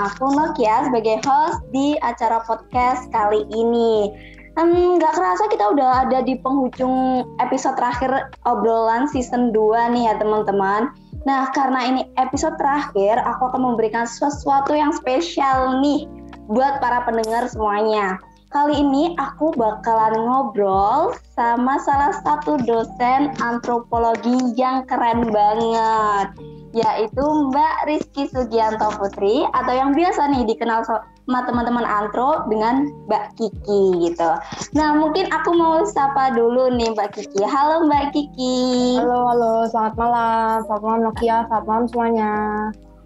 sama 0.00 0.16
aku 0.16 0.26
Nokia 0.32 0.88
sebagai 0.88 1.20
host 1.28 1.60
di 1.76 1.92
acara 2.00 2.40
podcast 2.48 3.04
kali 3.12 3.44
ini. 3.52 4.08
Hmm, 4.56 4.96
gak 4.96 5.12
kerasa 5.12 5.44
kita 5.52 5.76
udah 5.76 6.08
ada 6.08 6.24
di 6.24 6.40
penghujung 6.40 7.28
episode 7.36 7.76
terakhir 7.76 8.32
obrolan 8.48 9.04
season 9.12 9.52
2 9.52 9.92
nih 9.92 10.08
ya 10.08 10.16
teman-teman. 10.16 10.88
Nah 11.28 11.52
karena 11.52 11.84
ini 11.84 12.08
episode 12.16 12.56
terakhir, 12.56 13.20
aku 13.28 13.52
akan 13.52 13.60
memberikan 13.60 14.08
sesuatu 14.08 14.72
yang 14.72 14.88
spesial 14.96 15.84
nih 15.84 16.08
buat 16.48 16.80
para 16.80 17.04
pendengar 17.04 17.44
semuanya. 17.52 18.16
Kali 18.48 18.80
ini 18.80 19.12
aku 19.20 19.52
bakalan 19.52 20.16
ngobrol 20.16 21.12
sama 21.36 21.76
salah 21.76 22.16
satu 22.24 22.56
dosen 22.64 23.36
antropologi 23.44 24.56
yang 24.56 24.88
keren 24.88 25.28
banget 25.28 26.49
yaitu 26.70 27.24
Mbak 27.50 27.76
Rizky 27.90 28.30
Sugianto 28.30 28.94
Putri 28.94 29.42
atau 29.50 29.74
yang 29.74 29.90
biasa 29.90 30.30
nih 30.30 30.46
dikenal 30.46 30.86
sama 30.86 31.42
teman-teman 31.46 31.82
antro 31.82 32.46
dengan 32.46 32.86
Mbak 33.10 33.26
Kiki 33.38 34.10
gitu. 34.10 34.30
Nah 34.78 34.94
mungkin 34.94 35.26
aku 35.34 35.50
mau 35.54 35.82
sapa 35.82 36.30
dulu 36.34 36.70
nih 36.78 36.94
Mbak 36.94 37.10
Kiki. 37.18 37.42
Halo 37.42 37.86
Mbak 37.90 38.14
Kiki. 38.14 38.98
Halo 39.02 39.34
halo, 39.34 39.54
selamat 39.70 39.94
malam, 39.98 40.54
selamat 40.66 40.82
malam 40.86 41.00
Nokia, 41.10 41.36
selamat 41.50 41.66
malam 41.66 41.84
semuanya. 41.90 42.32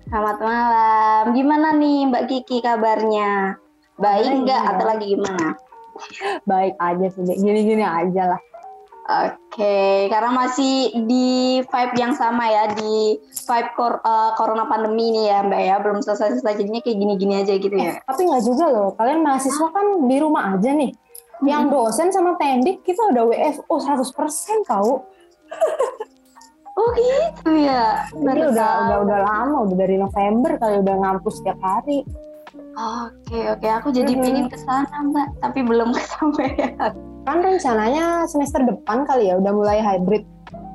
Selamat 0.04 0.38
malam. 0.44 1.22
Gimana 1.32 1.68
nih 1.80 1.98
Mbak 2.12 2.24
Kiki 2.28 2.56
kabarnya? 2.60 3.56
Baik 3.96 4.44
nggak 4.44 4.62
atau 4.76 4.84
lagi 4.84 5.06
gimana? 5.16 5.56
Baik 6.50 6.74
aja 6.82 7.06
sih, 7.14 7.22
gini-gini 7.22 7.86
aja 7.86 8.36
lah. 8.36 8.40
Oke, 9.04 10.08
karena 10.08 10.32
masih 10.32 10.96
di 11.04 11.60
vibe 11.60 11.96
yang 12.00 12.16
sama 12.16 12.48
ya, 12.48 12.72
di 12.72 13.20
vibe 13.20 13.70
kor 13.76 14.00
uh, 14.00 14.32
corona 14.32 14.64
pandemi 14.64 15.12
ini 15.12 15.28
ya 15.28 15.44
Mbak 15.44 15.60
ya, 15.60 15.76
belum 15.84 16.00
selesai-selesai 16.00 16.64
jadinya 16.64 16.80
kayak 16.80 16.96
gini-gini 17.04 17.34
aja 17.44 17.52
gitu 17.60 17.76
ya. 17.76 18.00
Eh, 18.00 18.00
tapi 18.00 18.24
nggak 18.24 18.44
juga 18.48 18.64
loh, 18.72 18.96
kalian 18.96 19.20
mahasiswa 19.20 19.68
kan 19.76 20.08
di 20.08 20.16
rumah 20.16 20.56
aja 20.56 20.72
nih. 20.72 20.96
Hmm. 20.96 21.44
Yang 21.44 21.62
dosen 21.68 22.08
sama 22.16 22.40
tendik 22.40 22.80
kita 22.80 23.12
udah 23.12 23.28
WFO 23.28 23.74
100% 23.76 24.72
tau. 24.72 25.04
oh 26.80 26.88
gitu 26.96 27.50
ya? 27.60 28.08
Ini 28.08 28.24
udah, 28.24 28.72
udah, 28.88 28.98
udah 29.04 29.18
lama, 29.20 29.56
udah 29.68 29.76
dari 29.84 30.00
November 30.00 30.56
kali 30.56 30.80
udah 30.80 30.94
ngampus 30.96 31.44
setiap 31.44 31.60
hari. 31.60 32.08
Oke, 33.04 33.52
oke, 33.52 33.68
aku 33.68 33.92
jadi 33.92 34.16
hmm. 34.16 34.48
ke 34.48 34.56
sana 34.56 34.96
Mbak, 35.12 35.44
tapi 35.44 35.60
belum 35.60 35.92
kesampaian 36.00 37.13
kan 37.24 37.40
rencananya 37.40 38.28
semester 38.28 38.60
depan 38.62 39.08
kali 39.08 39.32
ya 39.32 39.40
udah 39.40 39.52
mulai 39.52 39.80
hybrid 39.80 40.24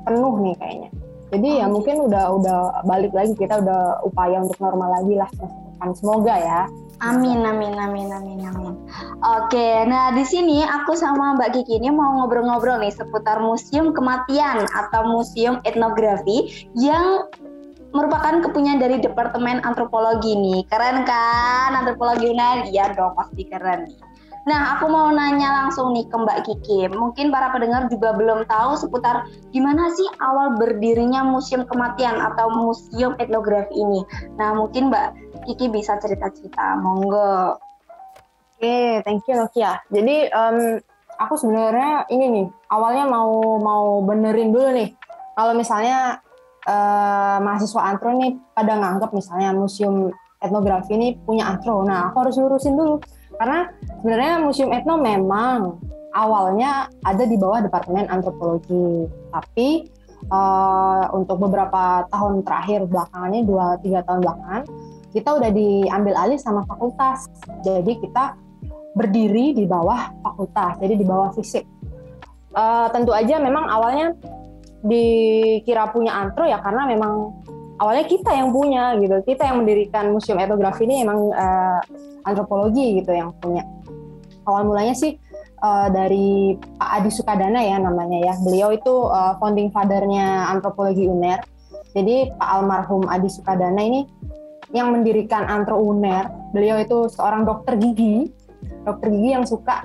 penuh 0.04 0.34
nih 0.42 0.54
kayaknya 0.58 0.90
jadi 1.30 1.46
ya 1.46 1.54
oh, 1.54 1.58
ya 1.62 1.66
mungkin 1.70 1.96
udah 2.10 2.24
udah 2.42 2.58
balik 2.84 3.14
lagi 3.14 3.32
kita 3.38 3.62
udah 3.62 4.02
upaya 4.02 4.42
untuk 4.42 4.58
normal 4.58 4.90
lagi 4.98 5.14
lah 5.14 5.30
semester 5.38 5.62
depan 5.74 5.90
semoga 5.94 6.34
ya 6.36 6.60
Amin, 7.00 7.40
amin, 7.48 7.80
amin, 7.80 8.12
amin, 8.12 8.44
amin. 8.44 8.76
Oke, 9.24 9.88
nah 9.88 10.12
di 10.12 10.20
sini 10.20 10.60
aku 10.60 10.92
sama 10.92 11.32
Mbak 11.32 11.56
Kiki 11.56 11.80
ini 11.80 11.88
mau 11.88 12.12
ngobrol-ngobrol 12.20 12.76
nih 12.76 12.92
seputar 12.92 13.40
museum 13.40 13.96
kematian 13.96 14.68
atau 14.68 15.08
museum 15.08 15.64
etnografi 15.64 16.68
yang 16.76 17.24
merupakan 17.96 18.44
kepunyaan 18.44 18.84
dari 18.84 19.00
Departemen 19.00 19.64
Antropologi 19.64 20.36
nih. 20.36 20.60
Keren 20.68 21.08
kan? 21.08 21.72
Antropologi 21.72 22.36
UNER? 22.36 22.68
Iya 22.68 22.92
dong, 22.92 23.16
pasti 23.16 23.48
keren 23.48 23.88
nih. 23.88 24.09
Nah, 24.48 24.76
aku 24.76 24.88
mau 24.88 25.12
nanya 25.12 25.52
langsung 25.52 25.92
nih 25.92 26.08
ke 26.08 26.16
Mbak 26.16 26.38
Kiki. 26.48 26.88
Mungkin 26.88 27.28
para 27.28 27.52
pendengar 27.52 27.92
juga 27.92 28.16
belum 28.16 28.48
tahu 28.48 28.72
seputar 28.80 29.28
gimana 29.52 29.92
sih 29.92 30.08
awal 30.16 30.56
berdirinya 30.56 31.20
Museum 31.20 31.68
Kematian 31.68 32.16
atau 32.16 32.48
Museum 32.48 33.12
Etnografi 33.20 33.76
ini. 33.76 34.00
Nah, 34.40 34.56
mungkin 34.56 34.88
Mbak 34.88 35.08
Kiki 35.44 35.68
bisa 35.68 36.00
cerita-cerita. 36.00 36.80
Monggo. 36.80 37.60
Oke, 38.56 38.64
okay, 38.64 38.88
thank 39.04 39.24
you 39.28 39.36
Nokia. 39.36 39.80
Jadi 39.92 40.32
um, 40.32 40.80
aku 41.20 41.34
sebenarnya 41.36 42.08
ini 42.08 42.26
nih 42.28 42.46
awalnya 42.72 43.04
mau 43.08 43.60
mau 43.60 44.00
benerin 44.00 44.52
dulu 44.52 44.72
nih. 44.72 44.96
Kalau 45.36 45.52
misalnya 45.56 46.20
uh, 46.64 47.40
mahasiswa 47.44 47.80
antro 47.80 48.12
nih 48.16 48.36
pada 48.56 48.76
nganggap 48.76 49.12
misalnya 49.12 49.52
museum 49.52 50.12
etnografi 50.40 50.96
ini 50.96 51.16
punya 51.24 51.48
antro. 51.52 51.84
Nah, 51.84 52.08
aku 52.08 52.24
harus 52.24 52.36
lurusin 52.40 52.76
dulu 52.76 53.00
karena 53.40 53.72
sebenarnya 54.04 54.34
Museum 54.44 54.70
Etno 54.76 55.00
memang 55.00 55.80
awalnya 56.12 56.92
ada 57.08 57.24
di 57.24 57.40
bawah 57.40 57.64
Departemen 57.64 58.04
Antropologi, 58.12 59.08
tapi 59.32 59.88
uh, 60.28 61.08
untuk 61.16 61.40
beberapa 61.40 62.04
tahun 62.12 62.44
terakhir 62.44 62.84
belakangannya 62.84 63.48
dua 63.48 63.80
tiga 63.80 64.04
tahun 64.04 64.20
belakangan 64.28 64.62
kita 65.10 65.30
udah 65.40 65.50
diambil 65.50 66.14
alih 66.20 66.38
sama 66.38 66.62
fakultas. 66.68 67.26
Jadi 67.66 67.98
kita 67.98 68.36
berdiri 68.94 69.56
di 69.56 69.64
bawah 69.64 70.12
fakultas, 70.22 70.76
jadi 70.78 70.94
di 71.00 71.06
bawah 71.08 71.32
fisik. 71.32 71.64
Uh, 72.52 72.90
tentu 72.92 73.14
aja 73.14 73.40
memang 73.40 73.70
awalnya 73.70 74.12
dikira 74.84 75.88
punya 75.94 76.12
antro 76.12 76.44
ya 76.44 76.58
karena 76.58 76.82
memang 76.88 77.40
awalnya 77.80 78.04
kita 78.04 78.30
yang 78.36 78.52
punya 78.52 78.94
gitu. 79.00 79.16
Kita 79.24 79.48
yang 79.48 79.64
mendirikan 79.64 80.12
museum 80.12 80.36
etnografi 80.36 80.84
ini 80.84 81.02
emang 81.02 81.32
uh, 81.32 81.80
antropologi 82.28 83.00
gitu 83.00 83.16
yang 83.16 83.32
punya. 83.40 83.64
Awal 84.44 84.68
mulanya 84.68 84.92
sih 84.92 85.16
uh, 85.64 85.88
dari 85.88 86.60
Pak 86.60 86.90
Adi 87.00 87.10
Sukadana 87.10 87.64
ya 87.64 87.80
namanya 87.80 88.20
ya. 88.20 88.34
Beliau 88.44 88.76
itu 88.76 89.08
uh, 89.08 89.40
founding 89.40 89.72
fathernya 89.72 90.52
antropologi 90.52 91.08
UNER. 91.08 91.40
Jadi 91.96 92.30
Pak 92.36 92.48
almarhum 92.60 93.08
Adi 93.08 93.32
Sukadana 93.32 93.80
ini 93.80 94.06
yang 94.70 94.94
mendirikan 94.94 95.50
Antro 95.50 95.82
UNER 95.82 96.30
beliau 96.54 96.78
itu 96.78 97.10
seorang 97.10 97.42
dokter 97.48 97.80
gigi. 97.80 98.30
Dokter 98.84 99.10
gigi 99.10 99.34
yang 99.34 99.48
suka 99.48 99.82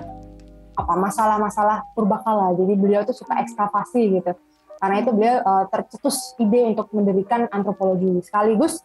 apa 0.76 0.94
masalah-masalah 0.94 1.82
purbakala. 1.96 2.52
Jadi 2.54 2.72
beliau 2.76 3.02
tuh 3.02 3.16
suka 3.16 3.40
ekskavasi 3.40 4.20
gitu 4.20 4.36
karena 4.76 4.96
itu 5.00 5.10
beliau 5.12 5.36
uh, 5.40 5.64
tercetus 5.72 6.36
ide 6.36 6.76
untuk 6.76 6.92
mendirikan 6.92 7.48
antropologi. 7.48 8.20
Sekaligus 8.20 8.84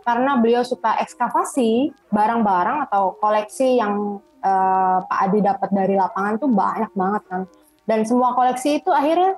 karena 0.00 0.40
beliau 0.40 0.64
suka 0.64 0.96
ekskavasi 1.04 1.92
barang-barang 2.08 2.88
atau 2.88 3.14
koleksi 3.20 3.76
yang 3.76 4.18
uh, 4.40 4.98
Pak 5.04 5.18
Adi 5.28 5.38
dapat 5.44 5.68
dari 5.70 5.94
lapangan 5.94 6.34
tuh 6.40 6.50
banyak 6.50 6.92
banget 6.96 7.22
kan. 7.28 7.42
Dan 7.84 8.08
semua 8.08 8.32
koleksi 8.32 8.80
itu 8.80 8.90
akhirnya 8.90 9.36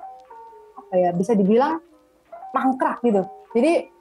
apa 0.79 0.93
ya 0.95 1.09
bisa 1.11 1.35
dibilang 1.35 1.83
mangkrak 2.55 3.03
gitu. 3.03 3.27
Jadi 3.53 3.91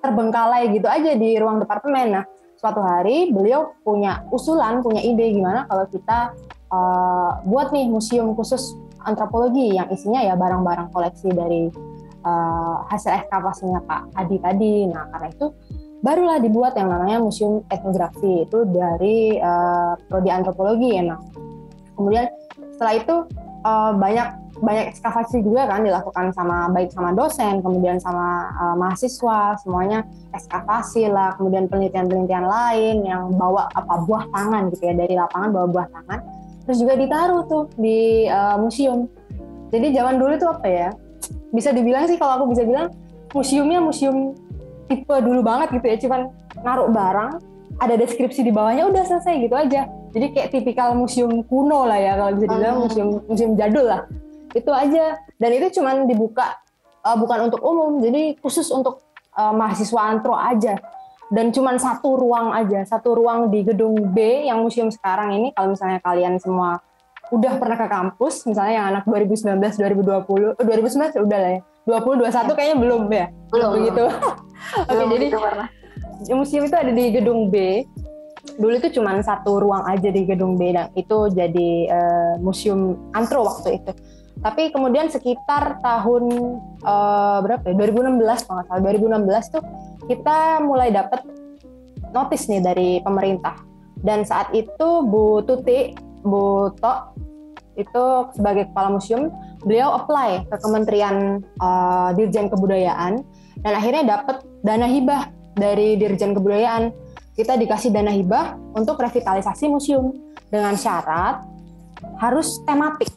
terbengkalai 0.00 0.70
gitu 0.72 0.86
aja 0.88 1.12
di 1.12 1.36
ruang 1.36 1.60
departemen. 1.60 2.08
Nah 2.14 2.24
suatu 2.58 2.82
hari 2.82 3.30
beliau 3.30 3.76
punya 3.86 4.26
usulan 4.34 4.82
punya 4.82 4.98
ide 5.04 5.30
gimana 5.30 5.68
kalau 5.70 5.86
kita 5.86 6.34
uh, 6.72 7.38
buat 7.46 7.70
nih 7.70 7.86
museum 7.86 8.34
khusus 8.34 8.74
antropologi 9.04 9.74
yang 9.76 9.88
isinya 9.92 10.24
ya 10.24 10.34
barang-barang 10.34 10.90
koleksi 10.90 11.28
dari 11.30 11.70
uh, 12.24 12.82
hasil 12.90 13.24
ekskavasinya 13.24 13.80
Pak 13.84 14.02
Adi 14.18 14.36
tadi. 14.42 14.74
Nah, 14.88 15.06
karena 15.12 15.28
itu 15.30 15.46
barulah 16.02 16.38
dibuat 16.38 16.78
yang 16.78 16.90
namanya 16.90 17.18
Museum 17.22 17.62
Etnografi 17.70 18.46
itu 18.46 18.58
dari 18.70 19.38
uh, 19.38 19.94
prodi 20.06 20.30
antropologi 20.30 20.98
ya. 20.98 21.02
Nah, 21.14 21.20
kemudian 21.94 22.26
setelah 22.74 22.94
itu 22.98 23.14
uh, 23.66 23.92
banyak 23.94 24.28
banyak 24.58 24.90
ekskavasi 24.90 25.46
juga 25.46 25.70
kan 25.70 25.86
dilakukan 25.86 26.34
sama 26.34 26.66
baik 26.74 26.90
sama 26.90 27.14
dosen, 27.14 27.62
kemudian 27.62 28.02
sama 28.02 28.50
uh, 28.58 28.74
mahasiswa, 28.74 29.54
semuanya 29.62 30.02
ekskavasi 30.34 31.06
lah, 31.06 31.38
kemudian 31.38 31.70
penelitian-penelitian 31.70 32.46
lain 32.46 32.96
yang 33.06 33.30
bawa 33.38 33.70
apa 33.70 34.02
buah 34.02 34.26
tangan 34.34 34.74
gitu 34.74 34.82
ya 34.82 34.94
dari 34.98 35.14
lapangan 35.14 35.54
bawa 35.54 35.66
buah 35.70 35.88
tangan 35.94 36.20
terus 36.68 36.84
juga 36.84 37.00
ditaruh 37.00 37.48
tuh 37.48 37.64
di 37.80 38.28
uh, 38.28 38.60
museum. 38.60 39.08
Jadi 39.72 39.96
zaman 39.96 40.20
dulu 40.20 40.36
tuh 40.36 40.52
apa 40.52 40.68
ya 40.68 40.88
bisa 41.48 41.72
dibilang 41.72 42.04
sih 42.04 42.20
kalau 42.20 42.44
aku 42.44 42.52
bisa 42.52 42.68
bilang 42.68 42.92
museumnya 43.32 43.80
museum 43.80 44.36
tipe 44.84 45.16
dulu 45.24 45.40
banget 45.40 45.80
gitu 45.80 45.86
ya. 45.88 45.96
Cuman 45.96 46.20
naruh 46.60 46.92
barang 46.92 47.40
ada 47.80 47.94
deskripsi 47.96 48.44
di 48.44 48.52
bawahnya 48.52 48.84
udah 48.84 49.00
selesai 49.00 49.48
gitu 49.48 49.56
aja. 49.56 49.88
Jadi 50.12 50.26
kayak 50.36 50.48
tipikal 50.52 50.92
museum 50.92 51.40
kuno 51.48 51.88
lah 51.88 51.96
ya 51.96 52.20
kalau 52.20 52.36
bisa 52.36 52.46
dibilang 52.52 52.76
uh. 52.76 52.80
museum 52.84 53.08
museum 53.24 53.52
jadul 53.56 53.88
lah. 53.88 54.04
Itu 54.52 54.68
aja. 54.68 55.16
Dan 55.40 55.50
itu 55.56 55.80
cuman 55.80 56.04
dibuka 56.04 56.52
uh, 57.00 57.16
bukan 57.16 57.48
untuk 57.48 57.64
umum 57.64 58.04
jadi 58.04 58.36
khusus 58.44 58.68
untuk 58.68 59.08
uh, 59.40 59.56
mahasiswa 59.56 60.00
antro 60.04 60.36
aja 60.36 60.76
dan 61.28 61.52
cuma 61.52 61.76
satu 61.76 62.16
ruang 62.16 62.56
aja, 62.56 62.88
satu 62.88 63.12
ruang 63.12 63.52
di 63.52 63.60
gedung 63.60 64.12
B 64.16 64.48
yang 64.48 64.64
museum 64.64 64.88
sekarang 64.88 65.36
ini. 65.36 65.48
Kalau 65.52 65.76
misalnya 65.76 66.00
kalian 66.00 66.40
semua 66.40 66.80
udah 67.28 67.60
pernah 67.60 67.76
ke 67.76 67.86
kampus, 67.88 68.48
misalnya 68.48 68.74
yang 68.80 68.86
anak 68.96 69.04
2019, 69.04 69.76
2020, 69.76 70.56
eh, 70.56 70.64
2019 70.64 71.20
udah 71.20 71.38
lah 71.38 71.52
ya. 71.52 71.60
20, 71.84 72.20
21 72.20 72.32
ya. 72.32 72.54
kayaknya 72.56 72.76
belum 72.80 73.02
ya. 73.12 73.26
Belum. 73.52 73.70
Begitu. 73.76 74.04
Oke, 74.90 74.92
okay, 74.92 75.04
jadi 76.18 76.34
museum 76.34 76.64
itu 76.66 76.76
ada 76.76 76.92
di 76.92 77.04
gedung 77.12 77.48
B. 77.52 77.84
Dulu 78.58 78.74
itu 78.80 78.88
cuma 78.96 79.12
satu 79.20 79.60
ruang 79.60 79.84
aja 79.84 80.08
di 80.08 80.24
gedung 80.24 80.56
B 80.56 80.72
dan 80.72 80.88
itu 80.96 81.28
jadi 81.30 81.70
uh, 81.92 82.34
museum 82.40 82.96
antro 83.12 83.44
waktu 83.44 83.78
itu. 83.78 83.92
Tapi 84.38 84.70
kemudian 84.70 85.10
sekitar 85.10 85.82
tahun 85.82 86.24
uh, 86.86 87.38
berapa 87.42 87.64
ya? 87.66 87.74
2016 87.74 88.46
kalau 88.46 88.62
salah 88.70 88.82
2016 88.86 89.54
tuh 89.54 89.62
kita 90.06 90.62
mulai 90.62 90.94
dapat 90.94 91.26
notis 92.14 92.46
nih 92.46 92.62
dari 92.62 92.90
pemerintah. 93.02 93.58
Dan 93.98 94.22
saat 94.22 94.54
itu 94.54 95.02
Bu 95.02 95.42
Tuti, 95.42 95.90
Bu 96.22 96.70
Tok 96.78 97.18
itu 97.78 98.04
sebagai 98.34 98.70
kepala 98.70 98.94
museum, 98.94 99.30
beliau 99.62 99.94
apply 100.02 100.50
ke 100.50 100.56
Kementerian 100.58 101.42
uh, 101.62 102.10
Dirjen 102.14 102.50
Kebudayaan 102.50 103.22
dan 103.62 103.72
akhirnya 103.74 104.18
dapat 104.18 104.42
dana 104.66 104.86
hibah 104.86 105.30
dari 105.54 105.98
Dirjen 105.98 106.34
Kebudayaan. 106.34 106.90
Kita 107.38 107.54
dikasih 107.54 107.94
dana 107.94 108.10
hibah 108.10 108.58
untuk 108.74 108.98
revitalisasi 108.98 109.70
museum 109.70 110.10
dengan 110.50 110.74
syarat 110.74 111.46
harus 112.18 112.58
tematik. 112.66 113.10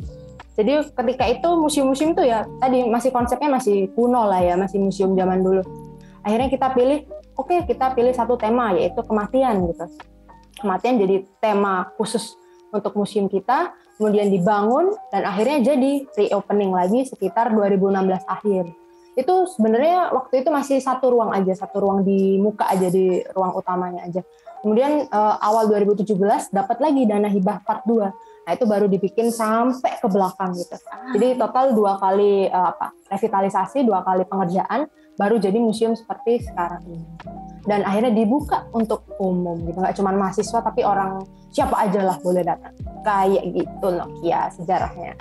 Jadi 0.52 0.84
ketika 0.92 1.26
itu 1.32 1.50
museum-museum 1.56 2.12
itu 2.12 2.24
ya 2.28 2.44
tadi 2.60 2.84
masih 2.92 3.10
konsepnya 3.16 3.48
masih 3.48 3.88
kuno 3.96 4.28
lah 4.28 4.44
ya, 4.44 4.60
masih 4.60 4.84
museum 4.84 5.16
zaman 5.16 5.40
dulu. 5.40 5.64
Akhirnya 6.22 6.52
kita 6.52 6.76
pilih, 6.76 7.08
oke 7.40 7.50
okay, 7.50 7.60
kita 7.64 7.96
pilih 7.96 8.12
satu 8.12 8.36
tema 8.36 8.76
yaitu 8.76 9.00
kematian 9.02 9.64
gitu. 9.72 9.86
Kematian 10.60 11.00
jadi 11.00 11.16
tema 11.40 11.90
khusus 11.96 12.36
untuk 12.76 12.94
museum 13.00 13.32
kita, 13.32 13.72
kemudian 13.96 14.28
dibangun 14.28 14.92
dan 15.10 15.26
akhirnya 15.28 15.74
jadi 15.74 16.06
reopening 16.20 16.72
lagi 16.76 17.08
sekitar 17.08 17.56
2016 17.56 18.28
akhir. 18.28 18.64
Itu 19.16 19.48
sebenarnya 19.56 20.12
waktu 20.16 20.44
itu 20.44 20.50
masih 20.52 20.78
satu 20.80 21.12
ruang 21.12 21.36
aja, 21.36 21.52
satu 21.56 21.84
ruang 21.84 22.04
di 22.04 22.40
muka 22.40 22.68
aja 22.68 22.88
di 22.88 23.24
ruang 23.36 23.56
utamanya 23.56 24.08
aja. 24.08 24.24
Kemudian 24.62 25.10
uh, 25.10 25.36
awal 25.42 25.68
2017 25.74 26.54
dapat 26.54 26.78
lagi 26.80 27.04
dana 27.10 27.28
hibah 27.28 27.66
part 27.66 27.82
2 27.90 28.31
Nah 28.52 28.60
itu 28.60 28.68
baru 28.68 28.92
dibikin 28.92 29.32
sampai 29.32 29.96
ke 29.96 30.12
belakang 30.12 30.52
gitu. 30.60 30.76
Jadi 31.16 31.40
total 31.40 31.72
dua 31.72 31.96
kali 31.96 32.52
uh, 32.52 32.76
apa 32.76 32.92
revitalisasi, 33.08 33.88
dua 33.88 34.04
kali 34.04 34.28
pengerjaan, 34.28 34.92
baru 35.16 35.40
jadi 35.40 35.56
museum 35.56 35.96
seperti 35.96 36.44
sekarang 36.44 36.84
ini. 36.84 37.08
Dan 37.64 37.88
akhirnya 37.88 38.12
dibuka 38.12 38.68
untuk 38.76 39.08
umum 39.24 39.56
gitu, 39.64 39.80
nggak 39.80 39.96
cuma 39.96 40.12
mahasiswa 40.12 40.60
tapi 40.60 40.84
orang 40.84 41.24
siapa 41.56 41.80
aja 41.80 42.04
lah 42.04 42.20
boleh 42.20 42.44
datang. 42.44 42.76
Kayak 43.08 43.56
gitu 43.56 43.88
ya 44.20 44.52
sejarahnya. 44.52 45.16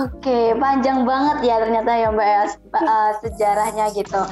Oke, 0.00 0.56
panjang 0.56 1.04
banget 1.04 1.52
ya 1.52 1.60
ternyata 1.60 1.92
ya 1.92 2.08
Mbak 2.08 2.28
ya 2.32 2.42
uh, 2.72 3.12
sejarahnya 3.20 3.92
gitu. 3.92 4.22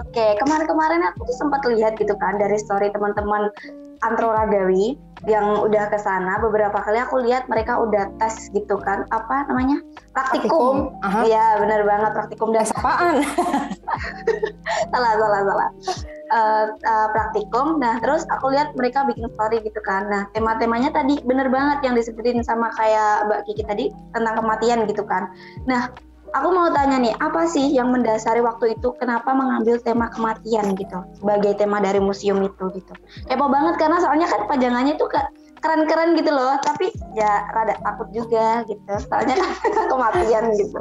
Oke, 0.00 0.26
kemarin-kemarin 0.40 1.04
aku 1.12 1.28
tuh 1.28 1.36
sempat 1.36 1.60
lihat 1.68 1.92
gitu 2.00 2.16
kan 2.16 2.40
dari 2.40 2.56
story 2.56 2.88
teman-teman 2.88 3.52
Antro 4.00 4.32
Ragawi 4.32 4.96
yang 5.26 5.66
udah 5.66 5.90
ke 5.90 5.98
sana 5.98 6.38
beberapa 6.38 6.78
kali 6.78 6.98
aku 7.02 7.24
lihat 7.26 7.50
mereka 7.50 7.80
udah 7.80 8.06
tes 8.22 8.52
gitu 8.54 8.78
kan 8.78 9.02
apa 9.10 9.50
namanya 9.50 9.82
praktikum, 10.14 10.94
iya 11.26 11.58
benar 11.58 11.82
banget 11.86 12.10
praktikum 12.14 12.48
dan 12.54 12.66
apaan? 12.74 13.22
Salah 14.92 15.12
salah 15.16 15.40
salah. 15.44 15.68
Uh, 16.28 16.64
uh, 16.84 17.08
praktikum. 17.14 17.80
Nah 17.80 17.96
terus 18.04 18.26
aku 18.28 18.52
lihat 18.52 18.76
mereka 18.76 19.04
bikin 19.08 19.26
story 19.32 19.64
gitu 19.64 19.80
kan. 19.80 20.06
Nah 20.12 20.28
tema-temanya 20.36 20.92
tadi 20.92 21.20
bener 21.24 21.48
banget 21.48 21.88
yang 21.88 21.94
disebutin 21.96 22.44
sama 22.44 22.68
kayak 22.76 23.26
Mbak 23.30 23.40
Kiki 23.48 23.64
tadi 23.64 23.84
tentang 24.12 24.36
kematian 24.42 24.84
gitu 24.84 25.02
kan. 25.08 25.32
Nah 25.64 25.88
aku 26.34 26.48
mau 26.52 26.68
tanya 26.72 27.00
nih, 27.00 27.14
apa 27.18 27.48
sih 27.48 27.72
yang 27.72 27.92
mendasari 27.92 28.40
waktu 28.44 28.76
itu 28.76 28.92
kenapa 29.00 29.32
mengambil 29.32 29.80
tema 29.80 30.12
kematian 30.12 30.76
gitu 30.76 30.98
sebagai 31.16 31.56
tema 31.56 31.80
dari 31.80 32.00
museum 32.00 32.40
itu 32.44 32.64
gitu? 32.74 32.92
Kepo 33.26 33.46
banget 33.48 33.80
karena 33.80 33.98
soalnya 34.02 34.26
kan 34.28 34.44
pajangannya 34.48 34.94
itu 34.96 35.06
keren-keren 35.58 36.14
gitu 36.14 36.30
loh, 36.30 36.54
tapi 36.62 36.94
ya 37.18 37.48
rada 37.50 37.74
takut 37.82 38.08
juga 38.14 38.62
gitu, 38.70 38.92
soalnya 39.10 39.36
kematian 39.90 40.44
gitu. 40.54 40.80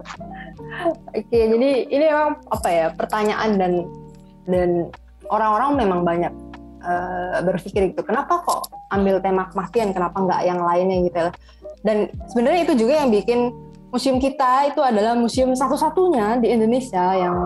Oke, 1.15 1.25
jadi 1.31 1.69
ini 1.89 2.05
memang 2.07 2.37
apa 2.53 2.67
ya 2.69 2.85
pertanyaan 2.93 3.57
dan 3.57 3.73
dan 4.47 4.69
orang-orang 5.27 5.81
memang 5.81 5.99
banyak 6.05 6.33
uh, 6.85 7.41
berpikir 7.43 7.91
gitu, 7.91 8.05
kenapa 8.05 8.39
kok 8.45 8.69
ambil 8.93 9.19
tema 9.19 9.49
kematian, 9.49 9.91
kenapa 9.91 10.17
nggak 10.23 10.41
yang 10.45 10.61
lainnya 10.61 10.97
gitu? 11.09 11.19
Dan 11.81 12.11
sebenarnya 12.31 12.61
itu 12.69 12.73
juga 12.85 12.93
yang 13.01 13.09
bikin 13.09 13.53
museum 13.91 14.17
kita 14.19 14.67
itu 14.67 14.79
adalah 14.83 15.15
museum 15.15 15.55
satu-satunya 15.55 16.43
di 16.43 16.51
Indonesia 16.51 17.15
yang 17.15 17.37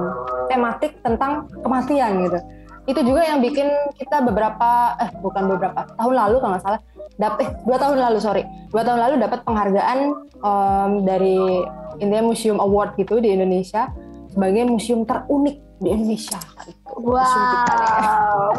tematik 0.50 0.98
tentang 1.06 1.48
kematian 1.62 2.26
gitu. 2.28 2.40
Itu 2.90 3.02
juga 3.06 3.22
yang 3.24 3.40
bikin 3.46 3.70
kita 4.02 4.26
beberapa 4.26 4.98
eh 4.98 5.10
bukan 5.22 5.44
beberapa 5.54 5.86
tahun 5.96 6.14
lalu 6.18 6.36
kalau 6.42 6.52
nggak 6.58 6.64
salah 6.66 6.82
dapat 7.22 7.40
eh, 7.46 7.50
dua 7.62 7.78
tahun 7.78 7.98
lalu 8.02 8.18
sorry 8.18 8.44
dua 8.74 8.82
tahun 8.82 9.00
lalu 9.00 9.16
dapat 9.22 9.40
penghargaan 9.46 10.00
um, 10.42 10.92
dari 11.06 11.62
India 12.02 12.26
Museum 12.26 12.58
Award 12.58 12.98
gitu 12.98 13.22
di 13.22 13.38
Indonesia 13.38 13.94
sebagai 14.34 14.66
museum 14.66 15.06
terunik 15.06 15.62
di 15.81 15.89
Indonesia. 15.89 16.38
Wow, 17.01 17.25
kita, 17.25 17.86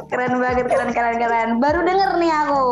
keren 0.11 0.43
banget, 0.43 0.67
keren, 0.67 0.91
keren, 0.91 1.17
keren. 1.23 1.49
Baru 1.63 1.87
denger 1.87 2.19
nih 2.19 2.33
aku. 2.35 2.65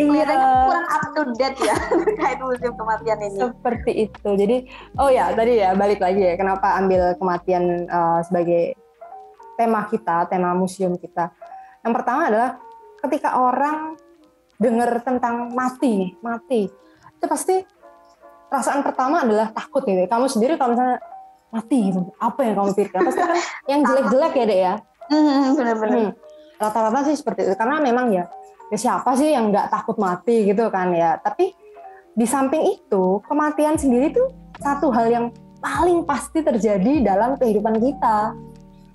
Iya. 0.00 0.24
kurang 0.64 0.86
up 0.88 1.04
to 1.12 1.22
date 1.36 1.58
ya 1.60 1.76
terkait 2.08 2.40
museum 2.40 2.74
kematian 2.74 3.18
ini. 3.20 3.38
Seperti 3.38 3.92
itu. 4.08 4.28
Jadi, 4.32 4.56
oh 4.96 5.12
ya 5.12 5.36
tadi 5.36 5.60
ya 5.60 5.76
balik 5.76 6.00
lagi 6.00 6.24
ya, 6.24 6.34
kenapa 6.40 6.80
ambil 6.80 7.12
kematian 7.20 7.84
uh, 7.92 8.24
sebagai 8.24 8.72
tema 9.60 9.84
kita, 9.92 10.24
tema 10.32 10.56
museum 10.56 10.96
kita. 10.96 11.28
Yang 11.84 11.92
pertama 12.00 12.32
adalah 12.32 12.50
ketika 13.04 13.36
orang 13.36 14.00
dengar 14.56 15.04
tentang 15.04 15.52
mati 15.52 16.16
mati, 16.24 16.66
itu 17.14 17.26
pasti 17.28 17.60
perasaan 18.48 18.80
pertama 18.80 19.20
adalah 19.20 19.52
takut 19.52 19.84
ya. 19.84 20.08
Kamu 20.08 20.26
sendiri 20.32 20.56
kalau 20.56 20.72
misalnya 20.72 20.98
mati 21.48 21.92
gitu. 21.92 22.00
Apa 22.20 22.40
yang 22.44 22.54
kamu 22.60 22.70
pikirkan? 22.76 23.00
Pasti 23.08 23.22
kan 23.22 23.40
yang 23.70 23.80
jelek-jelek 23.84 24.32
ya 24.36 24.44
dek 24.44 24.60
ya. 24.60 24.74
Hmm, 25.08 25.56
benar-benar. 25.56 25.96
Hmm. 25.96 26.10
Rata-rata 26.58 26.98
sih 27.08 27.16
seperti 27.16 27.40
itu 27.48 27.54
karena 27.54 27.78
memang 27.80 28.10
ya, 28.12 28.24
ya 28.68 28.78
siapa 28.78 29.14
sih 29.14 29.30
yang 29.32 29.54
nggak 29.54 29.70
takut 29.72 29.96
mati 29.96 30.48
gitu 30.48 30.68
kan 30.68 30.92
ya. 30.92 31.16
Tapi 31.22 31.54
di 32.18 32.26
samping 32.26 32.74
itu 32.74 33.22
kematian 33.30 33.78
sendiri 33.78 34.10
tuh 34.10 34.28
satu 34.58 34.90
hal 34.90 35.06
yang 35.06 35.26
paling 35.62 36.02
pasti 36.02 36.42
terjadi 36.42 37.02
dalam 37.02 37.38
kehidupan 37.38 37.78
kita. 37.78 38.34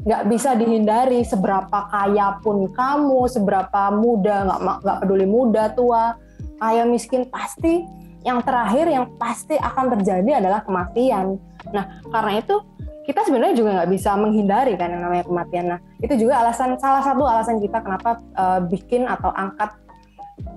Nggak 0.04 0.24
bisa 0.28 0.52
dihindari 0.60 1.24
seberapa 1.24 1.88
kaya 1.88 2.36
pun 2.44 2.68
kamu, 2.68 3.24
seberapa 3.32 3.88
muda, 3.96 4.44
nggak 4.52 4.60
nggak 4.84 4.98
peduli 5.00 5.24
muda 5.24 5.72
tua, 5.72 6.20
kaya 6.60 6.84
miskin 6.84 7.24
pasti 7.32 7.88
yang 8.24 8.44
terakhir 8.44 8.88
yang 8.88 9.06
pasti 9.20 9.56
akan 9.56 10.00
terjadi 10.00 10.44
adalah 10.44 10.64
kematian. 10.64 11.40
Nah, 11.72 12.04
karena 12.12 12.42
itu 12.42 12.56
kita 13.04 13.24
sebenarnya 13.28 13.56
juga 13.56 13.70
nggak 13.82 13.92
bisa 13.92 14.16
menghindari 14.16 14.74
kan 14.80 14.92
yang 14.92 15.04
namanya 15.04 15.24
kematian. 15.28 15.66
Nah, 15.76 15.80
itu 16.00 16.14
juga 16.16 16.44
alasan 16.44 16.76
salah 16.80 17.04
satu 17.04 17.24
alasan 17.28 17.60
kita 17.60 17.84
kenapa 17.84 18.20
uh, 18.36 18.60
bikin 18.64 19.08
atau 19.08 19.32
angkat 19.32 19.76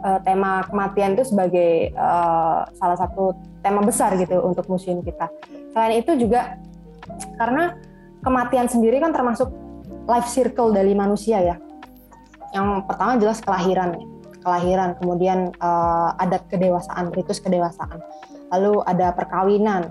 uh, 0.03 0.19
tema 0.23 0.67
kematian 0.67 1.19
itu 1.19 1.27
sebagai 1.27 1.95
uh, 1.95 2.67
salah 2.79 2.99
satu 2.99 3.35
tema 3.63 3.83
besar 3.83 4.15
gitu 4.19 4.43
untuk 4.43 4.67
museum 4.71 5.03
kita. 5.03 5.31
Selain 5.75 5.99
itu 5.99 6.15
juga 6.19 6.59
karena 7.39 7.75
kematian 8.23 8.67
sendiri 8.67 8.99
kan 9.03 9.11
termasuk 9.15 9.51
life 10.07 10.31
circle 10.31 10.71
dari 10.71 10.95
manusia 10.95 11.43
ya. 11.43 11.57
Yang 12.55 12.87
pertama 12.87 13.19
jelas 13.19 13.43
kelahiran 13.43 14.17
kelahiran, 14.47 14.95
kemudian 15.03 15.51
uh, 15.59 16.15
adat 16.23 16.47
kedewasaan, 16.47 17.11
ritus 17.11 17.43
kedewasaan, 17.43 17.99
lalu 18.55 18.79
ada 18.87 19.11
perkawinan, 19.11 19.91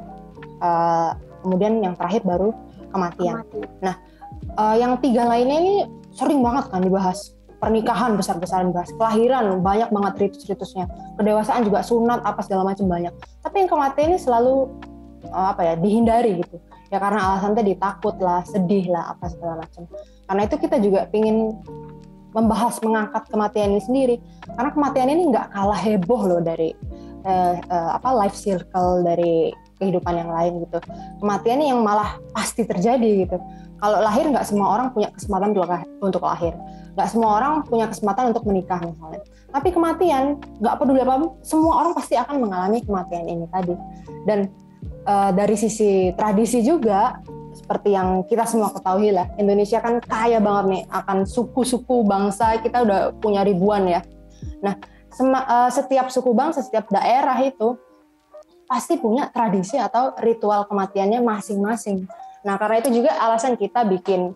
uh, 0.61 1.17
kemudian 1.43 1.81
yang 1.81 1.93
terakhir 1.97 2.21
baru 2.23 2.51
kematian. 2.91 3.43
Kematian. 3.45 3.69
Nah, 3.83 3.95
uh, 4.57 4.75
yang 4.75 4.97
tiga 4.99 5.27
lainnya 5.27 5.57
ini 5.59 5.75
sering 6.15 6.39
banget 6.43 6.71
kan 6.71 6.83
dibahas. 6.83 7.33
Pernikahan 7.55 8.19
besar-besaran 8.19 8.69
dibahas, 8.69 8.91
kelahiran 8.99 9.63
banyak 9.63 9.89
banget 9.89 10.13
ritus-ritusnya, 10.27 10.85
kedewasaan 11.17 11.65
juga 11.65 11.81
sunat 11.81 12.21
apa 12.21 12.43
segala 12.43 12.67
macam 12.67 12.85
banyak. 12.85 13.15
Tapi 13.41 13.55
yang 13.63 13.69
kematian 13.71 14.13
ini 14.13 14.19
selalu 14.19 14.69
uh, 15.31 15.55
apa 15.55 15.61
ya 15.63 15.73
dihindari 15.79 16.45
gitu. 16.45 16.61
Ya 16.93 17.01
karena 17.01 17.33
alasan 17.33 17.57
tadi 17.57 17.73
takut 17.79 18.13
lah, 18.21 18.45
sedih 18.45 18.91
lah 18.91 19.17
apa 19.17 19.31
segala 19.31 19.65
macam. 19.65 19.87
Karena 20.29 20.41
itu 20.45 20.55
kita 20.61 20.77
juga 20.77 21.09
pingin 21.09 21.57
membahas 22.35 22.83
mengangkat 22.83 23.23
kematian 23.31 23.71
ini 23.71 23.81
sendiri 23.81 24.15
karena 24.59 24.69
kematian 24.75 25.07
ini 25.07 25.31
nggak 25.31 25.55
kalah 25.55 25.79
heboh 25.79 26.21
loh 26.27 26.41
dari 26.43 26.75
uh, 27.23 27.55
uh, 27.71 27.89
apa 27.95 28.11
life 28.11 28.35
circle 28.35 29.07
dari 29.07 29.55
kehidupan 29.85 30.13
yang 30.17 30.33
lain 30.33 30.65
gitu. 30.65 30.81
Kematian 31.21 31.61
yang 31.61 31.79
malah 31.85 32.17
pasti 32.33 32.65
terjadi 32.65 33.29
gitu. 33.29 33.37
Kalau 33.77 34.01
lahir 34.01 34.25
nggak 34.25 34.47
semua 34.49 34.73
orang 34.73 34.89
punya 34.89 35.13
kesempatan 35.13 35.53
untuk 36.01 36.23
lahir. 36.25 36.57
Nggak 36.97 37.09
semua 37.13 37.29
orang 37.37 37.53
punya 37.69 37.85
kesempatan 37.85 38.33
untuk 38.33 38.43
menikah 38.49 38.81
misalnya. 38.81 39.21
Tapi 39.53 39.69
kematian 39.69 40.41
nggak 40.57 40.75
peduli 40.81 41.05
apa 41.05 41.37
semua 41.45 41.85
orang 41.85 41.93
pasti 41.93 42.17
akan 42.17 42.41
mengalami 42.41 42.81
kematian 42.81 43.29
ini 43.29 43.45
tadi. 43.53 43.75
Dan 44.25 44.49
uh, 45.05 45.29
dari 45.29 45.53
sisi 45.53 46.09
tradisi 46.17 46.65
juga 46.65 47.21
seperti 47.55 47.95
yang 47.95 48.27
kita 48.27 48.43
semua 48.43 48.69
ketahui 48.75 49.15
lah, 49.15 49.31
Indonesia 49.39 49.79
kan 49.79 50.03
kaya 50.03 50.43
banget 50.43 50.65
nih 50.69 50.83
akan 50.91 51.23
suku-suku 51.23 52.03
bangsa, 52.03 52.59
kita 52.59 52.83
udah 52.83 53.15
punya 53.23 53.47
ribuan 53.47 53.87
ya. 53.87 54.03
Nah, 54.59 54.75
uh, 55.23 55.71
setiap 55.71 56.11
suku 56.11 56.35
bangsa, 56.35 56.61
setiap 56.67 56.91
daerah 56.91 57.39
itu 57.39 57.79
pasti 58.65 58.97
punya 58.97 59.29
tradisi 59.29 59.77
atau 59.77 60.13
ritual 60.21 60.65
kematiannya 60.65 61.21
masing-masing. 61.21 62.05
Nah, 62.45 62.57
karena 62.61 62.81
itu 62.81 63.01
juga 63.01 63.17
alasan 63.17 63.57
kita 63.57 63.85
bikin 63.85 64.33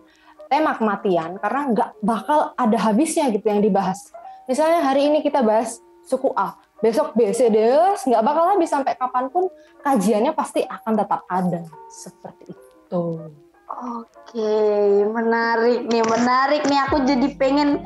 tema 0.50 0.74
kematian 0.74 1.38
karena 1.38 1.60
nggak 1.70 1.90
bakal 2.02 2.50
ada 2.58 2.78
habisnya 2.90 3.30
gitu 3.30 3.46
yang 3.46 3.62
dibahas. 3.62 4.10
Misalnya 4.50 4.82
hari 4.82 5.06
ini 5.06 5.22
kita 5.22 5.46
bahas 5.46 5.78
suku 6.02 6.34
A, 6.34 6.58
besok 6.82 7.14
B, 7.14 7.30
C, 7.30 7.46
D, 7.46 7.58
nggak 7.94 8.22
bakal 8.26 8.50
habis 8.50 8.66
sampai 8.66 8.98
kapan 8.98 9.30
pun 9.30 9.46
kajiannya 9.86 10.34
pasti 10.34 10.66
akan 10.66 10.92
tetap 10.98 11.22
ada 11.30 11.62
seperti 11.86 12.50
itu. 12.50 13.04
Oke, 13.70 14.58
menarik 15.06 15.86
nih, 15.86 16.02
menarik 16.02 16.66
nih. 16.66 16.82
Aku 16.90 17.06
jadi 17.06 17.30
pengen 17.38 17.78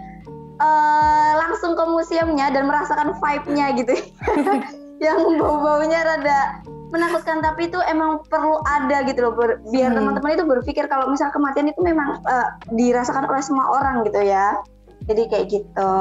uh, 0.56 1.32
langsung 1.36 1.76
ke 1.76 1.84
museumnya 1.84 2.48
dan 2.48 2.64
merasakan 2.64 3.12
vibe-nya 3.20 3.76
gitu. 3.76 3.92
yang 5.04 5.20
bau-baunya 5.36 6.00
rada 6.00 6.64
menakutkan 6.94 7.42
tapi 7.42 7.66
itu 7.66 7.78
emang 7.90 8.22
perlu 8.30 8.62
ada 8.62 9.02
gitu 9.02 9.26
loh 9.26 9.34
biar 9.34 9.90
hmm. 9.90 9.98
teman-teman 9.98 10.38
itu 10.38 10.46
berpikir 10.46 10.86
kalau 10.86 11.10
misal 11.10 11.28
kematian 11.34 11.66
itu 11.66 11.82
memang 11.82 12.22
uh, 12.22 12.54
dirasakan 12.70 13.26
oleh 13.26 13.42
semua 13.42 13.66
orang 13.74 14.06
gitu 14.06 14.22
ya. 14.22 14.54
Jadi 15.04 15.28
kayak 15.28 15.46
gitu. 15.52 15.92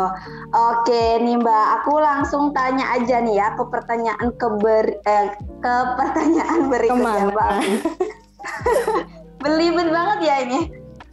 Oke 0.56 1.20
nih 1.20 1.36
mbak 1.36 1.66
aku 1.82 2.00
langsung 2.00 2.56
tanya 2.56 2.88
aja 2.96 3.20
nih 3.20 3.36
ya 3.36 3.52
ke 3.58 3.64
pertanyaan 3.68 4.32
ke 4.40 4.48
ber, 4.64 4.96
eh, 5.04 5.28
ke 5.60 5.76
pertanyaan 6.00 6.72
berikutnya 6.72 7.28
mbak. 7.36 7.52
Belibet 9.44 9.90
banget 9.92 10.20
ya 10.24 10.36
ini. 10.48 10.60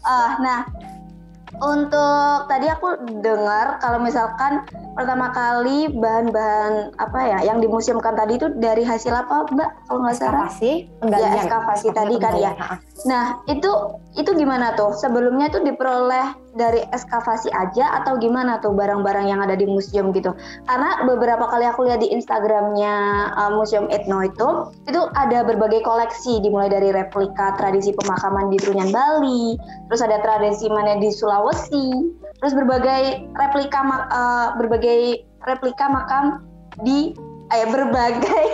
Uh, 0.07 0.31
nah 0.39 0.65
untuk 1.59 2.47
tadi 2.47 2.71
aku 2.71 3.19
dengar 3.19 3.83
kalau 3.83 3.99
misalkan 3.99 4.63
pertama 4.95 5.35
kali 5.35 5.91
bahan-bahan 5.91 6.95
apa 7.03 7.21
ya 7.27 7.39
yang 7.51 7.59
dimuseumkan 7.59 8.15
tadi 8.15 8.39
itu 8.39 8.47
dari 8.63 8.87
hasil 8.87 9.11
apa 9.11 9.51
Mbak 9.51 9.71
kalau 9.91 10.01
nggak 10.07 10.17
salah? 10.17 10.47
Ekskavasi, 10.47 10.73
Ya 11.11 11.29
ekskavasi 11.43 11.89
tadi 11.91 12.15
kan 12.23 12.35
ya. 12.39 12.53
Nah 13.11 13.43
itu 13.51 13.71
itu 14.15 14.31
gimana 14.39 14.79
tuh? 14.79 14.95
Sebelumnya 14.95 15.51
itu 15.51 15.59
diperoleh 15.65 16.50
dari 16.61 16.85
ekskavasi 16.93 17.49
aja 17.57 18.05
atau 18.05 18.21
gimana 18.21 18.61
tuh 18.61 18.77
barang-barang 18.77 19.33
yang 19.33 19.41
ada 19.41 19.57
di 19.57 19.65
museum 19.65 20.13
gitu? 20.13 20.37
Karena 20.69 21.01
beberapa 21.09 21.49
kali 21.49 21.65
aku 21.65 21.89
lihat 21.89 22.05
di 22.05 22.13
Instagramnya 22.13 22.95
uh, 23.33 23.51
Museum 23.57 23.89
Etno 23.89 24.21
itu, 24.21 24.49
itu 24.85 25.01
ada 25.17 25.41
berbagai 25.41 25.81
koleksi 25.81 26.45
dimulai 26.45 26.69
dari 26.69 26.93
replika 26.93 27.57
tradisi 27.57 27.97
pemakaman 27.97 28.53
di 28.53 28.61
Trunyan 28.61 28.93
Bali, 28.93 29.57
terus 29.89 30.05
ada 30.05 30.21
tradisi 30.21 30.69
mana 30.69 31.01
di 31.01 31.09
Sulawesi, 31.09 32.13
terus 32.45 32.53
berbagai 32.53 33.25
replika 33.33 33.81
uh, 34.13 34.61
berbagai 34.61 35.25
replika 35.49 35.89
makam 35.89 36.45
di 36.85 37.17
eh 37.51 37.67
berbagai 37.67 38.47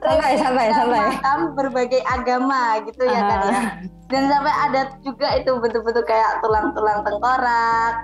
santai 0.00 0.34
santai 0.40 0.68
santai 0.72 1.00
makam 1.12 1.40
berbagai 1.52 2.00
agama 2.08 2.80
gitu 2.88 3.04
ya 3.04 3.20
uh. 3.20 3.28
kan 3.28 3.40
ya 3.48 3.60
dan 4.08 4.22
sampai 4.32 4.54
ada 4.68 4.80
juga 5.04 5.28
itu 5.36 5.52
betul-betul 5.60 6.04
kayak 6.08 6.40
tulang-tulang 6.40 7.04
tengkorak 7.04 7.94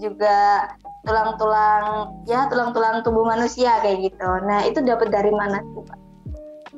juga 0.00 0.72
tulang-tulang 1.04 2.16
ya 2.24 2.48
tulang-tulang 2.48 3.04
tubuh 3.04 3.28
manusia 3.28 3.76
kayak 3.84 4.08
gitu 4.08 4.28
nah 4.48 4.64
itu 4.64 4.80
dapat 4.80 5.12
dari 5.12 5.30
mana 5.30 5.60
tuh 5.76 5.84
pak 5.84 6.04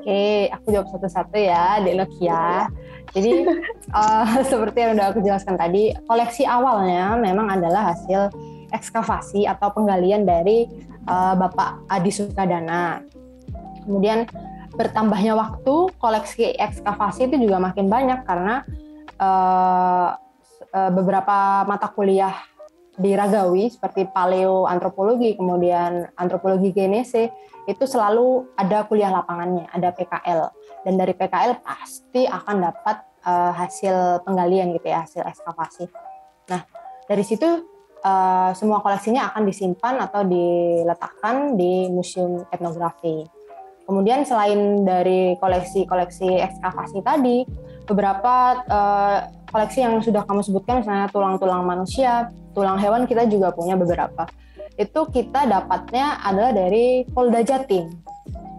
Oke, 0.06 0.46
aku 0.54 0.70
jawab 0.70 0.86
satu-satu 0.86 1.34
ya, 1.34 1.82
Dek. 1.82 1.98
Ya. 2.22 2.70
Jadi 3.10 3.42
uh, 3.90 4.38
seperti 4.54 4.78
yang 4.86 4.94
udah 4.94 5.10
aku 5.10 5.18
jelaskan 5.18 5.58
tadi, 5.58 5.98
koleksi 6.06 6.46
awalnya 6.46 7.18
memang 7.18 7.50
adalah 7.50 7.90
hasil 7.90 8.30
ekskavasi 8.72 9.46
atau 9.46 9.70
penggalian 9.74 10.26
dari 10.26 10.66
uh, 11.06 11.34
Bapak 11.38 11.86
Adi 11.90 12.10
Sukadana. 12.10 13.02
Kemudian 13.86 14.26
bertambahnya 14.74 15.38
waktu, 15.38 15.94
koleksi 15.96 16.54
ekskavasi 16.58 17.30
itu 17.30 17.48
juga 17.48 17.62
makin 17.62 17.86
banyak 17.86 18.26
karena 18.26 18.66
uh, 19.16 20.18
beberapa 20.92 21.64
mata 21.64 21.88
kuliah 21.88 22.36
di 22.96 23.12
Ragawi 23.12 23.68
seperti 23.68 24.08
paleoantropologi, 24.08 25.36
kemudian 25.36 26.08
antropologi 26.16 26.72
genese 26.72 27.28
itu 27.68 27.84
selalu 27.84 28.56
ada 28.56 28.88
kuliah 28.88 29.12
lapangannya, 29.12 29.68
ada 29.68 29.92
PKL. 29.92 30.40
Dan 30.86 30.96
dari 30.96 31.12
PKL 31.12 31.60
pasti 31.60 32.24
akan 32.24 32.56
dapat 32.64 32.96
uh, 33.26 33.52
hasil 33.52 34.24
penggalian 34.24 34.72
gitu 34.72 34.88
ya, 34.88 35.04
hasil 35.04 35.22
ekskavasi. 35.28 35.84
Nah, 36.48 36.64
dari 37.04 37.24
situ 37.26 37.75
uh, 38.06 38.50
semua 38.54 38.78
koleksinya 38.78 39.34
akan 39.34 39.42
disimpan 39.42 39.98
atau 39.98 40.22
diletakkan 40.22 41.58
di 41.58 41.90
museum 41.90 42.46
etnografi. 42.54 43.26
Kemudian 43.86 44.26
selain 44.26 44.82
dari 44.82 45.38
koleksi-koleksi 45.38 46.42
ekskavasi 46.42 46.98
tadi, 47.06 47.46
beberapa 47.86 48.62
uh, 48.66 49.18
koleksi 49.50 49.86
yang 49.86 50.02
sudah 50.02 50.26
kamu 50.26 50.42
sebutkan 50.42 50.82
misalnya 50.82 51.06
tulang-tulang 51.14 51.62
manusia, 51.62 52.34
tulang 52.50 52.82
hewan 52.82 53.06
kita 53.06 53.30
juga 53.30 53.54
punya 53.54 53.78
beberapa. 53.78 54.26
Itu 54.74 55.06
kita 55.06 55.46
dapatnya 55.46 56.18
adalah 56.18 56.50
dari 56.50 57.06
Polda 57.06 57.46
Jatim. 57.46 57.94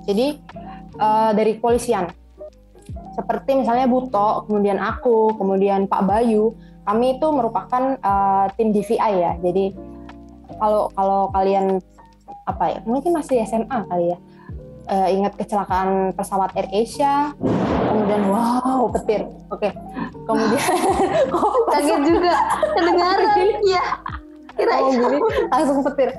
Jadi 0.07 0.39
uh, 0.95 1.35
dari 1.35 1.59
kepolisian. 1.59 2.07
Seperti 3.19 3.51
misalnya 3.59 3.89
Buto, 3.89 4.47
kemudian 4.47 4.79
aku, 4.79 5.35
kemudian 5.35 5.91
Pak 5.91 6.07
Bayu, 6.07 6.55
kami 6.87 7.19
itu 7.19 7.27
merupakan 7.35 7.99
uh, 7.99 8.47
tim 8.55 8.71
DVI 8.71 9.13
ya. 9.19 9.33
Jadi 9.43 9.75
kalau 10.55 10.87
kalau 10.95 11.27
kalian 11.35 11.83
apa 12.47 12.63
ya, 12.71 12.79
mungkin 12.87 13.11
masih 13.11 13.43
SMA 13.43 13.83
kali 13.91 14.15
ya 14.15 14.17
uh, 14.87 15.07
ingat 15.11 15.35
kecelakaan 15.35 16.15
pesawat 16.15 16.55
Air 16.55 16.67
Asia, 16.71 17.35
kemudian 17.91 18.23
wow 18.31 18.87
petir, 18.91 19.27
oke, 19.51 19.59
okay. 19.59 19.71
kemudian 20.25 20.75
kok 21.31 21.51
kaget 21.75 22.01
juga 22.07 22.33
kedengaran, 22.75 23.37
ya 23.75 23.85
kira 24.57 24.73
oh, 24.81 24.89
jadi 24.89 25.17
langsung 25.53 25.85
petir. 25.85 26.11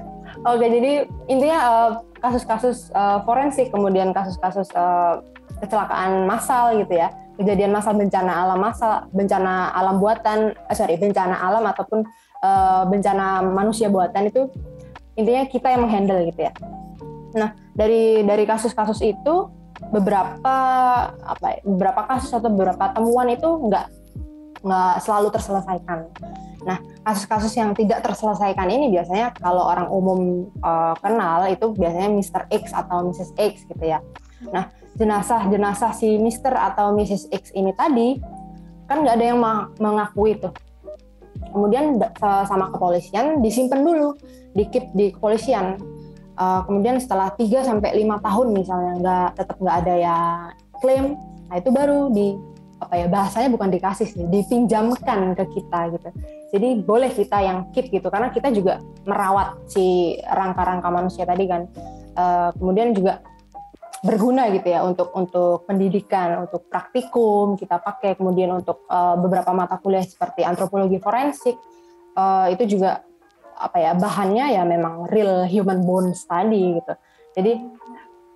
Oke, 0.46 0.62
okay, 0.62 0.68
jadi 0.70 0.92
intinya 1.26 1.58
uh, 1.58 1.90
kasus-kasus 2.22 2.94
uh, 2.94 3.26
forensik, 3.26 3.74
kemudian 3.74 4.14
kasus-kasus 4.14 4.70
uh, 4.78 5.18
kecelakaan 5.58 6.24
massal 6.26 6.74
gitu 6.78 6.94
ya, 6.94 7.10
kejadian 7.38 7.70
massal 7.70 7.94
bencana 7.94 8.32
alam 8.46 8.58
massal, 8.58 9.06
bencana 9.14 9.70
alam 9.74 10.02
buatan, 10.02 10.54
uh, 10.54 10.74
sorry 10.74 10.98
bencana 10.98 11.38
alam 11.38 11.64
ataupun 11.66 12.02
uh, 12.42 12.82
bencana 12.86 13.46
manusia 13.46 13.86
buatan 13.86 14.30
itu 14.30 14.50
intinya 15.18 15.46
kita 15.46 15.74
yang 15.74 15.82
menghandle 15.86 16.22
gitu 16.30 16.46
ya. 16.46 16.52
Nah, 17.34 17.54
dari 17.74 18.22
dari 18.26 18.44
kasus-kasus 18.46 19.02
itu 19.02 19.34
beberapa 19.94 20.56
apa 21.14 21.46
ya, 21.54 21.60
beberapa 21.62 22.06
kasus 22.10 22.34
atau 22.34 22.50
beberapa 22.50 22.90
temuan 22.90 23.30
itu 23.30 23.46
nggak 23.46 23.86
nggak 24.62 24.94
selalu 25.02 25.28
terselesaikan. 25.30 25.98
Nah, 26.66 26.78
kasus-kasus 27.06 27.54
yang 27.54 27.70
tidak 27.78 28.02
terselesaikan 28.02 28.66
ini 28.66 28.90
biasanya 28.90 29.30
kalau 29.38 29.62
orang 29.62 29.86
umum 29.88 30.50
uh, 30.58 30.98
kenal 30.98 31.46
itu 31.46 31.70
biasanya 31.78 32.10
Mr. 32.10 32.42
X 32.50 32.74
atau 32.74 33.06
Mrs. 33.06 33.30
X 33.38 33.62
gitu 33.70 33.84
ya. 33.86 34.02
Nah, 34.50 34.66
jenazah-jenazah 34.98 35.94
si 35.94 36.18
Mr. 36.18 36.52
atau 36.52 36.92
Mrs. 36.92 37.30
X 37.30 37.54
ini 37.54 37.70
tadi 37.72 38.18
kan 38.90 39.06
nggak 39.06 39.14
ada 39.14 39.26
yang 39.30 39.38
mengakui 39.78 40.34
itu. 40.34 40.50
Kemudian 41.48 42.02
sama 42.20 42.68
kepolisian 42.74 43.40
disimpan 43.40 43.80
dulu, 43.86 44.18
dikip 44.58 44.90
di 44.92 45.14
kepolisian 45.14 45.78
uh, 46.38 46.60
kemudian 46.64 46.96
setelah 47.02 47.34
3 47.34 47.66
sampai 47.66 47.98
lima 47.98 48.22
tahun 48.22 48.54
misalnya 48.54 48.92
nggak 49.02 49.28
tetap 49.42 49.56
nggak 49.58 49.76
ada 49.84 49.94
ya 49.98 50.16
klaim 50.78 51.18
nah 51.50 51.56
itu 51.58 51.70
baru 51.74 52.08
di 52.14 52.38
apa 52.78 52.94
ya 52.94 53.06
bahasanya 53.10 53.50
bukan 53.50 53.74
dikasih 53.74 54.06
sih 54.06 54.24
dipinjamkan 54.30 55.34
ke 55.34 55.44
kita 55.50 55.80
gitu 55.98 56.08
jadi 56.54 56.68
boleh 56.86 57.10
kita 57.10 57.38
yang 57.42 57.66
keep 57.74 57.90
gitu 57.90 58.06
karena 58.06 58.30
kita 58.30 58.54
juga 58.54 58.78
merawat 59.02 59.58
si 59.66 60.14
rangka-rangka 60.22 60.86
manusia 60.86 61.26
tadi 61.26 61.50
kan 61.50 61.66
uh, 62.14 62.54
kemudian 62.54 62.94
juga 62.94 63.18
berguna 63.98 64.46
gitu 64.54 64.70
ya 64.70 64.86
untuk 64.86 65.10
untuk 65.10 65.66
pendidikan 65.66 66.46
untuk 66.46 66.70
praktikum 66.70 67.58
kita 67.58 67.82
pakai 67.82 68.14
kemudian 68.14 68.54
untuk 68.54 68.86
uh, 68.86 69.18
beberapa 69.18 69.50
mata 69.50 69.74
kuliah 69.82 70.06
seperti 70.06 70.46
antropologi 70.46 71.02
forensik 71.02 71.58
uh, 72.14 72.46
itu 72.46 72.78
juga 72.78 73.02
apa 73.58 73.76
ya 73.82 73.90
bahannya 73.98 74.54
ya 74.54 74.62
memang 74.62 75.10
real 75.10 75.42
human 75.50 75.82
bones 75.82 76.22
tadi 76.30 76.78
gitu. 76.78 76.94
Jadi 77.34 77.52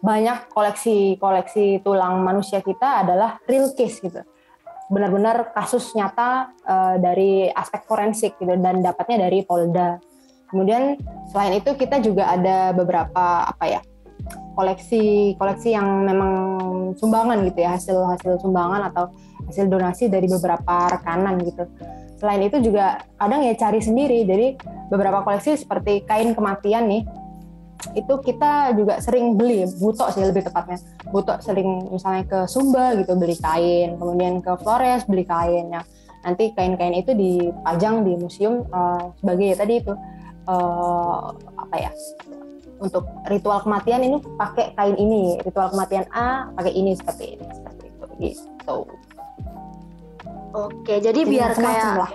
banyak 0.02 0.50
koleksi-koleksi 0.50 1.86
tulang 1.86 2.26
manusia 2.26 2.58
kita 2.58 3.06
adalah 3.06 3.38
real 3.46 3.70
case 3.70 4.02
gitu. 4.02 4.18
Benar-benar 4.90 5.54
kasus 5.54 5.94
nyata 5.94 6.50
uh, 6.66 6.98
dari 6.98 7.46
aspek 7.46 7.86
forensik 7.86 8.34
gitu 8.42 8.50
dan 8.58 8.82
dapatnya 8.82 9.30
dari 9.30 9.46
Polda. 9.46 10.02
Kemudian 10.50 10.98
selain 11.30 11.62
itu 11.62 11.70
kita 11.78 12.02
juga 12.02 12.34
ada 12.34 12.74
beberapa 12.74 13.46
apa 13.46 13.64
ya 13.70 13.80
koleksi-koleksi 14.54 15.72
yang 15.72 16.04
memang 16.04 16.32
sumbangan 16.96 17.40
gitu 17.48 17.58
ya 17.64 17.76
hasil 17.76 17.96
hasil 18.16 18.32
sumbangan 18.42 18.92
atau 18.92 19.10
hasil 19.48 19.66
donasi 19.66 20.06
dari 20.12 20.28
beberapa 20.28 20.88
rekanan 20.92 21.40
gitu. 21.42 21.64
Selain 22.20 22.42
itu 22.46 22.62
juga 22.62 23.02
kadang 23.18 23.42
ya 23.42 23.54
cari 23.58 23.80
sendiri. 23.82 24.22
Jadi 24.22 24.54
beberapa 24.92 25.26
koleksi 25.26 25.58
seperti 25.58 26.06
kain 26.06 26.36
kematian 26.36 26.86
nih 26.86 27.02
itu 27.98 28.14
kita 28.22 28.78
juga 28.78 29.02
sering 29.02 29.34
beli 29.34 29.66
butok 29.82 30.14
sih 30.14 30.22
lebih 30.22 30.46
tepatnya. 30.46 30.78
Butok 31.10 31.42
sering 31.42 31.90
misalnya 31.90 32.22
ke 32.28 32.38
Sumba 32.46 32.94
gitu 32.94 33.18
beli 33.18 33.34
kain 33.34 33.98
kemudian 33.98 34.38
ke 34.38 34.54
Flores 34.62 35.02
beli 35.08 35.26
kain. 35.26 35.74
Ya 35.74 35.82
nanti 36.22 36.54
kain-kain 36.54 36.94
itu 36.94 37.12
dipajang 37.12 38.06
di 38.06 38.14
museum 38.14 38.62
uh, 38.70 39.10
sebagai 39.18 39.46
ya 39.52 39.56
tadi 39.58 39.82
itu 39.82 39.92
uh, 40.46 41.34
apa 41.58 41.76
ya 41.78 41.90
untuk 42.82 43.06
ritual 43.30 43.62
kematian 43.62 44.02
ini 44.02 44.18
pakai 44.36 44.74
kain 44.74 44.98
ini 44.98 45.38
ritual 45.46 45.70
kematian 45.70 46.04
A 46.10 46.50
pakai 46.58 46.74
ini 46.74 46.98
seperti 46.98 47.38
ini 47.38 47.46
seperti 47.46 47.84
itu 47.86 48.04
gitu 48.18 48.78
oke 50.52 50.94
jadi, 50.98 51.00
jadi 51.00 51.20
biar 51.22 51.50
kayak 51.54 51.94
lah. 51.96 52.12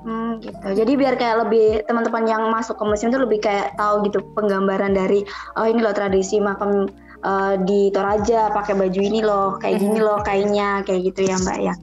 Hmm, 0.00 0.40
gitu. 0.40 0.64
Jadi 0.64 0.96
biar 0.96 1.12
kayak 1.20 1.36
lebih 1.44 1.84
teman-teman 1.84 2.24
yang 2.24 2.48
masuk 2.48 2.80
ke 2.80 2.84
museum 2.88 3.12
itu 3.12 3.20
lebih 3.20 3.44
kayak 3.44 3.76
tahu 3.76 4.00
gitu 4.08 4.24
penggambaran 4.32 4.96
dari 4.96 5.28
oh 5.60 5.68
ini 5.68 5.84
loh 5.84 5.92
tradisi 5.92 6.40
makam 6.40 6.88
uh, 7.20 7.54
di 7.60 7.92
Toraja 7.92 8.48
pakai 8.48 8.80
baju 8.80 9.00
ini 9.00 9.20
loh, 9.20 9.60
kayak 9.60 9.76
gini 9.76 10.00
loh 10.00 10.24
kainnya, 10.24 10.80
kayak 10.88 11.12
gitu 11.12 11.28
ya 11.28 11.36
Mbak 11.36 11.58
ya. 11.60 11.74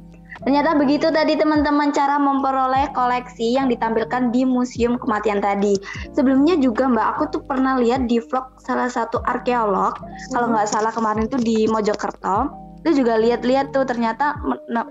Ternyata 0.48 0.80
begitu 0.80 1.12
tadi 1.12 1.36
teman-teman 1.36 1.92
cara 1.92 2.16
memperoleh 2.16 2.96
koleksi 2.96 3.60
yang 3.60 3.68
ditampilkan 3.68 4.32
di 4.32 4.48
Museum 4.48 4.96
Kematian 4.96 5.44
tadi. 5.44 5.76
Sebelumnya 6.16 6.56
juga 6.56 6.88
Mbak, 6.88 7.08
aku 7.12 7.24
tuh 7.36 7.42
pernah 7.44 7.76
lihat 7.76 8.08
di 8.08 8.24
vlog 8.24 8.56
salah 8.64 8.88
satu 8.88 9.20
arkeolog, 9.28 10.00
hmm. 10.00 10.32
kalau 10.32 10.56
nggak 10.56 10.72
salah 10.72 10.96
kemarin 10.96 11.28
tuh 11.28 11.44
di 11.44 11.68
Mojokerto, 11.68 12.48
itu 12.80 13.04
juga 13.04 13.20
lihat-lihat 13.20 13.76
tuh 13.76 13.84
ternyata 13.84 14.40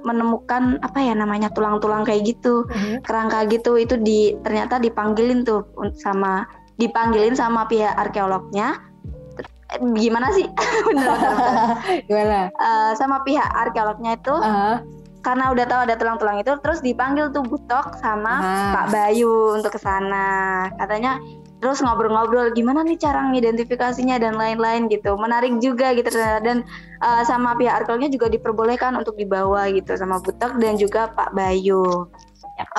menemukan 0.05 0.77
apa 0.85 1.01
ya 1.01 1.17
namanya 1.17 1.49
tulang-tulang 1.49 2.05
kayak 2.05 2.37
gitu, 2.37 2.69
hmm. 2.69 3.01
kerangka 3.01 3.49
gitu, 3.49 3.81
itu 3.81 3.97
di 3.97 4.37
ternyata 4.45 4.77
dipanggilin 4.77 5.41
tuh 5.41 5.65
sama 5.97 6.45
dipanggilin 6.77 7.33
sama 7.33 7.65
pihak 7.65 7.97
arkeolognya 7.97 8.77
gimana 9.97 10.29
sih 10.37 10.47
bener, 10.87 11.11
bener, 11.11 11.33
bener. 11.33 11.77
gimana 12.13 12.41
uh, 12.55 12.93
sama 12.95 13.25
pihak 13.25 13.49
arkeolognya 13.51 14.21
itu 14.21 14.31
uh 14.37 14.45
-huh 14.45 15.06
karena 15.27 15.51
udah 15.51 15.67
tahu 15.67 15.81
ada 15.91 15.99
tulang-tulang 15.99 16.39
itu 16.39 16.55
terus 16.63 16.79
dipanggil 16.79 17.35
tuh 17.35 17.43
Butok 17.43 17.99
sama 17.99 18.39
ah. 18.39 18.71
Pak 18.79 18.95
Bayu 18.95 19.59
untuk 19.59 19.75
ke 19.75 19.81
sana. 19.83 20.71
Katanya 20.79 21.19
terus 21.59 21.83
ngobrol-ngobrol 21.83 22.55
gimana 22.55 22.87
nih 22.87 22.95
cara 22.95 23.27
mengidentifikasinya 23.27 24.23
dan 24.23 24.39
lain-lain 24.39 24.87
gitu. 24.87 25.19
Menarik 25.19 25.59
juga 25.59 25.91
gitu 25.99 26.15
dan 26.15 26.63
uh, 27.03 27.27
sama 27.27 27.59
pihak 27.59 27.83
arkeolognya 27.83 28.15
juga 28.15 28.31
diperbolehkan 28.31 28.95
untuk 28.95 29.19
dibawa 29.19 29.67
gitu 29.75 29.99
sama 29.99 30.23
Butok 30.23 30.63
dan 30.63 30.79
juga 30.79 31.11
Pak 31.11 31.35
Bayu. 31.35 32.07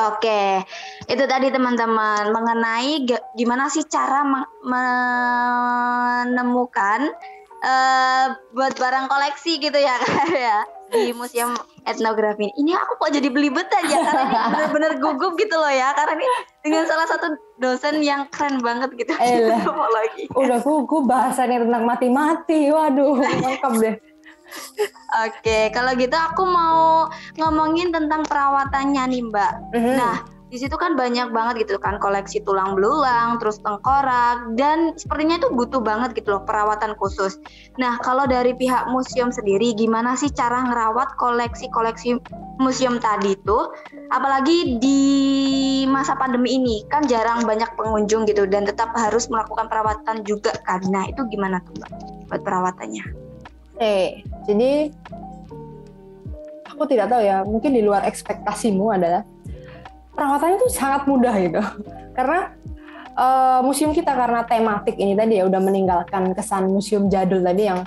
Oke, 0.09 0.65
itu 1.05 1.23
tadi 1.29 1.53
teman-teman 1.53 2.33
mengenai 2.33 3.05
gimana 3.37 3.69
sih 3.69 3.85
cara 3.85 4.25
menemukan 6.25 7.13
uh, 7.61 8.25
buat 8.57 8.73
barang 8.73 9.05
koleksi 9.05 9.61
gitu 9.61 9.77
ya 9.77 10.01
ya 10.49 10.76
di 10.91 11.11
museum 11.11 11.53
etnografi 11.83 12.47
ini. 12.47 12.53
Ini 12.63 12.71
aku 12.79 12.99
kok 12.99 13.11
jadi 13.11 13.27
belibet 13.31 13.67
aja 13.71 13.97
karena 14.03 14.23
ini 14.27 14.37
bener-bener 14.53 14.91
gugup 14.99 15.33
gitu 15.39 15.55
loh 15.55 15.71
ya 15.71 15.91
karena 15.95 16.19
ini 16.19 16.27
dengan 16.63 16.83
salah 16.87 17.07
satu 17.07 17.27
dosen 17.59 18.03
yang 18.03 18.27
keren 18.31 18.59
banget 18.63 18.91
gitu. 18.95 19.11
Elah, 19.15 19.63
lagi. 19.97 20.23
Udah 20.35 20.59
gugup 20.63 21.07
bahasanya 21.07 21.63
tentang 21.67 21.83
mati-mati. 21.83 22.71
Waduh, 22.71 23.19
lengkap 23.43 23.73
deh. 23.83 23.95
Oke, 25.27 25.75
kalau 25.75 25.91
gitu 25.99 26.15
aku 26.15 26.47
mau 26.47 27.11
ngomongin 27.35 27.91
tentang 27.91 28.23
perawatannya 28.23 29.03
nih 29.11 29.21
Mbak. 29.27 29.51
Mm 29.75 29.79
-hmm. 29.83 29.95
Nah, 29.99 30.15
di 30.47 30.55
situ 30.55 30.79
kan 30.79 30.95
banyak 30.95 31.35
banget 31.35 31.67
gitu 31.67 31.75
kan 31.75 31.99
koleksi 31.99 32.39
tulang 32.47 32.79
belulang, 32.79 33.35
terus 33.39 33.59
tengkorak 33.59 34.55
dan 34.55 34.95
sepertinya 34.95 35.35
itu 35.43 35.51
butuh 35.51 35.83
banget 35.83 36.15
gitu 36.15 36.35
loh 36.35 36.43
perawatan 36.47 36.95
khusus. 36.95 37.35
Nah, 37.75 37.99
kalau 37.99 38.23
dari 38.23 38.55
pihak 38.55 38.87
museum 38.87 39.27
sendiri 39.27 39.75
gimana 39.75 40.15
sih 40.15 40.31
cara 40.31 40.63
ngerawat 40.71 41.19
koleksi-koleksi 41.19 42.23
museum 42.63 42.95
tadi 43.03 43.35
itu? 43.35 43.59
Apalagi 44.07 44.79
di 44.79 45.01
masa 45.91 46.15
pandemi 46.15 46.55
ini 46.55 46.87
kan 46.87 47.03
jarang 47.11 47.43
banyak 47.43 47.67
pengunjung 47.75 48.23
gitu 48.23 48.47
dan 48.47 48.63
tetap 48.63 48.95
harus 48.95 49.27
melakukan 49.27 49.67
perawatan 49.67 50.23
juga 50.23 50.55
kan. 50.63 50.79
Nah, 50.87 51.11
itu 51.11 51.27
gimana 51.27 51.59
tuh 51.67 51.75
Mbak 51.75 51.91
buat 52.31 52.41
perawatannya? 52.47 53.03
Oke, 53.77 54.25
jadi 54.47 54.89
aku 56.71 56.83
tidak 56.87 57.11
tahu 57.11 57.21
ya, 57.21 57.43
mungkin 57.43 57.75
di 57.75 57.83
luar 57.83 58.07
ekspektasimu 58.07 58.89
adalah 58.95 59.21
perawatannya 60.17 60.57
itu 60.57 60.69
sangat 60.73 61.05
mudah 61.05 61.35
gitu 61.37 61.61
karena 62.17 62.57
uh, 63.13 63.59
museum 63.61 63.93
kita 63.93 64.17
karena 64.17 64.41
tematik 64.49 64.97
ini 64.97 65.13
tadi 65.13 65.37
ya 65.37 65.45
udah 65.45 65.61
meninggalkan 65.61 66.33
kesan 66.33 66.73
museum 66.73 67.05
jadul 67.07 67.45
tadi 67.45 67.69
yang 67.69 67.85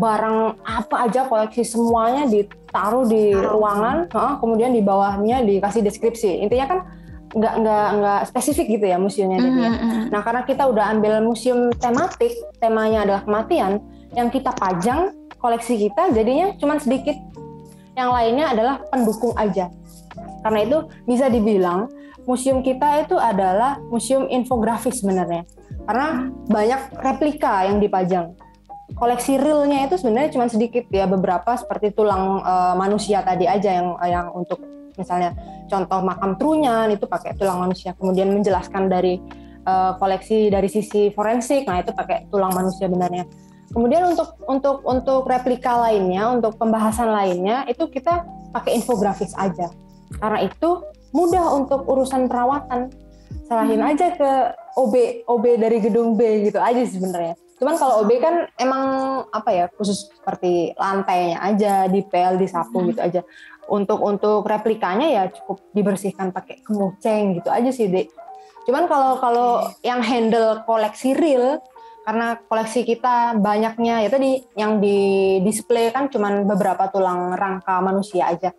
barang 0.00 0.62
apa 0.62 0.96
aja 1.10 1.26
koleksi 1.26 1.66
semuanya 1.66 2.24
ditaruh 2.30 3.04
di 3.10 3.34
ruangan, 3.34 4.06
uh, 4.14 4.38
kemudian 4.38 4.70
di 4.70 4.80
bawahnya 4.80 5.42
dikasih 5.42 5.82
deskripsi. 5.82 6.46
Intinya 6.46 6.66
kan 6.70 6.78
nggak 7.30 7.54
nggak 7.62 7.88
nggak 8.00 8.20
spesifik 8.26 8.66
gitu 8.74 8.90
ya 8.90 8.98
museumnya 8.98 9.38
mm 9.38 9.54
-hmm. 9.54 10.02
Nah 10.10 10.20
karena 10.26 10.42
kita 10.42 10.66
udah 10.66 10.90
ambil 10.94 11.22
museum 11.22 11.70
tematik, 11.78 12.34
temanya 12.58 13.06
adalah 13.06 13.22
kematian, 13.22 13.82
yang 14.14 14.30
kita 14.30 14.50
pajang 14.56 15.14
koleksi 15.38 15.78
kita 15.78 16.10
jadinya 16.14 16.54
cuma 16.58 16.78
sedikit. 16.78 17.14
Yang 17.98 18.10
lainnya 18.14 18.46
adalah 18.54 18.74
pendukung 18.88 19.34
aja. 19.34 19.68
Karena 20.40 20.58
itu 20.64 20.78
bisa 21.04 21.28
dibilang 21.28 21.90
museum 22.28 22.60
kita 22.60 23.04
itu 23.04 23.16
adalah 23.16 23.80
museum 23.88 24.28
infografis 24.28 25.00
sebenarnya. 25.00 25.44
Karena 25.84 26.28
banyak 26.48 26.80
replika 27.00 27.66
yang 27.66 27.80
dipajang. 27.80 28.36
Koleksi 28.90 29.38
realnya 29.38 29.86
itu 29.86 30.02
sebenarnya 30.02 30.34
cuma 30.34 30.50
sedikit 30.50 30.84
ya 30.90 31.06
beberapa 31.06 31.54
seperti 31.54 31.94
tulang 31.94 32.42
uh, 32.42 32.74
manusia 32.74 33.22
tadi 33.22 33.46
aja 33.46 33.70
yang 33.70 33.94
yang 34.02 34.26
untuk 34.34 34.58
misalnya 34.98 35.32
contoh 35.70 36.02
makam 36.02 36.34
trunyan 36.34 36.90
itu 36.90 37.06
pakai 37.06 37.38
tulang 37.38 37.62
manusia. 37.62 37.94
Kemudian 37.94 38.34
menjelaskan 38.34 38.90
dari 38.90 39.22
uh, 39.64 39.94
koleksi 39.96 40.50
dari 40.50 40.66
sisi 40.66 41.14
forensik, 41.14 41.70
nah 41.70 41.78
itu 41.78 41.94
pakai 41.94 42.26
tulang 42.28 42.50
manusia 42.50 42.90
benarnya. 42.90 43.24
Kemudian 43.70 44.02
untuk 44.10 44.34
untuk 44.50 44.82
untuk 44.82 45.22
replika 45.30 45.78
lainnya, 45.78 46.26
untuk 46.34 46.58
pembahasan 46.58 47.14
lainnya 47.14 47.62
itu 47.70 47.86
kita 47.86 48.26
pakai 48.50 48.74
infografis 48.82 49.30
aja. 49.38 49.70
Karena 50.20 50.38
itu 50.44 50.84
mudah 51.10 51.44
untuk 51.56 51.88
urusan 51.88 52.30
perawatan. 52.30 52.92
Serahin 53.50 53.82
hmm. 53.82 53.90
aja 53.90 54.06
ke 54.14 54.30
OB 54.78 55.26
OB 55.26 55.44
dari 55.58 55.78
gedung 55.82 56.14
B 56.14 56.46
gitu 56.46 56.62
aja 56.62 56.78
sebenarnya. 56.86 57.34
Cuman 57.58 57.74
kalau 57.76 58.06
OB 58.06 58.10
kan 58.22 58.34
emang 58.56 58.84
apa 59.34 59.50
ya 59.50 59.64
khusus 59.74 60.06
seperti 60.06 60.72
lantainya 60.78 61.42
aja 61.42 61.90
dipel, 61.90 62.38
disapu 62.38 62.80
hmm. 62.80 62.86
gitu 62.94 63.00
aja. 63.02 63.20
Untuk 63.70 64.02
untuk 64.02 64.46
replikanya 64.46 65.06
ya 65.06 65.22
cukup 65.30 65.62
dibersihkan 65.74 66.30
pakai 66.30 66.62
kemuceng 66.62 67.38
gitu 67.38 67.50
aja 67.50 67.70
sih, 67.74 67.90
Dek. 67.90 68.10
Cuman 68.66 68.86
kalau 68.86 69.18
kalau 69.18 69.50
yang 69.82 70.02
handle 70.02 70.62
koleksi 70.62 71.16
real 71.16 71.58
karena 72.06 72.38
koleksi 72.48 72.82
kita 72.82 73.38
banyaknya 73.38 74.02
ya 74.02 74.08
tadi 74.08 74.40
yang 74.56 74.80
di 74.80 75.38
display 75.44 75.92
kan 75.92 76.08
cuman 76.08 76.48
beberapa 76.48 76.88
tulang 76.88 77.36
rangka 77.36 77.78
manusia 77.84 78.26
aja 78.26 78.50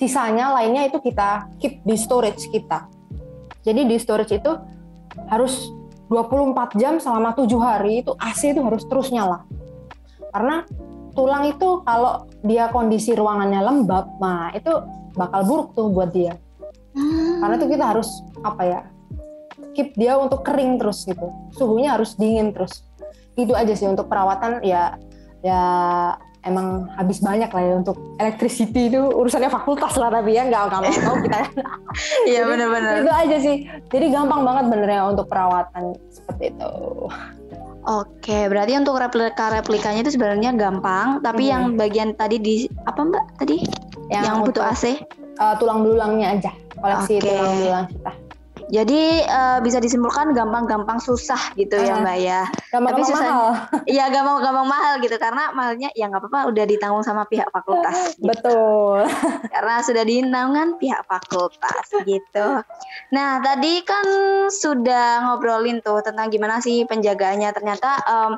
sisanya 0.00 0.56
lainnya 0.56 0.88
itu 0.88 0.96
kita 0.96 1.52
keep 1.60 1.84
di 1.84 1.92
storage 2.00 2.48
kita. 2.48 2.88
Jadi 3.60 3.84
di 3.84 4.00
storage 4.00 4.40
itu 4.40 4.52
harus 5.28 5.68
24 6.08 6.80
jam 6.80 6.96
selama 6.96 7.36
tujuh 7.36 7.60
hari 7.60 8.00
itu 8.00 8.16
AC 8.16 8.56
itu 8.56 8.64
harus 8.64 8.88
terus 8.88 9.12
nyala. 9.12 9.44
Karena 10.32 10.64
tulang 11.12 11.44
itu 11.52 11.84
kalau 11.84 12.24
dia 12.40 12.72
kondisi 12.72 13.12
ruangannya 13.12 13.60
lembab, 13.60 14.16
nah 14.16 14.48
itu 14.56 14.72
bakal 15.12 15.44
buruk 15.44 15.68
tuh 15.76 15.92
buat 15.92 16.08
dia. 16.16 16.40
Hmm. 16.96 17.44
Karena 17.44 17.54
itu 17.60 17.66
kita 17.68 17.84
harus 17.84 18.08
apa 18.40 18.62
ya? 18.64 18.80
Keep 19.76 20.00
dia 20.00 20.16
untuk 20.16 20.40
kering 20.42 20.80
terus 20.80 21.04
gitu. 21.04 21.28
Suhunya 21.54 22.00
harus 22.00 22.16
dingin 22.16 22.56
terus. 22.56 22.88
Itu 23.36 23.52
aja 23.52 23.76
sih 23.76 23.86
untuk 23.86 24.08
perawatan 24.08 24.64
ya 24.64 24.96
ya 25.44 25.62
emang 26.44 26.88
habis 26.96 27.20
banyak 27.20 27.50
lah 27.52 27.62
ya 27.62 27.74
untuk 27.76 27.96
electricity 28.16 28.88
itu 28.88 29.00
urusannya 29.00 29.52
fakultas 29.52 29.92
lah 30.00 30.08
tapi 30.08 30.36
ya 30.36 30.48
nggak 30.48 30.62
nggak 30.72 30.80
mau 31.04 31.16
kita 31.20 31.38
iya 32.30 32.48
benar-benar 32.48 33.04
itu 33.04 33.12
aja 33.12 33.36
sih 33.40 33.56
jadi 33.92 34.06
gampang 34.08 34.42
banget 34.44 34.64
bener 34.72 34.88
ya 34.88 35.02
untuk 35.08 35.26
perawatan 35.28 35.96
seperti 36.08 36.56
itu 36.56 36.72
Oke, 37.80 38.44
berarti 38.52 38.76
untuk 38.76 39.00
replika-replikanya 39.00 40.04
itu 40.04 40.12
sebenarnya 40.12 40.52
gampang, 40.52 41.24
tapi 41.24 41.48
hmm. 41.48 41.52
yang 41.52 41.62
bagian 41.80 42.10
tadi 42.12 42.36
di 42.36 42.68
apa 42.84 43.00
Mbak 43.08 43.24
tadi? 43.40 43.64
Yang, 44.12 44.24
yang 44.28 44.36
butuh 44.44 44.64
AC? 44.68 45.00
Uh, 45.40 45.56
tulang 45.56 45.80
belulangnya 45.80 46.36
aja, 46.36 46.52
koleksi 46.76 47.16
okay. 47.16 47.40
tulang 47.40 47.56
belulang 47.56 47.86
kita. 47.88 48.12
Jadi 48.70 49.26
uh, 49.26 49.58
bisa 49.58 49.82
disimpulkan 49.82 50.30
gampang-gampang 50.30 51.02
susah 51.02 51.52
gitu 51.58 51.74
uh, 51.74 51.82
ya 51.82 51.94
Mbak 51.98 52.18
ya. 52.22 52.40
Gampang 52.70 52.94
Tapi 52.94 53.02
susah, 53.10 53.26
mahal. 53.26 53.50
Iya 53.98 54.04
gampang-gampang 54.14 54.68
mahal 54.70 54.94
gitu 55.02 55.16
karena 55.18 55.50
mahalnya 55.50 55.90
ya 55.98 56.06
nggak 56.06 56.22
apa-apa 56.22 56.40
udah 56.54 56.64
ditanggung 56.70 57.02
sama 57.02 57.26
pihak 57.26 57.50
fakultas. 57.50 57.98
Gitu. 58.20 58.30
Betul. 58.30 59.10
karena 59.54 59.74
sudah 59.82 60.04
ditanggung 60.06 60.78
pihak 60.78 61.02
fakultas 61.04 61.86
gitu. 62.06 62.62
Nah 63.10 63.30
tadi 63.42 63.82
kan 63.82 64.06
sudah 64.52 65.26
ngobrolin 65.26 65.82
tuh 65.82 65.98
tentang 66.06 66.30
gimana 66.30 66.62
sih 66.62 66.86
penjagaannya. 66.86 67.50
Ternyata 67.50 67.90
um, 68.06 68.32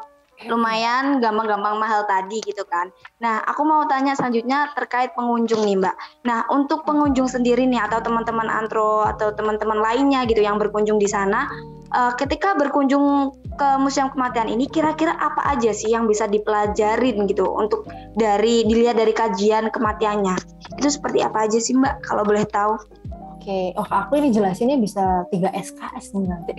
lumayan 0.51 1.23
gampang-gampang 1.23 1.79
mahal 1.79 2.03
tadi 2.11 2.43
gitu 2.43 2.67
kan. 2.67 2.91
Nah, 3.23 3.43
aku 3.47 3.63
mau 3.63 3.87
tanya 3.87 4.19
selanjutnya 4.19 4.75
terkait 4.75 5.15
pengunjung 5.15 5.63
nih, 5.63 5.79
Mbak. 5.79 5.97
Nah, 6.27 6.47
untuk 6.51 6.83
pengunjung 6.83 7.31
sendiri 7.31 7.63
nih 7.69 7.79
atau 7.79 8.03
teman-teman 8.03 8.51
antro 8.51 9.07
atau 9.07 9.31
teman-teman 9.31 9.79
lainnya 9.79 10.27
gitu 10.27 10.43
yang 10.43 10.59
berkunjung 10.59 10.99
di 10.99 11.07
sana, 11.07 11.47
uh, 11.95 12.13
ketika 12.19 12.59
berkunjung 12.59 13.37
ke 13.55 13.69
Museum 13.79 14.11
Kematian 14.11 14.49
ini 14.49 14.67
kira-kira 14.67 15.15
apa 15.15 15.45
aja 15.55 15.71
sih 15.71 15.93
yang 15.93 16.09
bisa 16.09 16.25
dipelajarin 16.27 17.29
gitu 17.29 17.47
untuk 17.53 17.87
dari 18.17 18.65
dilihat 18.67 18.99
dari 18.99 19.15
kajian 19.15 19.71
kematiannya? 19.71 20.37
Itu 20.81 20.89
seperti 20.89 21.23
apa 21.23 21.47
aja 21.47 21.59
sih, 21.61 21.77
Mbak 21.77 22.03
kalau 22.03 22.27
boleh 22.27 22.43
tahu? 22.49 23.02
Oke, 23.43 23.75
oh 23.75 23.83
aku 23.83 24.23
ini 24.23 24.31
jelasinnya 24.31 24.79
bisa 24.79 25.27
3 25.27 25.51
SKS 25.51 26.15
nih 26.15 26.31
nanti. 26.31 26.55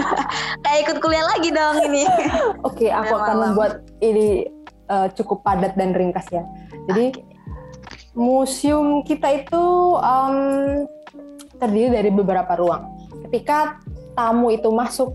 Kayak 0.64 0.78
ikut 0.88 0.96
kuliah 1.04 1.20
lagi 1.20 1.52
dong 1.52 1.76
ini. 1.84 2.08
Oke, 2.68 2.88
aku 2.88 3.12
akan 3.12 3.34
malam. 3.36 3.44
membuat 3.52 3.72
ini 4.00 4.48
uh, 4.88 5.12
cukup 5.12 5.44
padat 5.44 5.76
dan 5.76 5.92
ringkas 5.92 6.24
ya. 6.32 6.40
Jadi 6.88 7.12
okay. 7.12 7.28
museum 8.16 9.04
kita 9.04 9.36
itu 9.36 9.64
um, 10.00 10.88
terdiri 11.60 11.92
dari 11.92 12.08
beberapa 12.08 12.56
ruang. 12.56 12.88
Ketika 13.28 13.84
tamu 14.16 14.48
itu 14.48 14.72
masuk 14.72 15.12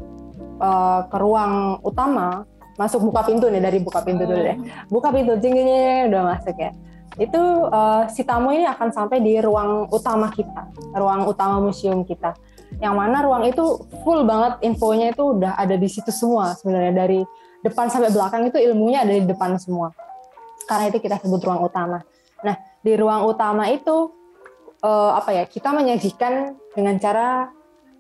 uh, 0.62 1.10
ke 1.10 1.18
ruang 1.18 1.82
utama, 1.82 2.46
masuk 2.78 3.02
buka 3.02 3.26
pintu 3.26 3.50
nih 3.50 3.66
dari 3.66 3.82
buka 3.82 4.06
pintu 4.06 4.30
dulu 4.30 4.46
deh. 4.46 4.62
Hmm. 4.62 4.94
Buka 4.94 5.10
pintu, 5.10 5.42
tingginya 5.42 6.06
udah 6.06 6.22
masuk 6.38 6.54
ya 6.54 6.70
itu 7.20 7.44
uh, 7.68 8.08
si 8.08 8.24
tamu 8.24 8.56
ini 8.56 8.64
akan 8.64 8.96
sampai 8.96 9.20
di 9.20 9.36
ruang 9.44 9.92
utama 9.92 10.32
kita, 10.32 10.72
ruang 10.96 11.28
utama 11.28 11.60
museum 11.60 12.08
kita. 12.08 12.32
Yang 12.80 12.96
mana 12.96 13.20
ruang 13.20 13.44
itu 13.44 13.84
full 14.08 14.24
banget 14.24 14.64
infonya 14.64 15.12
itu 15.12 15.36
udah 15.36 15.60
ada 15.60 15.76
di 15.76 15.90
situ 15.92 16.16
semua 16.16 16.56
sebenarnya 16.56 16.96
dari 16.96 17.20
depan 17.60 17.92
sampai 17.92 18.08
belakang 18.16 18.48
itu 18.48 18.56
ilmunya 18.56 19.04
ada 19.04 19.12
di 19.12 19.28
depan 19.28 19.60
semua. 19.60 19.92
Karena 20.64 20.88
itu 20.88 21.04
kita 21.04 21.20
sebut 21.20 21.44
ruang 21.44 21.60
utama. 21.60 22.00
Nah, 22.40 22.56
di 22.80 22.96
ruang 22.96 23.28
utama 23.28 23.68
itu 23.68 24.16
uh, 24.80 25.12
apa 25.20 25.36
ya? 25.36 25.44
Kita 25.44 25.76
menyajikan 25.76 26.56
dengan 26.72 26.96
cara 27.04 27.52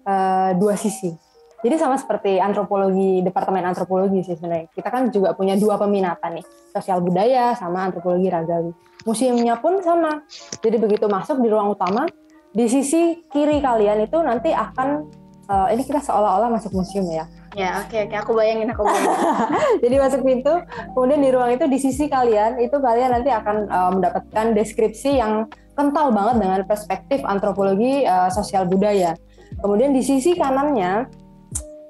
uh, 0.07 0.55
dua 0.55 0.79
sisi. 0.79 1.11
Jadi 1.59 1.75
sama 1.75 1.99
seperti 1.99 2.39
antropologi, 2.39 3.19
departemen 3.19 3.67
antropologi 3.67 4.23
sih 4.23 4.39
sebenarnya. 4.39 4.71
Kita 4.71 4.87
kan 4.87 5.11
juga 5.11 5.35
punya 5.35 5.59
dua 5.59 5.75
peminatan 5.75 6.39
nih, 6.39 6.45
sosial 6.71 7.03
budaya 7.03 7.51
sama 7.59 7.83
antropologi 7.83 8.31
ragawi. 8.31 8.71
Museumnya 9.07 9.55
pun 9.59 9.79
sama. 9.79 10.23
Jadi 10.59 10.75
begitu 10.75 11.07
masuk 11.07 11.39
di 11.39 11.47
ruang 11.47 11.71
utama, 11.71 12.03
di 12.51 12.65
sisi 12.67 13.23
kiri 13.29 13.61
kalian 13.63 14.03
itu 14.03 14.17
nanti 14.19 14.51
akan 14.51 15.07
uh, 15.49 15.67
ini 15.71 15.85
kita 15.85 16.01
seolah-olah 16.01 16.49
masuk 16.49 16.73
museum 16.73 17.05
ya. 17.09 17.25
Ya, 17.57 17.81
oke 17.81 17.89
okay, 17.89 17.99
oke, 18.05 18.13
okay. 18.13 18.17
aku 18.21 18.31
bayangin 18.37 18.69
aku 18.69 18.85
bayangin. 18.85 19.17
Jadi 19.83 19.95
masuk 19.97 20.21
pintu, 20.21 20.53
kemudian 20.93 21.21
di 21.25 21.29
ruang 21.33 21.51
itu 21.57 21.65
di 21.65 21.79
sisi 21.81 22.05
kalian 22.05 22.61
itu 22.61 22.77
kalian 22.77 23.09
nanti 23.09 23.33
akan 23.33 23.55
uh, 23.65 23.89
mendapatkan 23.89 24.45
deskripsi 24.53 25.17
yang 25.17 25.49
kental 25.73 26.13
banget 26.13 26.35
dengan 26.45 26.61
perspektif 26.69 27.25
antropologi 27.25 28.05
uh, 28.05 28.29
sosial 28.29 28.69
budaya. 28.69 29.17
Kemudian 29.65 29.97
di 29.97 30.05
sisi 30.05 30.37
kanannya 30.37 31.09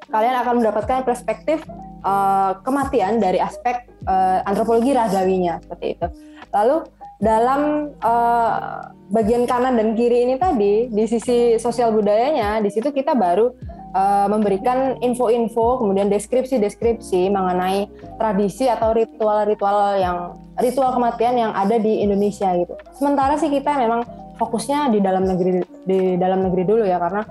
kalian 0.07 0.35
akan 0.41 0.53
mendapatkan 0.63 1.03
perspektif 1.03 1.67
uh, 2.07 2.55
kematian 2.63 3.19
dari 3.19 3.43
aspek 3.43 3.83
uh, 4.07 4.39
antropologi 4.47 4.95
ragawinya 4.95 5.59
seperti 5.59 5.85
itu. 5.99 6.07
Lalu 6.53 6.87
dalam 7.19 7.91
uh, 7.99 8.95
bagian 9.11 9.43
kanan 9.43 9.75
dan 9.75 9.91
kiri 9.91 10.23
ini 10.23 10.39
tadi 10.39 10.87
di 10.87 11.03
sisi 11.03 11.59
sosial 11.59 11.91
budayanya 11.91 12.63
di 12.63 12.71
situ 12.71 12.95
kita 12.95 13.11
baru 13.11 13.51
uh, 13.91 14.27
memberikan 14.31 14.95
info-info 15.03 15.83
kemudian 15.83 16.07
deskripsi-deskripsi 16.07 17.27
mengenai 17.27 17.91
tradisi 18.15 18.71
atau 18.71 18.95
ritual-ritual 18.95 19.99
yang 19.99 20.17
ritual 20.63 20.95
kematian 20.95 21.35
yang 21.35 21.51
ada 21.51 21.75
di 21.75 21.99
Indonesia 21.99 22.55
gitu. 22.55 22.79
Sementara 22.95 23.35
sih 23.35 23.51
kita 23.51 23.75
memang 23.75 24.07
fokusnya 24.39 24.95
di 24.95 25.03
dalam 25.03 25.27
negeri 25.27 25.59
di 25.83 26.15
dalam 26.15 26.47
negeri 26.47 26.63
dulu 26.63 26.83
ya 26.87 27.03
karena 27.03 27.27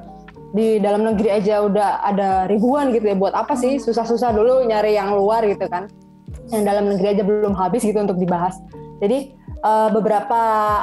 di 0.49 0.81
dalam 0.81 1.05
negeri 1.05 1.29
aja 1.33 1.65
udah 1.65 2.05
ada 2.05 2.29
ribuan 2.45 2.93
gitu 2.93 3.09
ya. 3.09 3.17
Buat 3.17 3.37
apa 3.37 3.57
sih? 3.57 3.81
Susah-susah 3.81 4.37
dulu 4.37 4.69
nyari 4.69 5.01
yang 5.01 5.17
luar 5.17 5.49
gitu 5.49 5.65
kan. 5.65 5.89
Yang 6.53 6.63
dalam 6.65 6.85
negeri 6.93 7.09
aja 7.17 7.23
belum 7.25 7.57
habis 7.57 7.85
gitu 7.85 7.97
untuk 8.01 8.17
dibahas 8.17 8.57
jadi 8.99 9.19
uh, 9.63 9.89
beberapa 9.95 10.41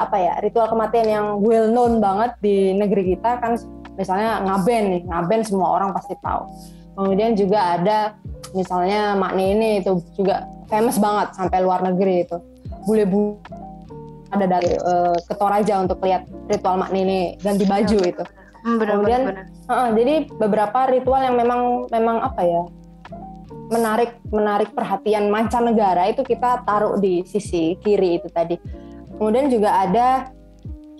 apa 0.08 0.17
ya 0.19 0.34
ritual 0.39 0.71
kematian 0.71 1.08
yang 1.08 1.28
well 1.43 1.67
known 1.67 1.99
banget 1.99 2.36
di 2.39 2.71
negeri 2.75 3.15
kita 3.15 3.39
kan 3.43 3.60
misalnya 3.95 4.43
ngaben 4.43 4.84
nih 4.91 5.01
ngaben 5.08 5.41
semua 5.43 5.75
orang 5.75 5.91
pasti 5.95 6.15
tahu. 6.19 6.47
Kemudian 6.95 7.36
juga 7.36 7.75
ada 7.75 8.15
misalnya 8.56 9.19
makne 9.19 9.51
ini 9.51 9.69
itu 9.84 9.99
juga 10.15 10.47
famous 10.71 10.95
banget 10.95 11.36
sampai 11.36 11.60
luar 11.60 11.84
negeri 11.84 12.23
itu. 12.23 12.38
Bule 12.88 13.04
bu 13.04 13.36
ada 14.32 14.45
dari 14.47 14.71
uh, 14.80 15.15
ke 15.15 15.34
Toraja 15.36 15.84
untuk 15.84 15.99
lihat 16.04 16.28
ritual 16.47 16.80
makne 16.80 16.99
ini 17.04 17.19
ganti 17.43 17.67
baju 17.67 17.99
itu. 17.99 18.23
Hmm, 18.65 18.82
benar, 18.82 18.97
Kemudian, 18.97 19.21
benar, 19.28 19.45
benar. 19.45 19.69
Uh, 19.69 19.89
jadi 19.93 20.15
beberapa 20.39 20.80
ritual 20.89 21.21
yang 21.21 21.36
memang 21.38 21.86
memang 21.91 22.17
apa 22.23 22.41
ya 22.41 22.63
menarik 23.69 24.21
menarik 24.30 24.69
perhatian 24.73 25.30
mancanegara 25.34 26.10
itu 26.12 26.21
kita 26.21 26.62
taruh 26.65 27.01
di 27.01 27.25
sisi 27.25 27.78
kiri 27.82 28.21
itu 28.21 28.30
tadi. 28.30 28.58
Kemudian 29.15 29.47
juga 29.47 29.86
ada 29.86 30.30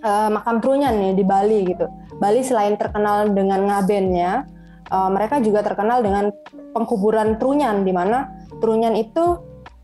uh, 0.02 0.28
makam 0.32 0.58
trunyan 0.58 0.96
nih 0.96 1.12
di 1.14 1.24
Bali 1.24 1.60
gitu. 1.68 1.86
Bali 2.16 2.40
selain 2.40 2.74
terkenal 2.80 3.28
dengan 3.30 3.68
ngabennya, 3.68 4.48
uh, 4.88 5.10
mereka 5.12 5.38
juga 5.44 5.60
terkenal 5.62 6.00
dengan 6.00 6.32
pengkuburan 6.72 7.36
trunyan 7.36 7.84
di 7.84 7.92
mana 7.92 8.32
trunyan 8.58 8.96
itu 8.96 9.36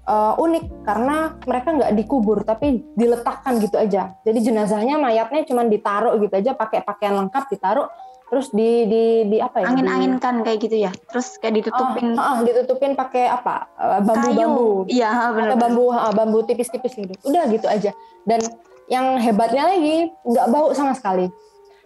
uh, 0.08 0.34
unik 0.40 0.84
karena 0.88 1.36
mereka 1.44 1.68
nggak 1.76 1.92
dikubur 1.94 2.42
tapi 2.42 2.82
diletakkan 2.96 3.60
gitu 3.60 3.76
aja. 3.78 4.16
Jadi 4.24 4.38
jenazahnya 4.42 4.98
mayatnya 4.98 5.44
cuma 5.46 5.62
ditaruh 5.66 6.18
gitu 6.18 6.34
aja 6.34 6.56
pakai 6.56 6.82
pakaian 6.82 7.14
lengkap 7.20 7.46
ditaruh 7.52 7.86
terus 8.32 8.48
di 8.48 8.88
di 8.88 9.04
di 9.28 9.36
apa 9.44 9.60
ya? 9.60 9.68
Angin-anginkan 9.68 10.40
kayak 10.40 10.58
gitu 10.64 10.88
ya. 10.88 10.92
Terus 11.12 11.36
kayak 11.36 11.60
ditutupin. 11.60 12.16
Oh, 12.16 12.24
oh, 12.24 12.38
ditutupin 12.40 12.96
pakai 12.96 13.28
apa? 13.28 13.68
Eh, 13.76 14.00
bambu-bambu. 14.08 14.88
Iya, 14.88 15.36
benar. 15.36 15.60
bambu 15.60 15.92
bambu 15.92 16.38
tipis-tipis 16.48 16.96
gitu. 16.96 17.12
Udah 17.28 17.44
gitu 17.52 17.68
aja. 17.68 17.92
Dan 18.24 18.40
yang 18.88 19.20
hebatnya 19.20 19.68
lagi 19.68 20.08
nggak 20.24 20.48
bau 20.48 20.72
sama 20.72 20.96
sekali. 20.96 21.28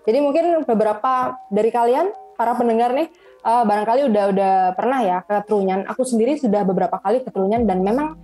Jadi 0.06 0.18
mungkin 0.22 0.62
beberapa 0.62 1.34
dari 1.50 1.74
kalian 1.74 2.14
para 2.38 2.54
pendengar 2.54 2.94
nih 2.94 3.10
uh, 3.42 3.66
barangkali 3.66 4.06
udah 4.06 4.24
udah 4.30 4.54
pernah 4.78 5.02
ya 5.02 5.18
ke 5.26 5.42
Trunyan. 5.50 5.82
Aku 5.90 6.06
sendiri 6.06 6.38
sudah 6.38 6.62
beberapa 6.62 7.02
kali 7.02 7.26
ke 7.26 7.34
Trunyan 7.34 7.66
dan 7.66 7.82
memang 7.82 8.14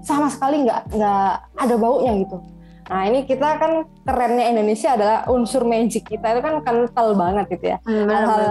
sama 0.00 0.32
sekali 0.32 0.64
nggak 0.64 0.96
nggak 0.96 1.32
ada 1.60 1.74
baunya 1.76 2.16
gitu. 2.24 2.40
Nah 2.86 3.02
ini 3.10 3.26
kita 3.26 3.58
kan 3.58 3.72
kerennya 4.06 4.46
Indonesia 4.46 4.94
adalah 4.94 5.26
unsur 5.26 5.66
magic 5.66 6.06
kita 6.06 6.38
itu 6.38 6.40
kan 6.42 6.62
kental 6.62 7.18
banget 7.18 7.58
gitu 7.58 7.74
ya. 7.74 7.78
Hal-hal 7.82 8.42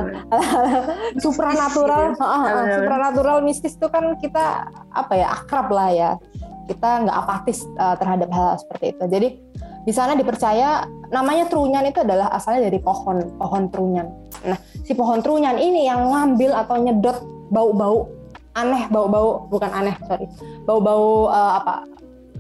supranatural, 1.23 2.19
uh, 2.19 2.67
supranatural 2.75 3.37
mistis 3.43 3.79
itu 3.79 3.87
kan 3.87 4.19
kita 4.19 4.67
apa 4.91 5.13
ya 5.15 5.27
akrab 5.31 5.71
lah 5.71 5.89
ya. 5.91 6.11
Kita 6.67 7.05
nggak 7.07 7.15
apatis 7.15 7.63
uh, 7.79 7.95
terhadap 7.95 8.27
hal, 8.33 8.45
hal 8.53 8.57
seperti 8.59 8.85
itu. 8.97 9.03
Jadi 9.07 9.27
di 9.85 9.93
sana 9.93 10.17
dipercaya 10.17 10.83
namanya 11.13 11.45
trunyan 11.45 11.85
itu 11.85 12.01
adalah 12.01 12.33
asalnya 12.33 12.67
dari 12.67 12.81
pohon, 12.81 13.21
pohon 13.37 13.69
trunyan. 13.69 14.09
Nah, 14.43 14.57
si 14.81 14.97
pohon 14.97 15.21
trunyan 15.21 15.61
ini 15.61 15.85
yang 15.85 16.09
ngambil 16.09 16.57
atau 16.57 16.75
nyedot 16.81 17.21
bau-bau 17.53 18.09
aneh, 18.57 18.89
bau-bau 18.89 19.45
bukan 19.51 19.69
aneh, 19.69 19.93
sorry. 20.09 20.25
Bau-bau 20.65 21.29
uh, 21.29 21.61
apa? 21.61 21.85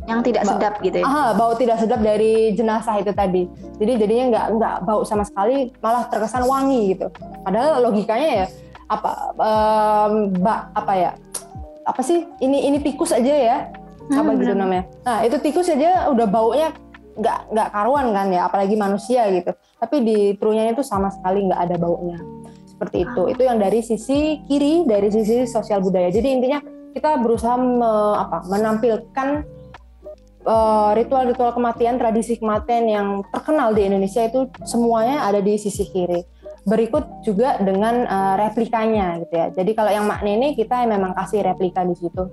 Yang 0.05 0.19
tidak 0.31 0.43
sedap 0.45 0.73
gitu 0.85 0.97
ya. 1.01 1.05
Aha, 1.05 1.25
bau 1.33 1.53
tidak 1.57 1.77
sedap 1.81 1.99
dari 2.01 2.53
jenazah 2.53 3.01
itu 3.01 3.11
tadi. 3.11 3.49
Jadi 3.81 3.91
jadinya 3.97 4.25
nggak 4.31 4.45
nggak 4.57 4.75
bau 4.85 5.01
sama 5.01 5.25
sekali, 5.25 5.73
malah 5.81 6.05
terkesan 6.07 6.45
wangi 6.45 6.93
gitu. 6.93 7.09
Padahal 7.41 7.81
logikanya 7.81 8.29
ya 8.43 8.47
apa 8.85 9.33
um, 9.33 10.29
ba, 10.39 10.69
apa 10.77 10.93
ya? 10.93 11.11
Apa 11.89 12.01
sih? 12.05 12.25
Ini 12.37 12.69
ini 12.69 12.77
tikus 12.85 13.09
aja 13.09 13.33
ya. 13.33 13.57
Hmm, 14.05 14.21
apa 14.21 14.29
gitu 14.37 14.53
namanya. 14.53 14.85
Nah, 15.01 15.25
itu 15.25 15.41
tikus 15.41 15.65
aja 15.73 16.13
udah 16.13 16.27
baunya 16.29 16.69
nggak 17.15 17.39
nggak 17.55 17.69
karuan 17.71 18.11
kan 18.11 18.27
ya 18.27 18.43
apalagi 18.51 18.75
manusia 18.75 19.23
gitu 19.31 19.55
tapi 19.79 20.03
di 20.03 20.17
trunya 20.35 20.67
itu 20.67 20.83
sama 20.83 21.07
sekali 21.07 21.47
nggak 21.47 21.61
ada 21.63 21.75
baunya 21.79 22.19
seperti 22.67 23.07
itu 23.07 23.31
itu 23.31 23.41
yang 23.47 23.55
dari 23.55 23.79
sisi 23.79 24.43
kiri 24.43 24.83
dari 24.83 25.07
sisi 25.07 25.47
sosial 25.47 25.79
budaya 25.79 26.11
jadi 26.11 26.27
intinya 26.27 26.59
kita 26.91 27.19
berusaha 27.19 27.55
me, 27.59 27.91
apa, 28.19 28.43
menampilkan 28.47 29.43
eh, 30.45 30.91
ritual-ritual 31.01 31.51
kematian 31.57 31.97
tradisi 31.97 32.37
kematian 32.37 32.85
yang 32.85 33.07
terkenal 33.33 33.73
di 33.73 33.85
Indonesia 33.89 34.21
itu 34.23 34.47
semuanya 34.63 35.25
ada 35.25 35.41
di 35.41 35.57
sisi 35.57 35.89
kiri. 35.89 36.21
Berikut 36.65 37.21
juga 37.21 37.61
dengan 37.61 38.09
uh, 38.09 38.41
replikanya 38.41 39.21
gitu 39.21 39.33
ya. 39.37 39.53
Jadi 39.53 39.77
kalau 39.77 39.93
yang 39.93 40.09
makna 40.09 40.33
ini 40.33 40.57
kita 40.57 40.81
memang 40.89 41.13
kasih 41.13 41.45
replika 41.45 41.85
di 41.85 41.93
situ. 41.93 42.25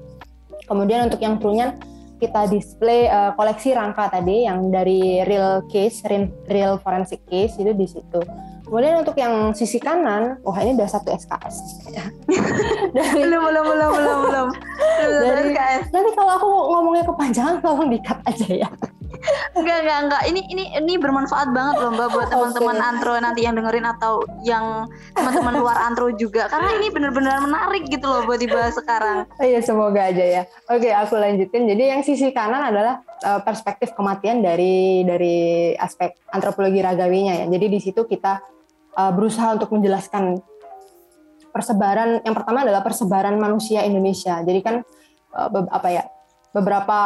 Kemudian 0.64 1.05
untuk 1.05 1.20
yang 1.20 1.37
trunyan 1.37 1.77
kita 2.16 2.48
display 2.48 3.12
uh, 3.12 3.37
koleksi 3.37 3.77
rangka 3.77 4.09
tadi 4.09 4.48
yang 4.48 4.72
dari 4.72 5.20
real 5.29 5.68
case, 5.68 6.01
real 6.48 6.81
forensic 6.81 7.20
case 7.29 7.61
itu 7.61 7.77
di 7.77 7.85
situ. 7.85 8.25
Kemudian 8.73 9.05
untuk 9.05 9.13
yang 9.21 9.53
sisi 9.53 9.77
kanan, 9.77 10.41
wah 10.41 10.57
ini 10.65 10.73
udah 10.81 10.89
satu 10.89 11.13
SKS. 11.13 11.85
dari, 12.97 13.21
belum, 13.29 13.45
belum, 13.45 13.65
belum, 13.69 13.91
belum, 13.93 14.19
belum. 14.25 14.49
Dari, 15.29 15.53
SKS. 15.53 15.85
Nanti 15.93 16.11
kalau 16.17 16.33
aku 16.41 16.49
ngomongnya 16.49 17.05
kepanjangan, 17.05 17.61
tolong 17.61 17.93
dikat 17.93 18.17
aja 18.25 18.49
ya. 18.65 18.69
enggak, 19.53 19.77
enggak, 19.85 19.99
enggak. 20.09 20.23
Ini 20.25 20.41
ini 20.57 20.65
ini 20.73 20.95
bermanfaat 20.97 21.53
banget 21.53 21.85
loh 21.85 21.93
Mbak 21.93 22.09
buat 22.17 22.29
teman-teman 22.33 22.77
okay. 22.81 22.89
antro 22.89 23.13
nanti 23.21 23.41
yang 23.45 23.55
dengerin 23.61 23.85
atau 23.85 24.25
yang 24.41 24.89
teman-teman 25.13 25.55
luar 25.61 25.77
antro 25.85 26.09
juga. 26.17 26.49
Karena 26.49 26.73
ini 26.81 26.89
benar-benar 26.89 27.45
menarik 27.45 27.85
gitu 27.93 28.09
loh 28.09 28.25
buat 28.25 28.41
dibahas 28.41 28.73
sekarang. 28.73 29.29
Iya, 29.37 29.61
semoga 29.61 30.09
aja 30.09 30.25
ya. 30.25 30.43
Oke, 30.73 30.89
aku 30.91 31.21
lanjutin. 31.21 31.69
Jadi 31.69 31.93
yang 31.93 32.01
sisi 32.01 32.33
kanan 32.33 32.73
adalah 32.73 33.05
uh, 33.21 33.45
perspektif 33.45 33.93
kematian 33.93 34.41
dari 34.41 35.05
dari 35.05 35.37
aspek 35.77 36.17
antropologi 36.33 36.81
ragawinya 36.81 37.45
ya. 37.45 37.47
Jadi 37.53 37.67
di 37.69 37.79
situ 37.79 38.09
kita 38.09 38.52
uh, 38.96 39.12
berusaha 39.12 39.57
untuk 39.57 39.72
menjelaskan 39.72 40.40
persebaran 41.52 42.24
yang 42.24 42.33
pertama 42.33 42.64
adalah 42.64 42.81
persebaran 42.81 43.37
manusia 43.37 43.85
Indonesia. 43.85 44.40
Jadi 44.40 44.61
kan 44.64 44.81
uh, 45.37 45.48
apa 45.68 45.88
ya 45.92 46.02
beberapa 46.52 46.98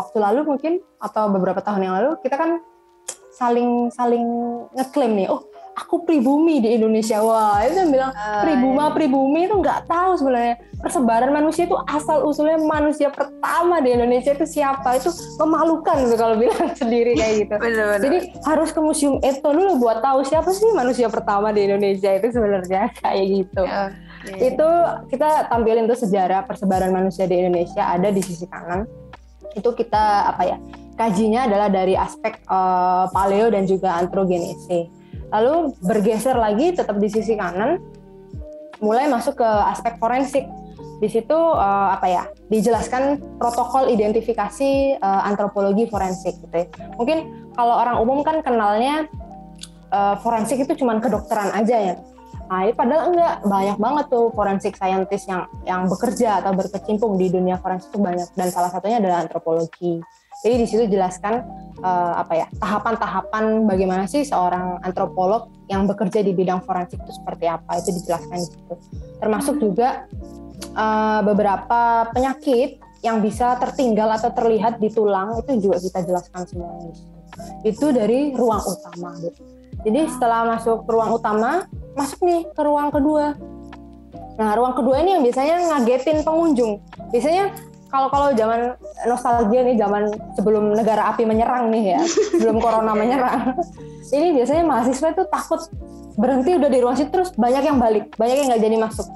waktu 0.00 0.16
lalu 0.20 0.40
mungkin 0.56 0.72
atau 0.96 1.28
beberapa 1.28 1.60
tahun 1.60 1.84
yang 1.84 1.94
lalu 2.00 2.10
kita 2.24 2.36
kan 2.40 2.60
saling 3.34 3.92
saling 3.92 4.24
ngeklaim 4.72 5.12
nih, 5.18 5.28
oh 5.28 5.44
aku 5.74 6.06
pribumi 6.06 6.62
di 6.62 6.78
Indonesia. 6.78 7.18
Wah, 7.20 7.60
itu 7.66 7.76
yang 7.82 7.90
bilang 7.90 8.12
pribuma 8.14 8.84
iya. 8.88 8.94
pribumi 8.94 9.40
itu 9.50 9.54
nggak 9.58 9.90
tahu 9.90 10.12
sebenarnya 10.14 10.54
persebaran 10.78 11.30
manusia 11.34 11.66
itu 11.66 11.76
asal 11.90 12.22
usulnya 12.28 12.58
manusia 12.62 13.08
pertama 13.10 13.82
di 13.82 13.90
Indonesia 13.90 14.32
itu 14.32 14.46
siapa? 14.46 14.96
Itu 14.96 15.10
memalukan 15.42 16.06
gitu 16.06 16.16
kalau 16.16 16.34
bilang 16.38 16.70
sendiri 16.80 17.18
kayak 17.18 17.34
gitu. 17.44 17.54
bener, 17.58 17.84
bener. 17.98 18.02
Jadi 18.06 18.18
harus 18.46 18.70
ke 18.70 18.80
museum 18.80 19.18
Eto 19.20 19.50
dulu 19.50 19.82
buat 19.82 19.98
tahu 20.00 20.22
siapa 20.22 20.48
sih 20.54 20.70
manusia 20.72 21.10
pertama 21.10 21.50
di 21.50 21.66
Indonesia 21.66 22.10
itu 22.14 22.26
sebenarnya 22.30 22.94
kayak 23.02 23.24
gitu. 23.26 23.62
Okay. 24.24 24.54
Itu 24.54 24.68
kita 25.12 25.52
tampilin 25.52 25.84
tuh 25.90 25.98
sejarah 25.98 26.46
persebaran 26.48 26.94
manusia 26.94 27.26
di 27.28 27.36
Indonesia 27.36 27.82
ada 27.82 28.08
di 28.08 28.22
sisi 28.22 28.46
kanan. 28.46 28.86
Itu 29.52 29.74
kita 29.74 30.34
apa 30.34 30.42
ya? 30.46 30.58
Kajinya 30.94 31.50
adalah 31.50 31.66
dari 31.66 31.98
aspek 31.98 32.38
uh, 32.46 33.10
paleo 33.10 33.50
dan 33.50 33.66
juga 33.66 33.98
antrogenese 33.98 35.03
Lalu 35.34 35.74
bergeser 35.82 36.38
lagi 36.38 36.70
tetap 36.70 36.94
di 37.02 37.10
sisi 37.10 37.34
kanan, 37.34 37.82
mulai 38.78 39.10
masuk 39.10 39.42
ke 39.42 39.50
aspek 39.66 39.98
forensik. 39.98 40.46
Di 41.02 41.10
situ 41.10 41.34
uh, 41.34 41.90
apa 41.90 42.06
ya? 42.06 42.24
Dijelaskan 42.46 43.18
protokol 43.42 43.90
identifikasi 43.90 45.02
uh, 45.02 45.26
antropologi 45.26 45.90
forensik 45.90 46.38
gitu 46.38 46.54
ya. 46.54 46.66
Mungkin 46.94 47.50
kalau 47.58 47.74
orang 47.82 47.98
umum 47.98 48.22
kan 48.22 48.40
kenalnya 48.46 49.10
uh, 49.90 50.14
forensik 50.22 50.62
itu 50.62 50.78
cuma 50.78 51.02
kedokteran 51.02 51.50
aja 51.50 51.92
ya. 51.92 51.94
Nah, 52.44 52.60
ini 52.68 52.76
padahal 52.76 53.02
enggak 53.10 53.34
banyak 53.48 53.78
banget 53.80 54.06
tuh 54.12 54.28
forensik 54.36 54.76
scientist 54.76 55.24
yang 55.26 55.48
yang 55.64 55.88
bekerja 55.88 56.44
atau 56.44 56.52
berkecimpung 56.52 57.16
di 57.16 57.32
dunia 57.32 57.56
forensik 57.56 57.88
itu 57.90 58.00
banyak 58.04 58.28
dan 58.36 58.48
salah 58.52 58.68
satunya 58.68 59.00
adalah 59.00 59.24
antropologi. 59.24 60.04
Jadi 60.44 60.54
di 60.60 60.66
situ 60.68 60.84
jelaskan 60.92 61.40
uh, 61.80 62.20
apa 62.20 62.44
ya 62.44 62.46
tahapan-tahapan 62.60 63.64
bagaimana 63.64 64.04
sih 64.04 64.28
seorang 64.28 64.84
antropolog 64.84 65.48
yang 65.72 65.88
bekerja 65.88 66.20
di 66.20 66.36
bidang 66.36 66.60
forensik 66.68 67.00
itu 67.00 67.16
seperti 67.16 67.48
apa 67.48 67.80
itu 67.80 67.96
dijelaskan 67.96 68.36
di 68.36 68.48
situ. 68.52 68.74
Termasuk 69.24 69.56
juga 69.56 70.04
uh, 70.76 71.24
beberapa 71.24 72.12
penyakit 72.12 72.84
yang 73.00 73.24
bisa 73.24 73.56
tertinggal 73.56 74.12
atau 74.12 74.32
terlihat 74.36 74.80
di 74.80 74.92
tulang 74.92 75.40
itu 75.40 75.68
juga 75.68 75.80
kita 75.80 76.04
jelaskan 76.04 76.44
semuanya. 76.44 76.92
Itu 77.64 77.92
dari 77.92 78.36
ruang 78.36 78.64
utama. 78.64 79.16
Jadi 79.84 80.00
setelah 80.08 80.44
masuk 80.56 80.88
ke 80.88 80.90
ruang 80.92 81.12
utama, 81.16 81.68
masuk 81.96 82.20
nih 82.24 82.48
ke 82.52 82.62
ruang 82.64 82.88
kedua. 82.88 83.36
Nah, 84.34 84.50
ruang 84.56 84.74
kedua 84.74 85.04
ini 85.04 85.14
yang 85.14 85.22
biasanya 85.22 85.56
ngagetin 85.72 86.24
pengunjung. 86.24 86.80
Biasanya 87.12 87.52
kalau 87.94 88.08
kalau 88.10 88.28
zaman 88.34 88.74
nostalgia 89.06 89.62
nih 89.62 89.78
zaman 89.78 90.10
sebelum 90.34 90.74
negara 90.74 91.14
api 91.14 91.22
menyerang 91.22 91.70
nih 91.70 91.94
ya 91.94 92.00
sebelum 92.34 92.58
corona 92.58 92.90
menyerang. 93.00 93.54
Ini 94.10 94.34
biasanya 94.34 94.66
mahasiswa 94.66 95.14
itu 95.14 95.22
takut 95.30 95.70
berhenti 96.18 96.58
udah 96.58 96.70
di 96.70 96.78
ruang 96.82 96.98
situ 96.98 97.14
terus 97.14 97.30
banyak 97.38 97.62
yang 97.62 97.78
balik 97.78 98.10
banyak 98.18 98.36
yang 98.42 98.46
nggak 98.50 98.62
jadi 98.66 98.76
masuk. 98.82 99.06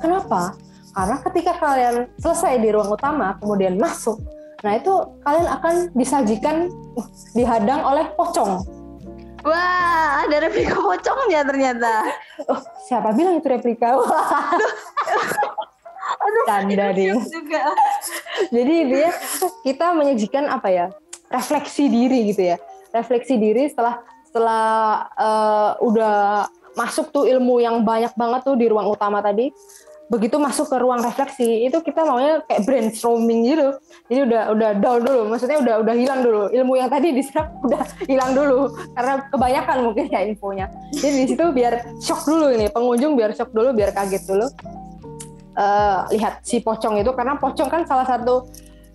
Kenapa? 0.00 0.56
Karena 0.96 1.16
ketika 1.28 1.52
kalian 1.60 1.96
selesai 2.16 2.56
di 2.56 2.68
ruang 2.72 2.88
utama 2.88 3.36
kemudian 3.36 3.76
masuk 3.76 4.16
nah 4.60 4.76
itu 4.76 4.92
kalian 5.24 5.48
akan 5.48 5.74
disajikan 5.96 6.68
uh, 6.96 7.08
dihadang 7.32 7.80
oleh 7.80 8.04
pocong. 8.12 8.60
Wah, 9.40 10.20
ada 10.28 10.36
replika 10.36 10.76
pocongnya 10.76 11.40
ternyata. 11.48 12.12
Oh, 12.44 12.60
siapa 12.84 13.16
bilang 13.16 13.40
itu 13.40 13.48
replika? 13.48 13.96
Canda 16.46 16.86
ding. 16.94 17.18
Jadi 18.56 18.76
dia 18.88 19.10
kita 19.62 19.92
menyajikan 19.92 20.48
apa 20.48 20.68
ya? 20.70 20.86
Refleksi 21.30 21.86
diri 21.86 22.34
gitu 22.34 22.42
ya, 22.42 22.56
refleksi 22.90 23.38
diri 23.38 23.70
setelah 23.70 24.02
setelah 24.26 24.66
uh, 25.14 25.70
udah 25.78 26.46
masuk 26.74 27.10
tuh 27.10 27.26
ilmu 27.26 27.62
yang 27.62 27.82
banyak 27.86 28.14
banget 28.14 28.46
tuh 28.46 28.58
di 28.58 28.66
ruang 28.66 28.90
utama 28.90 29.22
tadi. 29.22 29.50
Begitu 30.10 30.42
masuk 30.42 30.66
ke 30.66 30.76
ruang 30.82 30.98
refleksi 31.06 31.70
itu 31.70 31.78
kita 31.86 32.02
maunya 32.02 32.42
kayak 32.50 32.66
brainstorming 32.66 33.46
gitu. 33.46 33.78
Jadi 34.10 34.20
udah 34.26 34.42
udah 34.50 34.70
down 34.82 35.06
dulu. 35.06 35.22
Maksudnya 35.30 35.62
udah 35.62 35.74
udah 35.86 35.94
hilang 35.94 36.20
dulu. 36.26 36.42
Ilmu 36.50 36.74
yang 36.82 36.90
tadi 36.90 37.14
diserap 37.14 37.54
udah 37.66 37.82
hilang 38.10 38.34
dulu. 38.34 38.74
Karena 38.98 39.22
kebanyakan 39.30 39.76
mungkin 39.86 40.10
ya 40.10 40.26
infonya. 40.26 40.66
Jadi 40.98 41.14
di 41.14 41.24
situ 41.30 41.44
biar 41.54 41.94
shock 42.02 42.26
dulu 42.26 42.50
ini. 42.50 42.66
Pengunjung 42.74 43.14
biar 43.14 43.38
shock 43.38 43.54
dulu 43.54 43.70
biar 43.70 43.94
kaget 43.94 44.26
dulu 44.26 44.50
uh, 45.60 46.08
lihat 46.08 46.40
si 46.40 46.64
pocong 46.64 47.04
itu 47.04 47.12
karena 47.12 47.36
pocong 47.36 47.68
kan 47.68 47.84
salah 47.84 48.08
satu 48.08 48.48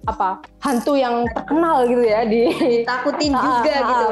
apa 0.05 0.41
hantu 0.61 0.97
yang 0.97 1.25
terkenal 1.33 1.85
gitu 1.85 2.01
ya 2.05 2.25
di 2.25 2.49
takutin 2.85 3.33
juga 3.45 3.73
ah, 3.73 3.85
gitu 3.89 4.05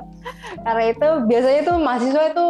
karena 0.64 0.84
itu 0.92 1.08
biasanya 1.28 1.60
tuh 1.64 1.76
mahasiswa 1.80 2.22
itu 2.32 2.46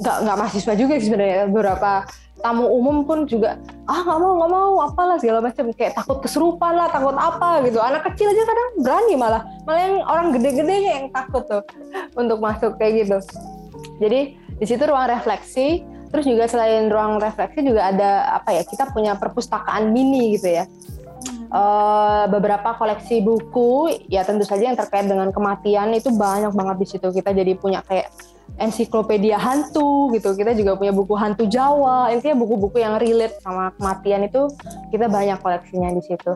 nggak 0.00 0.16
nggak 0.24 0.36
mahasiswa 0.36 0.74
juga 0.74 0.94
sebenarnya. 0.96 1.38
Beberapa 1.52 1.92
tamu 2.40 2.64
umum 2.72 3.04
pun 3.04 3.28
juga 3.28 3.60
ah 3.84 4.00
nggak 4.00 4.16
mau 4.16 4.32
nggak 4.40 4.50
mau 4.50 4.72
apalah 4.88 5.16
segala 5.20 5.44
macam. 5.44 5.68
Kayak 5.76 6.00
takut 6.00 6.18
keserupan 6.24 6.72
lah 6.74 6.88
takut 6.88 7.14
apa 7.14 7.60
gitu. 7.68 7.78
Anak 7.78 8.08
kecil 8.10 8.32
aja 8.32 8.42
kadang 8.48 8.68
berani 8.80 9.14
malah. 9.14 9.42
Malah 9.68 9.80
yang 9.84 9.96
orang 10.08 10.26
gede-gede 10.32 10.76
yang 10.80 11.04
takut 11.12 11.44
tuh 11.44 11.62
untuk 12.20 12.40
masuk 12.40 12.80
kayak 12.80 13.06
gitu. 13.06 13.18
Jadi 14.00 14.20
di 14.60 14.66
situ 14.66 14.82
ruang 14.88 15.08
refleksi 15.08 15.84
Terus 16.10 16.24
juga 16.26 16.44
selain 16.50 16.90
ruang 16.90 17.22
refleksi 17.22 17.62
juga 17.62 17.86
ada 17.90 18.34
apa 18.42 18.50
ya? 18.50 18.62
Kita 18.66 18.90
punya 18.90 19.14
perpustakaan 19.14 19.94
mini 19.94 20.34
gitu 20.34 20.50
ya. 20.50 20.66
Uh, 21.50 22.30
beberapa 22.30 22.78
koleksi 22.78 23.26
buku 23.26 23.90
ya 24.06 24.22
tentu 24.22 24.46
saja 24.46 24.70
yang 24.70 24.78
terkait 24.78 25.10
dengan 25.10 25.34
kematian 25.34 25.90
itu 25.94 26.10
banyak 26.14 26.54
banget 26.54 26.76
di 26.82 26.86
situ. 26.86 27.06
Kita 27.10 27.30
jadi 27.34 27.54
punya 27.58 27.82
kayak 27.86 28.10
ensiklopedia 28.58 29.38
hantu 29.38 30.10
gitu. 30.14 30.34
Kita 30.34 30.54
juga 30.54 30.74
punya 30.74 30.90
buku 30.90 31.14
hantu 31.14 31.46
Jawa. 31.46 32.10
Intinya 32.10 32.42
buku-buku 32.42 32.82
yang 32.82 32.98
relate 32.98 33.38
sama 33.42 33.70
kematian 33.78 34.26
itu 34.26 34.50
kita 34.90 35.06
banyak 35.06 35.38
koleksinya 35.38 35.94
di 35.94 36.02
situ. 36.02 36.32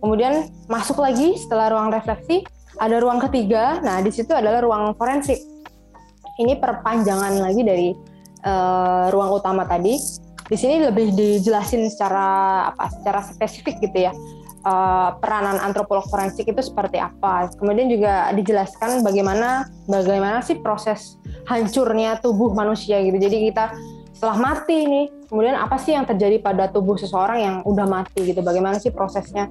Kemudian 0.00 0.52
masuk 0.68 1.00
lagi 1.00 1.40
setelah 1.40 1.72
ruang 1.72 1.88
refleksi 1.88 2.44
ada 2.76 3.00
ruang 3.00 3.20
ketiga. 3.28 3.80
Nah, 3.80 4.04
di 4.04 4.12
situ 4.12 4.36
adalah 4.36 4.60
ruang 4.60 4.92
forensik. 4.96 5.40
Ini 6.36 6.60
perpanjangan 6.60 7.40
lagi 7.40 7.62
dari 7.64 7.88
uh, 8.46 9.10
ruang 9.10 9.34
utama 9.34 9.66
tadi. 9.66 9.98
Di 10.46 10.54
sini 10.54 10.78
lebih 10.78 11.10
dijelasin 11.12 11.90
secara 11.90 12.70
apa? 12.70 12.86
Secara 12.94 13.20
spesifik 13.26 13.82
gitu 13.82 14.06
ya. 14.06 14.14
Uh, 14.66 15.14
peranan 15.22 15.62
antropolog 15.62 16.06
forensik 16.10 16.46
itu 16.46 16.62
seperti 16.62 16.98
apa. 17.02 17.50
Kemudian 17.58 17.90
juga 17.90 18.30
dijelaskan 18.34 19.02
bagaimana 19.02 19.66
bagaimana 19.86 20.42
sih 20.42 20.58
proses 20.58 21.18
hancurnya 21.46 22.18
tubuh 22.22 22.54
manusia 22.54 22.98
gitu. 23.02 23.14
Jadi 23.18 23.50
kita 23.50 23.74
setelah 24.16 24.38
mati 24.40 24.86
nih, 24.88 25.06
kemudian 25.28 25.54
apa 25.54 25.76
sih 25.76 25.92
yang 25.92 26.08
terjadi 26.08 26.40
pada 26.40 26.72
tubuh 26.72 26.96
seseorang 26.96 27.38
yang 27.38 27.56
udah 27.68 27.84
mati 27.84 28.26
gitu? 28.26 28.40
Bagaimana 28.42 28.80
sih 28.80 28.90
prosesnya? 28.90 29.46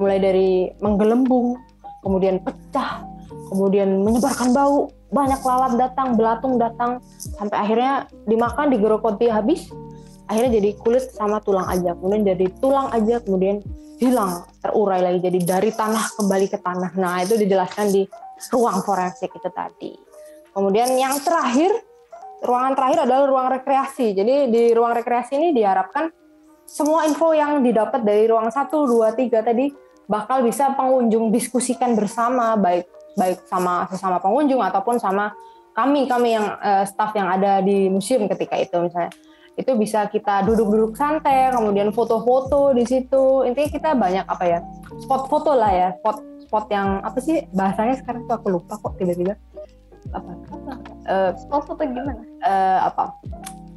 Mulai 0.00 0.18
dari 0.18 0.50
menggelembung, 0.80 1.56
kemudian 2.00 2.40
pecah, 2.40 3.04
kemudian 3.46 4.02
menyebarkan 4.02 4.50
bau, 4.52 4.90
banyak 5.14 5.40
lalat 5.40 5.72
datang, 5.78 6.18
belatung 6.18 6.58
datang, 6.58 6.98
sampai 7.18 7.56
akhirnya 7.56 7.92
dimakan, 8.26 8.74
digerogoti 8.74 9.30
habis, 9.30 9.70
akhirnya 10.26 10.58
jadi 10.58 10.70
kulit 10.82 11.04
sama 11.14 11.38
tulang 11.40 11.66
aja, 11.70 11.94
kemudian 11.94 12.22
jadi 12.26 12.46
tulang 12.58 12.90
aja, 12.90 13.22
kemudian 13.22 13.62
hilang, 14.02 14.44
terurai 14.60 15.00
lagi, 15.00 15.22
jadi 15.22 15.38
dari 15.40 15.70
tanah 15.72 16.04
kembali 16.20 16.46
ke 16.50 16.58
tanah. 16.60 16.92
Nah 16.98 17.22
itu 17.24 17.38
dijelaskan 17.38 17.86
di 17.94 18.02
ruang 18.52 18.84
forensik 18.84 19.32
itu 19.32 19.48
tadi. 19.48 19.96
Kemudian 20.52 20.92
yang 20.96 21.16
terakhir, 21.22 21.72
ruangan 22.44 22.76
terakhir 22.76 22.98
adalah 23.08 23.24
ruang 23.28 23.48
rekreasi. 23.60 24.12
Jadi 24.12 24.52
di 24.52 24.62
ruang 24.76 24.92
rekreasi 24.92 25.36
ini 25.40 25.48
diharapkan 25.56 26.12
semua 26.66 27.06
info 27.06 27.32
yang 27.32 27.62
didapat 27.62 28.02
dari 28.02 28.28
ruang 28.28 28.50
1, 28.50 28.68
2, 28.68 29.16
3 29.16 29.48
tadi 29.48 29.70
bakal 30.10 30.42
bisa 30.44 30.74
pengunjung 30.74 31.30
diskusikan 31.30 31.94
bersama, 31.94 32.58
baik 32.58 32.84
baik 33.16 33.42
sama 33.48 33.88
sesama 33.88 34.20
pengunjung 34.20 34.60
ataupun 34.60 35.00
sama 35.00 35.32
kami 35.72 36.08
kami 36.08 36.36
yang 36.36 36.56
uh, 36.60 36.84
staff 36.84 37.12
yang 37.16 37.28
ada 37.28 37.64
di 37.64 37.88
museum 37.88 38.28
ketika 38.28 38.56
itu 38.56 38.76
misalnya 38.80 39.12
itu 39.56 39.72
bisa 39.76 40.04
kita 40.12 40.44
duduk-duduk 40.44 40.92
santai 41.00 41.48
kemudian 41.48 41.88
foto-foto 41.90 42.76
di 42.76 42.84
situ 42.84 43.44
intinya 43.48 43.70
kita 43.72 43.90
banyak 43.96 44.24
apa 44.28 44.44
ya 44.44 44.58
spot 45.00 45.32
foto 45.32 45.56
lah 45.56 45.72
ya 45.72 45.88
spot 46.00 46.20
spot 46.44 46.68
yang 46.68 47.00
apa 47.00 47.18
sih 47.24 47.48
bahasanya 47.56 47.96
sekarang 47.96 48.28
tuh 48.28 48.36
aku 48.36 48.48
lupa 48.52 48.76
kok 48.76 49.00
tiba-tiba 49.00 49.34
apa 50.12 50.30
uh, 51.08 51.30
spot 51.40 51.62
foto 51.72 51.82
gimana 51.88 52.20
uh, 52.44 52.92
apa 52.92 53.16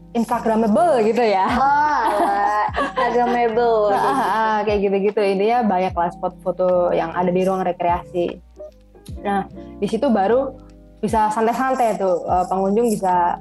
Instagramable 0.10 1.06
gitu 1.06 1.21
ya. 1.21 1.45
Oh, 1.45 2.02
Instagramable. 2.82 3.93
ah, 3.93 4.02
ah, 4.02 4.17
ah, 4.17 4.58
kayak 4.65 4.89
gitu-gitu. 4.89 5.21
Intinya 5.21 5.62
banyak 5.69 5.93
lah 5.93 6.10
spot 6.10 6.34
foto 6.41 6.89
yang 6.89 7.13
ada 7.13 7.30
di 7.30 7.45
ruang 7.45 7.62
rekreasi. 7.62 8.41
Nah, 9.22 9.45
di 9.82 9.88
situ 9.89 10.08
baru 10.10 10.54
bisa 11.00 11.32
santai-santai 11.32 11.95
tuh 11.95 12.28
uh, 12.28 12.45
pengunjung 12.48 12.91
bisa 12.91 13.39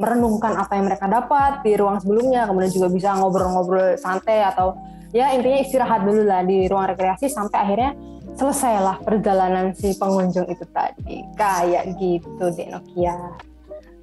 merenungkan 0.00 0.56
apa 0.56 0.80
yang 0.80 0.88
mereka 0.88 1.06
dapat 1.06 1.60
di 1.60 1.76
ruang 1.76 2.00
sebelumnya, 2.00 2.48
kemudian 2.48 2.72
juga 2.72 2.88
bisa 2.88 3.14
ngobrol-ngobrol 3.20 4.00
santai 4.00 4.40
atau 4.40 4.72
ya 5.12 5.36
intinya 5.36 5.60
istirahat 5.60 6.08
dulu 6.08 6.24
lah 6.24 6.40
di 6.40 6.64
ruang 6.70 6.88
rekreasi 6.88 7.28
sampai 7.28 7.58
akhirnya 7.60 7.90
selesailah 8.38 9.02
perjalanan 9.04 9.76
si 9.76 9.92
pengunjung 10.00 10.48
itu 10.48 10.64
tadi. 10.72 11.20
Kayak 11.36 12.00
gitu 12.00 12.44
deh 12.48 12.68
Nokia. 12.72 13.16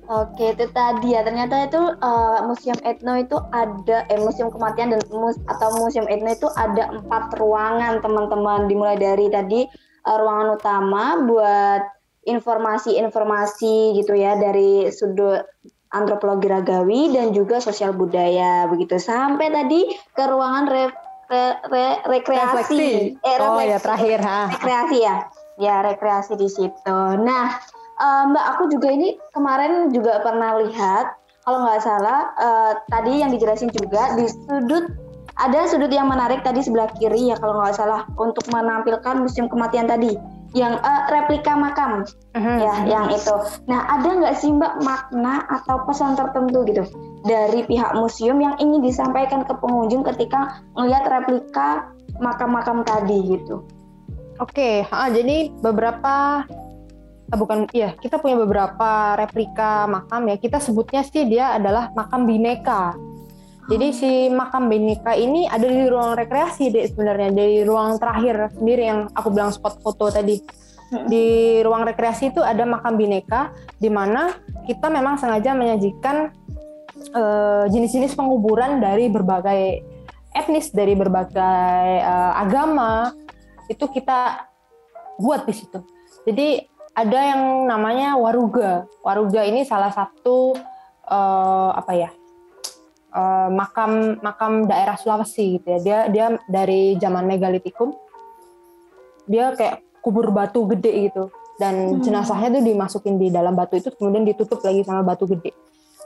Oke, 0.08 0.56
itu 0.56 0.72
tadi 0.72 1.18
ya. 1.18 1.26
Ternyata 1.26 1.68
itu 1.68 1.82
uh, 2.00 2.40
museum 2.48 2.80
etno 2.88 3.20
itu 3.20 3.36
ada, 3.52 4.08
eh 4.08 4.16
museum 4.16 4.48
kematian 4.48 4.96
dan 4.96 5.04
mus 5.12 5.36
atau 5.52 5.68
museum 5.84 6.08
etno 6.08 6.32
itu 6.32 6.48
ada 6.56 6.96
empat 6.96 7.36
ruangan 7.36 8.00
teman-teman. 8.00 8.72
Dimulai 8.72 8.96
dari 8.96 9.28
tadi 9.28 9.68
uh, 10.08 10.17
ruangan 10.17 10.56
utama 10.56 11.20
buat 11.28 11.84
informasi-informasi 12.28 14.00
gitu 14.00 14.15
ya 14.15 14.39
dari 14.39 14.91
sudut 14.91 15.43
antropologi 15.96 16.52
ragawi 16.52 17.15
dan 17.15 17.32
juga 17.32 17.63
sosial 17.63 17.96
budaya 17.96 18.67
begitu. 18.67 19.00
Sampai 19.00 19.52
tadi 19.52 19.88
ke 20.12 20.24
ruangan 20.28 20.65
re, 20.67 20.86
re, 21.32 21.43
re, 21.72 21.88
rekreasi. 22.04 23.15
Eh, 23.15 23.38
oh 23.39 23.60
ya 23.60 23.80
terakhir 23.80 24.20
ha. 24.24 24.52
Rekreasi 24.52 24.98
ya. 25.00 25.15
Ya 25.58 25.76
rekreasi 25.82 26.36
di 26.36 26.52
situ. 26.52 27.00
Nah 27.24 27.56
uh, 27.98 28.24
Mbak 28.30 28.46
aku 28.56 28.63
juga 28.72 28.91
ini 28.91 29.15
kemarin 29.32 29.89
juga 29.96 30.20
pernah 30.22 30.60
lihat 30.62 31.15
kalau 31.48 31.63
nggak 31.63 31.80
salah 31.80 32.36
uh, 32.36 32.72
tadi 32.91 33.24
yang 33.24 33.32
dijelasin 33.32 33.72
juga 33.72 34.20
di 34.20 34.28
sudut 34.28 35.07
ada 35.38 35.69
sudut 35.69 35.89
yang 35.93 36.10
menarik 36.10 36.41
tadi 36.41 36.65
sebelah 36.65 36.89
kiri 36.97 37.30
ya 37.30 37.38
kalau 37.38 37.62
nggak 37.62 37.78
salah 37.78 38.04
untuk 38.17 38.43
menampilkan 38.50 39.21
museum 39.21 39.45
kematian 39.47 39.86
tadi 39.86 40.17
yang 40.56 40.80
uh, 40.82 41.04
replika 41.12 41.54
makam 41.54 42.08
uh-huh. 42.34 42.58
ya 42.58 42.76
yang 42.89 43.12
itu. 43.13 43.36
Nah 43.69 43.86
ada 43.86 44.10
nggak 44.17 44.36
sih 44.39 44.50
Mbak 44.50 44.82
makna 44.82 45.45
atau 45.52 45.84
pesan 45.86 46.17
tertentu 46.17 46.65
gitu 46.65 46.84
dari 47.28 47.67
pihak 47.67 47.93
museum 47.93 48.39
yang 48.41 48.56
ingin 48.58 48.82
disampaikan 48.82 49.43
ke 49.45 49.54
pengunjung 49.60 50.02
ketika 50.15 50.63
melihat 50.73 51.06
replika 51.06 51.91
makam-makam 52.17 52.82
tadi 52.88 53.38
gitu? 53.38 53.62
Oke, 54.38 54.86
okay. 54.86 55.12
jadi 55.12 55.50
beberapa 55.65 56.45
Ah, 57.28 57.36
bukan 57.36 57.67
iya 57.76 57.91
kita 58.00 58.23
punya 58.23 58.39
beberapa 58.39 59.19
replika 59.19 59.84
makam 59.84 60.32
ya 60.32 60.39
kita 60.39 60.63
sebutnya 60.63 61.04
sih 61.04 61.28
dia 61.28 61.60
adalah 61.60 61.91
makam 61.91 62.23
bineka 62.23 62.95
jadi 63.68 63.88
si 63.92 64.12
makam 64.32 64.72
bineka 64.72 65.12
ini 65.12 65.44
ada 65.44 65.68
di 65.68 65.92
ruang 65.92 66.16
rekreasi 66.16 66.72
deh 66.72 66.88
sebenarnya 66.88 67.36
dari 67.36 67.68
ruang 67.68 68.00
terakhir 68.00 68.56
sendiri 68.56 68.84
yang 68.88 69.00
aku 69.12 69.28
bilang 69.28 69.52
spot 69.52 69.84
foto 69.84 70.08
tadi. 70.08 70.40
Di 70.88 71.60
ruang 71.68 71.84
rekreasi 71.84 72.32
itu 72.32 72.40
ada 72.40 72.64
makam 72.64 72.96
bineka 72.96 73.52
di 73.76 73.92
mana 73.92 74.32
kita 74.64 74.88
memang 74.88 75.20
sengaja 75.20 75.52
menyajikan 75.52 76.32
uh, 77.12 77.68
jenis-jenis 77.68 78.16
penguburan 78.16 78.80
dari 78.80 79.12
berbagai 79.12 79.84
etnis 80.32 80.72
dari 80.72 80.96
berbagai 80.96 82.08
uh, 82.08 82.40
agama. 82.40 83.12
Itu 83.68 83.92
kita 83.92 84.48
buat 85.20 85.44
di 85.44 85.52
situ. 85.52 85.84
Jadi 86.24 86.64
ada 86.96 87.20
yang 87.36 87.68
namanya 87.68 88.16
waruga. 88.16 88.88
Waruga 89.04 89.44
ini 89.44 89.68
salah 89.68 89.92
satu 89.92 90.56
uh, 91.04 91.76
apa 91.76 91.92
ya 92.00 92.10
uh, 93.13 93.50
makam 93.52 94.20
makam 94.20 94.65
daerah 94.65 94.96
Sulawesi 95.00 95.60
gitu 95.60 95.67
ya. 95.67 95.80
Dia 95.80 96.00
dia 96.10 96.26
dari 96.50 96.96
zaman 97.00 97.28
megalitikum. 97.28 97.93
Dia 99.28 99.54
kayak 99.56 99.84
kubur 100.00 100.32
batu 100.32 100.63
gede 100.72 101.12
gitu 101.12 101.28
dan 101.58 101.98
hmm. 101.98 102.06
jenazahnya 102.06 102.62
tuh 102.62 102.63
dimasukin 102.63 103.17
di 103.17 103.34
dalam 103.34 103.58
batu 103.58 103.76
itu 103.76 103.89
kemudian 103.98 104.24
ditutup 104.24 104.62
lagi 104.62 104.86
sama 104.86 105.02
batu 105.02 105.26
gede. 105.26 105.52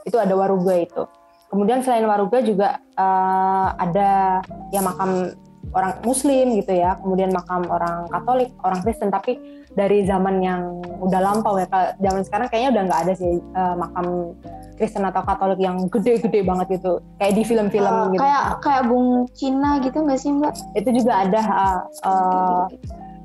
Itu 0.02 0.18
ada 0.18 0.32
waruga 0.34 0.74
itu. 0.74 1.04
Kemudian 1.52 1.84
selain 1.84 2.08
waruga 2.08 2.40
juga 2.40 2.80
uh, 2.96 3.76
ada 3.76 4.40
ya 4.72 4.80
makam 4.80 5.36
orang 5.70 6.02
Muslim 6.02 6.58
gitu 6.58 6.74
ya, 6.74 6.98
kemudian 6.98 7.30
makam 7.30 7.64
orang 7.70 8.10
Katolik, 8.10 8.50
orang 8.66 8.82
Kristen, 8.82 9.08
tapi 9.14 9.38
dari 9.72 10.04
zaman 10.04 10.42
yang 10.42 10.82
udah 11.00 11.20
lampau 11.22 11.56
ya, 11.56 11.70
zaman 11.96 12.22
sekarang 12.26 12.46
kayaknya 12.52 12.70
udah 12.76 12.82
nggak 12.90 13.00
ada 13.08 13.12
sih 13.16 13.32
uh, 13.56 13.74
makam 13.78 14.36
Kristen 14.76 15.06
atau 15.06 15.22
Katolik 15.22 15.62
yang 15.62 15.88
gede-gede 15.88 16.44
banget 16.44 16.82
gitu, 16.82 17.00
kayak 17.16 17.32
di 17.38 17.42
film-film 17.46 17.94
uh, 17.94 18.10
gitu. 18.12 18.20
Kayak 18.20 18.44
kayak 18.60 18.82
Bung 18.90 19.08
Cina 19.32 19.80
gitu 19.80 19.98
nggak 20.02 20.20
sih 20.20 20.30
Mbak? 20.34 20.52
Itu 20.76 20.90
juga 20.92 21.12
ada 21.24 21.40
uh, 21.40 21.80
uh, 22.04 22.64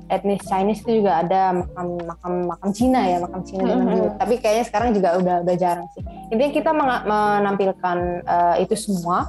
etnis 0.08 0.40
Chinese 0.48 0.80
itu 0.88 1.04
juga 1.04 1.20
ada 1.20 1.52
makam 1.52 1.86
makam 2.00 2.32
makam 2.48 2.70
Cina 2.72 3.00
ya 3.04 3.20
makam 3.20 3.44
Cina 3.44 3.76
mm 3.76 3.80
-hmm. 3.84 4.08
tapi 4.16 4.34
kayaknya 4.40 4.64
sekarang 4.64 4.90
juga 4.96 5.20
udah 5.20 5.36
udah 5.44 5.56
jarang 5.60 5.84
sih 5.92 6.02
intinya 6.32 6.52
kita 6.56 6.70
menampilkan 7.04 7.98
uh, 8.24 8.56
itu 8.56 8.72
semua 8.72 9.28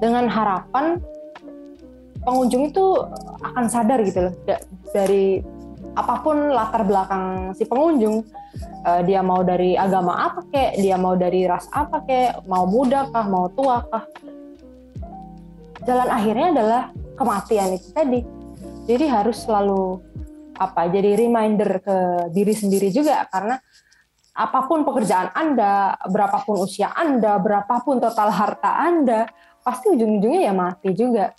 dengan 0.00 0.26
harapan 0.26 0.98
pengunjung 2.24 2.72
itu 2.72 2.84
akan 3.44 3.64
sadar 3.68 4.00
gitu 4.02 4.28
loh. 4.28 4.34
Dari 4.90 5.44
apa 5.94 6.24
pun 6.24 6.50
latar 6.50 6.82
belakang 6.82 7.54
si 7.54 7.62
pengunjung 7.68 8.26
uh, 8.82 9.00
dia 9.06 9.22
mau 9.22 9.46
dari 9.46 9.78
agama 9.78 10.26
apa 10.26 10.42
kek 10.50 10.82
dia 10.82 10.98
mau 10.98 11.14
dari 11.14 11.46
ras 11.46 11.70
apa 11.70 12.02
kek 12.02 12.48
mau 12.50 12.66
muda 12.66 13.06
kah 13.12 13.26
mau 13.28 13.46
tua 13.52 13.84
kah. 13.86 14.04
Jalan 15.84 16.08
akhirnya 16.08 16.48
adalah 16.56 16.82
kematian 17.14 17.76
itu 17.76 17.88
tadi. 17.92 18.20
Jadi 18.84 19.04
harus 19.08 19.44
selalu 19.44 20.00
apa 20.54 20.86
jadi 20.86 21.18
reminder 21.18 21.82
ke 21.82 21.96
diri 22.30 22.54
sendiri 22.54 22.88
juga 22.94 23.26
karena 23.26 23.58
apa 24.34 24.66
pun 24.66 24.82
pekerjaan 24.82 25.30
Anda, 25.30 25.94
berapapun 26.10 26.66
usia 26.66 26.90
Anda, 26.90 27.38
berapapun 27.38 28.02
total 28.02 28.34
harta 28.34 28.82
Anda, 28.82 29.30
pasti 29.62 29.94
ujung-ujungnya 29.94 30.50
ya 30.50 30.52
mati 30.52 30.90
juga 30.90 31.30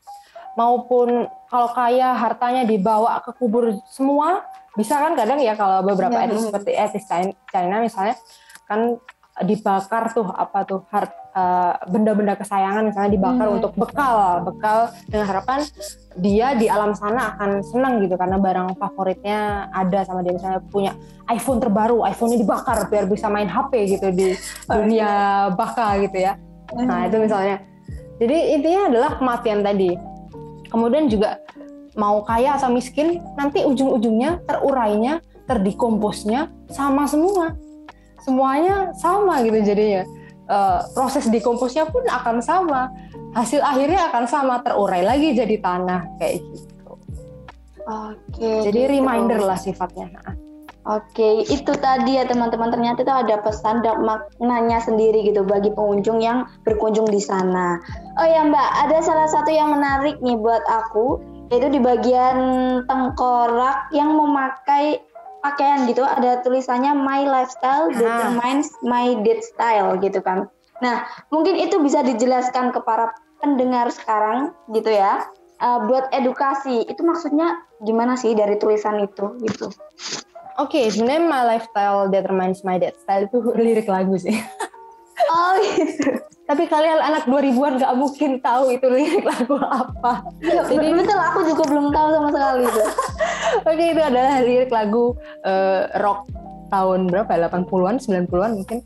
maupun 0.56 1.28
kalau 1.52 1.70
kaya 1.72 2.15
hartanya 2.15 2.63
dibawa 2.63 3.20
ke 3.22 3.32
kubur 3.36 3.76
semua 3.88 4.44
bisa 4.76 5.00
kan 5.00 5.15
kadang 5.15 5.39
ya 5.39 5.56
kalau 5.56 5.84
beberapa 5.84 6.20
etnis 6.20 6.48
seperti 6.48 6.76
etnis 6.76 7.08
China 7.52 7.80
misalnya 7.80 8.15
kan 8.68 9.00
dibakar 9.44 10.15
tuh 10.15 10.32
apa 10.32 10.63
tuh 10.63 10.88
hart, 10.88 11.12
uh, 11.36 11.76
benda-benda 11.91 12.39
kesayangan 12.39 12.88
misalnya 12.88 13.12
dibakar 13.12 13.48
hmm. 13.52 13.58
untuk 13.60 13.74
bekal 13.76 14.48
bekal 14.48 14.96
dengan 15.12 15.28
harapan 15.28 15.60
dia 16.15 16.56
di 16.56 16.72
alam 16.72 16.96
sana 16.96 17.36
akan 17.36 17.60
senang 17.60 18.00
gitu 18.00 18.15
karena 18.15 18.39
barang 18.39 18.80
favoritnya 18.80 19.68
ada 19.76 20.08
sama 20.08 20.24
dia. 20.24 20.39
Misalnya 20.39 20.63
punya 20.72 20.96
iPhone 21.28 21.60
terbaru 21.60 22.08
iPhone-nya 22.08 22.39
dibakar 22.39 22.88
biar 22.88 23.12
bisa 23.12 23.28
main 23.28 23.52
HP 23.52 24.00
gitu 24.00 24.08
di 24.15 24.32
dunia 24.72 25.12
baka 25.52 26.00
gitu 26.00 26.15
ya. 26.15 26.39
Nah 26.72 27.04
itu 27.12 27.20
misalnya. 27.20 27.60
Jadi 28.15 28.56
intinya 28.56 28.88
adalah 28.88 29.12
kematian 29.19 29.60
tadi 29.60 30.15
kemudian 30.76 31.08
juga 31.08 31.40
mau 31.96 32.19
kaya 32.28 32.60
atau 32.60 32.67
miskin 32.76 33.23
nanti 33.40 33.63
ujung-ujungnya 33.63 34.44
terurainya 34.44 35.23
terdekomposnya 35.48 36.52
sama 36.67 37.08
semua 37.08 37.56
semuanya 38.19 38.92
sama 39.00 39.40
gitu 39.48 39.63
jadinya 39.63 40.04
uh, 40.52 40.84
proses 40.92 41.32
dekomposnya 41.32 41.88
pun 41.88 42.04
akan 42.04 42.44
sama 42.44 42.92
hasil 43.32 43.63
akhirnya 43.63 44.12
akan 44.12 44.23
sama 44.28 44.60
terurai 44.60 45.08
lagi 45.08 45.32
jadi 45.32 45.56
tanah 45.63 46.19
kayak 46.19 46.44
gitu 46.44 46.92
oke 47.88 48.50
jadi 48.67 48.80
gitu. 48.84 48.92
reminder 48.92 49.40
lah 49.40 49.56
sifatnya 49.56 50.12
nah. 50.12 50.44
Oke, 50.86 51.42
itu 51.50 51.73
tadi 51.81 52.21
ya 52.21 52.29
teman-teman. 52.29 52.69
Ternyata 52.69 53.02
itu 53.02 53.10
ada 53.10 53.42
pesan 53.42 53.81
dan 53.81 54.06
maknanya 54.06 54.77
sendiri 54.86 55.25
gitu 55.25 55.42
bagi 55.42 55.73
pengunjung 55.73 56.21
yang 56.21 56.46
berkunjung 56.62 57.10
di 57.10 57.17
sana. 57.17 57.81
Oh 58.21 58.27
ya 58.29 58.46
Mbak, 58.46 58.69
ada 58.86 58.98
salah 59.02 59.25
satu 59.25 59.50
yang 59.50 59.73
menarik 59.73 60.21
nih 60.21 60.38
buat 60.38 60.62
aku, 60.69 61.17
yaitu 61.50 61.73
di 61.73 61.81
bagian 61.81 62.38
tengkorak 62.86 63.90
yang 63.98 64.13
memakai 64.13 65.02
pakaian 65.42 65.90
gitu. 65.90 66.06
Ada 66.06 66.46
tulisannya 66.46 66.94
My 66.94 67.25
Lifestyle 67.25 67.90
Determines 67.90 68.69
My 68.86 69.17
Death 69.25 69.42
Style 69.42 69.98
gitu 70.06 70.21
kan. 70.21 70.54
Nah, 70.86 71.02
mungkin 71.33 71.58
itu 71.58 71.81
bisa 71.81 72.06
dijelaskan 72.06 72.69
ke 72.69 72.77
para 72.86 73.10
pendengar 73.42 73.90
sekarang 73.90 74.54
gitu 74.69 74.94
ya. 74.94 75.25
Uh, 75.56 75.88
buat 75.88 76.12
edukasi, 76.12 76.83
itu 76.83 77.00
maksudnya 77.00 77.63
gimana 77.81 78.19
sih 78.19 78.36
dari 78.36 78.60
tulisan 78.60 79.00
itu 79.02 79.40
gitu? 79.40 79.71
Oke, 80.56 80.79
okay, 80.79 80.85
sebenarnya 80.87 81.23
my 81.27 81.43
lifestyle 81.43 82.08
determines 82.08 82.63
my 82.63 82.79
death 82.79 82.95
style 83.03 83.27
itu 83.27 83.43
lirik 83.60 83.91
lagu 83.91 84.15
sih. 84.15 84.39
Oh 85.31 85.51
gitu. 85.60 86.15
Tapi 86.45 86.63
kalian 86.69 87.01
anak 87.01 87.25
2000-an 87.25 87.81
gak 87.81 87.95
mungkin 87.97 88.37
tahu 88.39 88.69
itu 88.69 88.85
lirik 88.85 89.25
lagu 89.25 89.58
apa. 89.58 90.21
Ya, 90.39 90.62
Jadi 90.63 90.93
betul 90.93 91.19
aku 91.19 91.39
juga 91.49 91.63
belum 91.65 91.87
tahu 91.89 92.08
sama 92.13 92.29
sekali 92.29 92.63
itu. 92.69 92.83
Oke, 92.85 93.73
okay, 93.73 93.87
itu 93.97 94.01
adalah 94.03 94.35
lirik 94.45 94.71
lagu 94.71 95.17
uh, 95.41 95.91
rock 95.99 96.29
tahun 96.69 97.10
berapa? 97.10 97.31
80-an, 97.49 97.95
90-an 97.97 98.51
mungkin. 98.62 98.79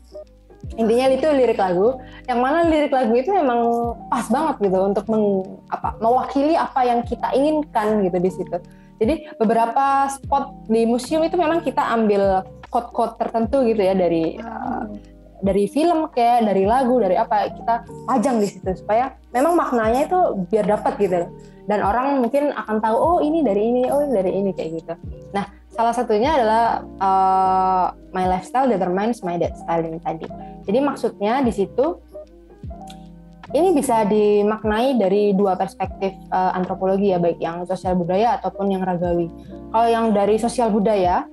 Intinya 0.78 1.06
itu 1.10 1.26
lirik 1.34 1.58
lagu 1.58 1.98
yang 2.30 2.38
mana 2.40 2.64
lirik 2.64 2.94
lagu 2.94 3.12
itu 3.12 3.30
memang 3.34 3.92
pas 4.06 4.24
banget 4.30 4.70
gitu 4.70 4.78
untuk 4.80 5.04
meng, 5.10 5.42
apa, 5.68 5.98
mewakili 5.98 6.54
apa 6.54 6.82
yang 6.86 7.02
kita 7.04 7.30
inginkan 7.34 8.06
gitu 8.06 8.18
di 8.22 8.30
situ. 8.30 8.56
Jadi 9.00 9.32
beberapa 9.40 10.12
spot 10.12 10.68
di 10.68 10.84
museum 10.84 11.24
itu 11.24 11.40
memang 11.40 11.64
kita 11.64 11.80
ambil 11.80 12.44
quote-quote 12.68 13.16
tertentu 13.16 13.64
gitu 13.64 13.80
ya 13.80 13.96
dari 13.96 14.36
uh, 14.36 14.84
dari 15.40 15.64
film 15.72 16.04
kayak 16.12 16.44
dari 16.52 16.68
lagu 16.68 17.00
dari 17.00 17.16
apa 17.16 17.48
kita 17.48 17.88
pajang 18.04 18.44
di 18.44 18.46
situ 18.46 18.70
supaya 18.76 19.16
memang 19.32 19.56
maknanya 19.56 20.04
itu 20.04 20.20
biar 20.52 20.68
dapat 20.68 21.00
gitu. 21.00 21.24
Dan 21.64 21.80
orang 21.86 22.20
mungkin 22.20 22.52
akan 22.52 22.76
tahu 22.82 22.96
oh 22.98 23.18
ini 23.24 23.40
dari 23.40 23.72
ini 23.72 23.88
oh 23.88 24.04
ini 24.04 24.12
dari 24.12 24.30
ini 24.36 24.50
kayak 24.52 24.70
gitu. 24.84 24.94
Nah 25.32 25.48
salah 25.72 25.96
satunya 25.96 26.36
adalah 26.36 26.84
uh, 27.00 27.86
my 28.12 28.28
lifestyle 28.28 28.68
determines 28.68 29.24
my 29.24 29.40
death 29.40 29.56
style 29.56 29.80
ini 29.80 29.96
tadi. 30.02 30.28
Jadi 30.68 30.78
maksudnya 30.82 31.40
di 31.40 31.52
situ 31.56 31.96
ini 33.50 33.74
bisa 33.74 34.06
dimaknai 34.06 34.94
dari 34.94 35.34
dua 35.34 35.58
perspektif 35.58 36.14
uh, 36.30 36.54
antropologi 36.54 37.10
ya 37.10 37.18
baik 37.18 37.42
yang 37.42 37.66
sosial 37.66 37.98
budaya 37.98 38.38
ataupun 38.38 38.70
yang 38.70 38.82
ragawi. 38.86 39.26
Kalau 39.74 39.88
yang 39.90 40.06
dari 40.14 40.38
sosial 40.38 40.70
budaya 40.70 41.26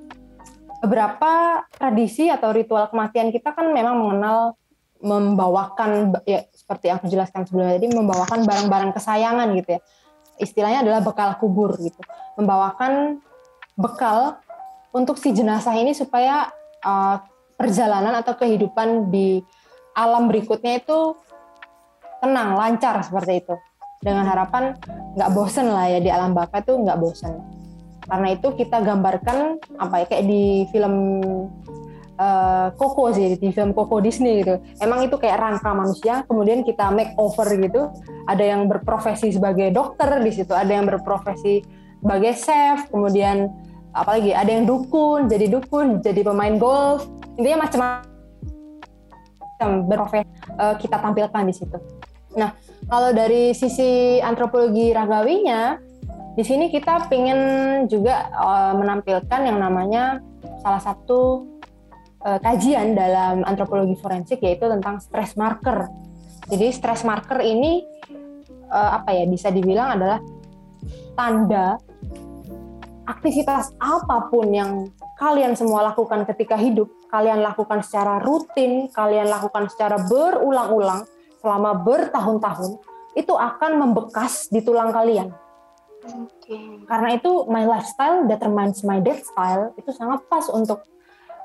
beberapa 0.81 1.65
tradisi 1.73 2.29
atau 2.29 2.53
ritual 2.53 2.89
kematian 2.89 3.29
kita 3.33 3.53
kan 3.53 3.69
memang 3.69 3.97
mengenal 3.97 4.57
membawakan 4.97 6.09
ya 6.25 6.41
seperti 6.49 6.89
yang 6.89 6.97
aku 6.97 7.07
jelaskan 7.09 7.45
sebelumnya 7.45 7.77
tadi 7.77 7.89
membawakan 7.93 8.39
barang-barang 8.49 8.91
kesayangan 8.97 9.47
gitu 9.61 9.69
ya. 9.77 9.81
Istilahnya 10.37 10.79
adalah 10.85 11.01
bekal 11.05 11.37
kubur 11.37 11.77
gitu. 11.77 12.01
Membawakan 12.37 13.21
bekal 13.77 14.41
untuk 14.89 15.21
si 15.21 15.33
jenazah 15.33 15.77
ini 15.77 15.93
supaya 15.93 16.49
uh, 16.81 17.21
perjalanan 17.57 18.17
atau 18.17 18.33
kehidupan 18.37 19.13
di 19.13 19.41
alam 19.97 20.29
berikutnya 20.29 20.81
itu 20.81 21.17
tenang 22.23 22.57
lancar 22.57 23.01
seperti 23.05 23.45
itu 23.45 23.55
dengan 24.01 24.25
harapan 24.29 24.77
nggak 25.17 25.29
bosen 25.33 25.67
lah 25.73 25.89
ya 25.89 25.99
di 26.01 26.09
alam 26.13 26.37
baka 26.37 26.61
itu 26.61 26.77
nggak 26.77 26.97
bosen 27.01 27.33
karena 28.07 28.27
itu 28.39 28.47
kita 28.55 28.79
gambarkan 28.81 29.59
apa 29.77 29.99
ya 30.01 30.05
kayak 30.07 30.25
di 30.31 30.63
film 30.71 30.95
uh, 32.17 32.71
Coco 32.75 33.11
sih 33.13 33.35
di 33.37 33.51
film 33.51 33.73
Coco 33.75 33.99
Disney 33.99 34.41
gitu. 34.43 34.63
Emang 34.81 35.03
itu 35.03 35.19
kayak 35.19 35.37
rangka 35.39 35.75
manusia, 35.75 36.23
kemudian 36.23 36.63
kita 36.63 36.87
make 36.91 37.11
over 37.19 37.47
gitu. 37.51 37.91
Ada 38.27 38.43
yang 38.43 38.71
berprofesi 38.71 39.31
sebagai 39.35 39.71
dokter 39.71 40.23
di 40.23 40.31
situ, 40.33 40.55
ada 40.55 40.71
yang 40.71 40.87
berprofesi 40.87 41.61
sebagai 41.99 42.33
chef, 42.37 42.87
kemudian 42.91 43.51
apalagi 43.91 44.31
ada 44.31 44.51
yang 44.55 44.63
dukun, 44.63 45.27
jadi 45.27 45.51
dukun, 45.51 45.99
jadi 45.99 46.23
pemain 46.23 46.55
golf. 46.55 47.07
Intinya 47.37 47.67
macam-macam 47.67 48.07
berprofesi 49.83 50.31
uh, 50.57 50.75
kita 50.79 50.97
tampilkan 50.99 51.43
di 51.43 51.53
situ. 51.53 51.96
Nah, 52.37 52.53
kalau 52.85 53.09
dari 53.11 53.51
sisi 53.57 54.21
antropologi 54.21 54.93
ragawinya, 54.93 55.81
di 56.37 56.43
sini 56.45 56.69
kita 56.69 57.09
ingin 57.09 57.39
juga 57.89 58.29
uh, 58.29 58.73
menampilkan 58.77 59.41
yang 59.41 59.57
namanya 59.57 60.21
salah 60.61 60.77
satu 60.77 61.49
uh, 62.21 62.37
kajian 62.37 62.93
dalam 62.93 63.41
antropologi 63.41 63.97
forensik 63.97 64.45
yaitu 64.45 64.69
tentang 64.69 65.01
stress 65.01 65.33
marker. 65.33 65.89
Jadi 66.45 66.69
stress 66.69 67.01
marker 67.01 67.41
ini 67.41 67.81
uh, 68.69 69.01
apa 69.01 69.17
ya 69.17 69.25
bisa 69.25 69.49
dibilang 69.49 69.97
adalah 69.97 70.21
tanda 71.17 71.81
aktivitas 73.09 73.73
apa 73.81 74.29
pun 74.29 74.53
yang 74.53 74.93
kalian 75.17 75.57
semua 75.57 75.89
lakukan 75.89 76.21
ketika 76.29 76.53
hidup, 76.53 76.85
kalian 77.09 77.41
lakukan 77.41 77.81
secara 77.81 78.21
rutin, 78.21 78.93
kalian 78.93 79.25
lakukan 79.25 79.65
secara 79.73 79.97
berulang-ulang 80.05 81.09
selama 81.41 81.77
bertahun-tahun, 81.81 82.81
itu 83.17 83.33
akan 83.33 83.71
membekas 83.81 84.49
di 84.53 84.61
tulang 84.61 84.93
kalian. 84.93 85.33
Okay. 86.07 86.85
Karena 86.87 87.17
itu 87.17 87.49
my 87.49 87.67
lifestyle 87.67 88.23
determines 88.29 88.85
my 88.85 89.01
death 89.03 89.25
style 89.25 89.75
itu 89.75 89.91
sangat 89.91 90.23
pas 90.31 90.45
untuk 90.47 90.85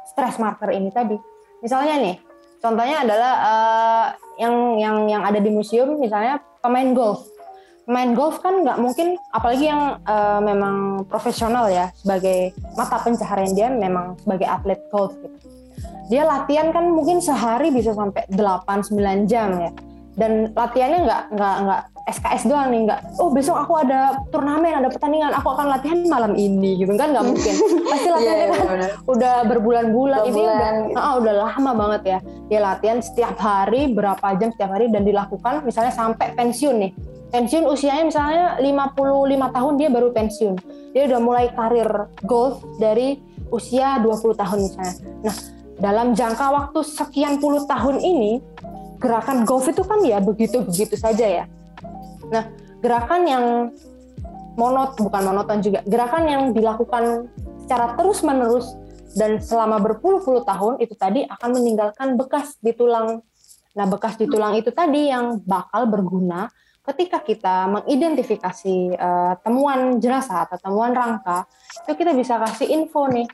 stress 0.06 0.38
marker 0.38 0.70
ini 0.70 0.92
tadi. 0.92 1.16
Misalnya 1.64 1.98
nih, 1.98 2.16
contohnya 2.62 3.02
adalah 3.02 3.32
uh, 3.42 4.06
yang 4.38 4.54
yang 4.78 4.96
yang 5.08 5.22
ada 5.26 5.40
di 5.42 5.50
museum 5.50 5.98
misalnya 5.98 6.38
pemain 6.62 6.94
golf. 6.94 7.26
Pemain 7.82 8.14
golf 8.14 8.38
kan 8.38 8.62
nggak 8.62 8.78
mungkin, 8.78 9.18
apalagi 9.34 9.66
yang 9.66 9.98
uh, 10.06 10.38
memang 10.38 11.02
profesional 11.10 11.66
ya 11.66 11.90
sebagai 11.98 12.54
mata 12.78 13.02
pencaharian 13.02 13.52
dia 13.58 13.68
memang 13.74 14.14
sebagai 14.22 14.46
atlet 14.46 14.78
golf 14.94 15.10
gitu. 15.18 15.51
Dia 16.10 16.26
latihan 16.26 16.74
kan 16.74 16.90
mungkin 16.90 17.22
sehari 17.22 17.70
bisa 17.70 17.94
sampai 17.94 18.26
8-9 18.32 19.30
jam 19.30 19.54
ya. 19.58 19.70
Dan 20.12 20.52
latihannya 20.52 21.08
nggak 21.08 21.22
nggak 21.32 21.56
nggak 21.64 21.82
SKS 22.02 22.50
doang 22.50 22.74
nih 22.74 22.84
nggak 22.90 23.00
oh 23.22 23.30
besok 23.30 23.62
aku 23.62 23.78
ada 23.78 24.18
turnamen 24.34 24.74
ada 24.74 24.90
pertandingan 24.90 25.30
aku 25.30 25.54
akan 25.54 25.70
latihan 25.70 26.02
malam 26.10 26.34
ini 26.34 26.82
gitu 26.82 26.92
kan 26.98 27.14
nggak 27.14 27.24
mungkin. 27.24 27.54
Pasti 27.90 28.08
iya, 28.10 28.12
latihannya 28.18 28.44
yeah, 28.44 28.50
kan 28.52 28.66
yeah, 28.66 28.92
udah 29.06 29.34
berbulan-bulan. 29.46 30.20
Ini 30.26 30.42
udah 30.42 30.70
ah, 30.98 31.14
udah 31.16 31.34
lama 31.46 31.72
banget 31.72 32.02
ya. 32.04 32.18
Dia 32.50 32.60
latihan 32.60 32.98
setiap 33.00 33.38
hari 33.38 33.94
berapa 33.94 34.26
jam 34.36 34.50
setiap 34.52 34.70
hari 34.74 34.90
dan 34.90 35.06
dilakukan 35.06 35.62
misalnya 35.64 35.94
sampai 35.94 36.34
pensiun 36.34 36.76
nih. 36.76 36.92
Pensiun 37.32 37.64
usianya 37.64 38.04
misalnya 38.12 38.44
55 38.60 39.56
tahun 39.56 39.72
dia 39.80 39.88
baru 39.88 40.08
pensiun. 40.12 40.54
Dia 40.92 41.08
udah 41.08 41.20
mulai 41.24 41.48
karir 41.56 41.88
golf 42.28 42.60
dari 42.76 43.16
usia 43.48 43.96
20 44.04 44.36
tahun 44.36 44.58
misalnya. 44.60 44.94
Nah 45.24 45.36
dalam 45.80 46.12
jangka 46.12 46.46
waktu 46.52 46.80
sekian 46.84 47.40
puluh 47.40 47.64
tahun 47.64 48.00
ini 48.02 48.42
gerakan 49.00 49.42
golf 49.48 49.66
itu 49.66 49.82
kan 49.82 49.98
ya 50.04 50.22
begitu-begitu 50.22 50.94
saja 50.94 51.42
ya. 51.42 51.44
Nah, 52.30 52.48
gerakan 52.78 53.22
yang 53.26 53.44
monot 54.54 54.94
bukan 55.00 55.22
monoton 55.26 55.58
juga, 55.64 55.80
gerakan 55.88 56.24
yang 56.28 56.42
dilakukan 56.52 57.26
secara 57.64 57.96
terus-menerus 57.96 58.68
dan 59.16 59.40
selama 59.40 59.80
berpuluh-puluh 59.80 60.44
tahun 60.44 60.80
itu 60.80 60.94
tadi 60.96 61.24
akan 61.24 61.50
meninggalkan 61.56 62.14
bekas 62.16 62.56
di 62.60 62.72
tulang. 62.72 63.20
Nah, 63.72 63.86
bekas 63.88 64.20
di 64.20 64.28
tulang 64.28 64.52
itu 64.56 64.68
tadi 64.70 65.08
yang 65.08 65.40
bakal 65.42 65.88
berguna 65.88 66.52
ketika 66.82 67.22
kita 67.22 67.70
mengidentifikasi 67.70 68.98
uh, 68.98 69.38
temuan 69.40 70.02
jenazah 70.02 70.44
atau 70.50 70.58
temuan 70.58 70.90
rangka, 70.90 71.46
itu 71.86 71.92
kita 71.94 72.10
bisa 72.10 72.42
kasih 72.42 72.68
info 72.74 73.06
nih 73.06 73.24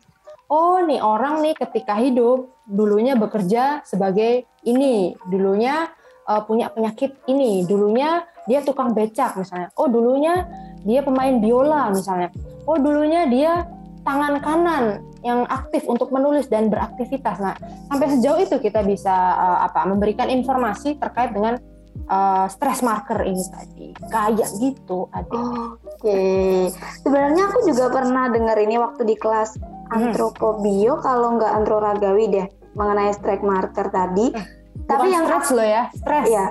oh 0.49 0.80
nih 0.84 1.01
orang 1.01 1.44
nih 1.44 1.55
ketika 1.57 1.96
hidup 1.96 2.53
dulunya 2.64 3.16
bekerja 3.16 3.84
sebagai 3.84 4.44
ini, 4.64 5.16
dulunya 5.28 5.88
uh, 6.28 6.42
punya 6.44 6.68
penyakit 6.72 7.16
ini, 7.28 7.64
dulunya 7.64 8.24
dia 8.49 8.64
tukang 8.64 8.92
becak 8.96 9.36
misalnya. 9.36 9.68
Oh 9.76 9.88
dulunya 9.88 10.49
dia 10.84 11.05
pemain 11.05 11.36
biola 11.40 11.92
misalnya. 11.92 12.32
Oh 12.64 12.76
dulunya 12.76 13.28
dia 13.28 13.68
tangan 14.05 14.40
kanan 14.40 14.84
yang 15.20 15.44
aktif 15.51 15.84
untuk 15.84 16.09
menulis 16.14 16.49
dan 16.49 16.72
beraktivitas. 16.72 17.42
Nah, 17.42 17.57
sampai 17.90 18.07
sejauh 18.16 18.40
itu 18.40 18.57
kita 18.57 18.80
bisa 18.86 19.12
uh, 19.36 19.59
apa 19.68 19.84
memberikan 19.84 20.30
informasi 20.30 20.96
terkait 20.96 21.34
dengan 21.34 21.61
uh, 22.07 22.46
stress 22.46 22.86
marker 22.86 23.18
ini 23.26 23.42
tadi. 23.51 23.88
Kayak 24.07 24.51
gitu. 24.62 25.11
Oh, 25.11 25.16
Oke. 25.18 25.74
Okay. 25.99 26.70
Sebenarnya 27.03 27.51
aku 27.51 27.59
juga 27.66 27.90
pernah 27.90 28.30
dengar 28.30 28.57
ini 28.62 28.78
waktu 28.78 29.03
di 29.03 29.16
kelas 29.18 29.59
Hmm. 29.88 30.12
antropobio 30.12 31.01
kalau 31.01 31.40
nggak 31.40 31.49
antroragawi 31.49 32.24
deh 32.28 32.46
mengenai 32.76 33.12
strike 33.16 33.40
marker 33.40 33.88
tadi. 33.88 34.36
Eh, 34.36 34.46
Tapi 34.84 35.12
yang 35.12 35.24
stress 35.28 35.49
lo 35.53 35.64
ya, 35.64 35.82
stress. 35.96 36.26
Ya. 36.28 36.46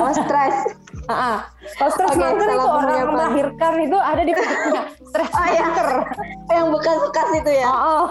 Oh, 0.00 0.12
stress. 0.14 0.56
Ah, 1.06 1.46
Kalau 1.78 1.94
stress 1.94 2.18
okay, 2.18 2.18
marker 2.18 2.50
itu 2.50 2.66
orang 2.66 2.94
yang 2.98 3.10
melahirkan 3.14 3.72
itu 3.78 3.94
ada 3.94 4.22
di 4.26 4.32
stress 4.34 5.30
oh, 5.30 5.46
iya. 5.46 5.62
marker. 5.62 5.88
yang 6.58 6.66
bekas-bekas 6.74 7.28
itu 7.30 7.50
ya. 7.62 7.70
Oh, 7.70 7.86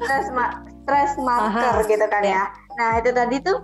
Stress 0.00 0.26
ma 0.32 0.64
stress 0.88 1.12
marker 1.20 1.84
Aha. 1.84 1.84
gitu 1.84 2.06
kan 2.08 2.22
ya. 2.24 2.48
Nah, 2.80 2.96
itu 2.96 3.12
tadi 3.12 3.36
tuh 3.44 3.60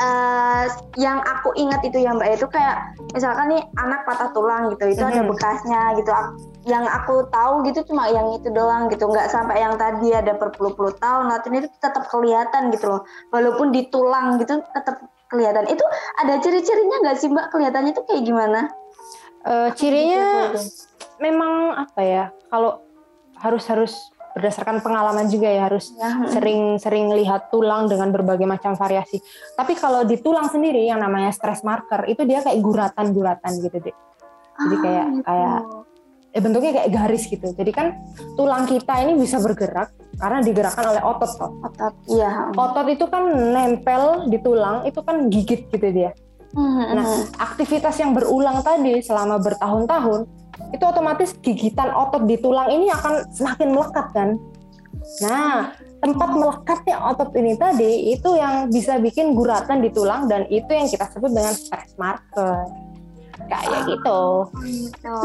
uh, 0.00 0.64
yang 0.96 1.18
aku 1.24 1.52
ingat 1.56 1.80
itu 1.84 2.02
ya 2.02 2.12
Mbak 2.16 2.40
itu 2.40 2.46
kayak 2.48 2.96
misalkan 3.12 3.52
nih 3.52 3.62
anak 3.80 4.04
patah 4.04 4.30
tulang 4.32 4.72
gitu, 4.72 4.90
itu 4.90 5.00
mm 5.00 5.08
-hmm. 5.08 5.20
ada 5.20 5.22
bekasnya 5.28 5.82
gitu. 6.00 6.10
Yang 6.66 6.84
aku 6.90 7.14
tahu 7.30 7.54
gitu 7.68 7.80
cuma 7.92 8.10
yang 8.10 8.26
itu 8.34 8.48
doang 8.50 8.90
gitu 8.90 9.06
nggak 9.06 9.30
sampai 9.30 9.62
yang 9.62 9.78
tadi 9.78 10.10
ada 10.10 10.34
berpuluh-puluh 10.34 10.98
tahun 10.98 11.30
latihan 11.30 11.62
itu 11.62 11.70
tetap 11.78 12.10
kelihatan 12.10 12.74
gitu 12.74 12.86
loh. 12.90 13.02
Walaupun 13.30 13.70
di 13.70 13.86
tulang 13.88 14.42
gitu 14.42 14.60
tetap 14.74 14.98
kelihatan. 15.30 15.66
Itu 15.70 15.84
ada 16.22 16.38
ciri-cirinya 16.42 16.96
nggak 17.06 17.16
sih 17.18 17.28
mbak? 17.30 17.50
Kelihatannya 17.54 17.92
tuh 17.94 18.04
kayak 18.06 18.22
gimana? 18.26 18.60
Uh, 19.46 19.70
cirinya 19.78 20.50
memang 21.22 21.86
apa 21.86 22.02
ya 22.02 22.24
kalau 22.50 22.82
harus 23.38 23.64
harus 23.70 23.92
berdasarkan 24.36 24.84
pengalaman 24.84 25.32
juga 25.32 25.48
ya 25.48 25.72
harus 25.72 25.96
sering-sering 26.36 27.08
lihat 27.16 27.48
tulang 27.48 27.88
dengan 27.88 28.12
berbagai 28.12 28.44
macam 28.44 28.76
variasi. 28.76 29.16
Tapi 29.56 29.72
kalau 29.72 30.04
di 30.04 30.20
tulang 30.20 30.52
sendiri 30.52 30.84
yang 30.84 31.00
namanya 31.00 31.32
stress 31.32 31.64
marker 31.64 32.04
itu 32.04 32.20
dia 32.28 32.44
kayak 32.44 32.60
guratan-guratan 32.60 33.52
gitu 33.64 33.80
deh. 33.80 33.96
Jadi 34.56 34.76
kayak 34.84 35.00
ah, 35.00 35.08
gitu. 35.08 35.24
kayak 35.24 35.58
eh, 36.36 36.40
bentuknya 36.44 36.72
kayak 36.76 36.90
garis 36.92 37.24
gitu. 37.32 37.48
Jadi 37.56 37.70
kan 37.72 37.86
tulang 38.36 38.68
kita 38.68 38.94
ini 39.08 39.16
bisa 39.16 39.40
bergerak 39.40 39.96
karena 40.20 40.38
digerakkan 40.44 40.84
oleh 40.84 41.00
otot 41.00 41.32
toh. 41.40 41.50
Otot, 41.64 41.94
iya. 42.12 42.52
Otot 42.52 42.86
itu 42.92 43.08
kan 43.08 43.24
nempel 43.32 44.28
di 44.28 44.36
tulang, 44.44 44.84
itu 44.84 45.00
kan 45.00 45.32
gigit 45.32 45.72
gitu 45.72 45.88
dia. 45.88 46.12
Hmm, 46.56 46.96
nah, 46.96 47.04
hmm. 47.04 47.36
aktivitas 47.36 48.00
yang 48.00 48.16
berulang 48.16 48.64
tadi 48.64 49.00
selama 49.04 49.36
bertahun-tahun 49.40 50.45
itu 50.72 50.84
otomatis 50.84 51.36
gigitan 51.44 51.92
otot 51.92 52.24
di 52.24 52.36
tulang 52.40 52.72
ini 52.72 52.90
akan 52.90 53.28
semakin 53.32 53.68
melekat 53.72 54.06
kan. 54.12 54.28
Nah, 55.22 55.70
tempat 56.02 56.28
melekatnya 56.34 56.96
otot 56.98 57.30
ini 57.38 57.54
tadi 57.54 58.10
itu 58.10 58.34
yang 58.34 58.68
bisa 58.72 58.98
bikin 58.98 59.38
guratan 59.38 59.84
di 59.84 59.90
tulang 59.94 60.26
dan 60.26 60.44
itu 60.50 60.68
yang 60.68 60.90
kita 60.90 61.06
sebut 61.12 61.30
dengan 61.30 61.54
stress 61.54 61.94
marker 61.94 62.66
kayak 63.46 63.86
gitu. 63.86 64.22
Gitu. 64.64 65.20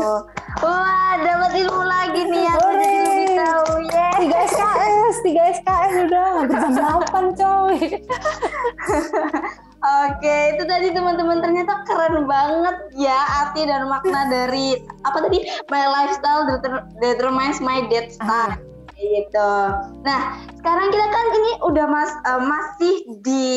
Wah, 0.61 1.13
dapat 1.17 1.51
ilmu 1.63 1.83
lagi 1.87 2.21
nih 2.27 2.43
ya. 2.45 2.53
Aku 2.59 2.69
jadi 2.77 2.97
lebih 3.01 3.29
tahu 3.39 3.71
ya. 3.89 4.09
Tiga 4.19 4.39
SKS, 4.45 5.15
tiga 5.25 5.43
SKS 5.57 5.93
udah 6.05 6.23
hampir 6.37 6.57
jam 6.59 6.71
delapan 6.75 7.25
coy. 7.33 7.77
Oke, 9.81 10.53
itu 10.53 10.63
tadi 10.69 10.93
teman-teman 10.93 11.41
ternyata 11.41 11.81
keren 11.89 12.29
banget 12.29 12.77
ya 12.93 13.17
arti 13.41 13.65
dan 13.65 13.89
makna 13.89 14.29
dari 14.33 14.77
apa 15.01 15.25
tadi 15.25 15.41
my 15.73 15.89
lifestyle 15.89 16.45
determines 17.01 17.57
my 17.57 17.81
death 17.89 18.13
style 18.13 18.53
gitu. 19.01 19.53
Nah, 20.05 20.21
sekarang 20.61 20.93
kita 20.93 21.07
kan 21.09 21.25
ini 21.33 21.51
udah 21.65 21.85
mas 21.89 22.11
uh, 22.29 22.41
masih 22.45 22.95
di 23.25 23.47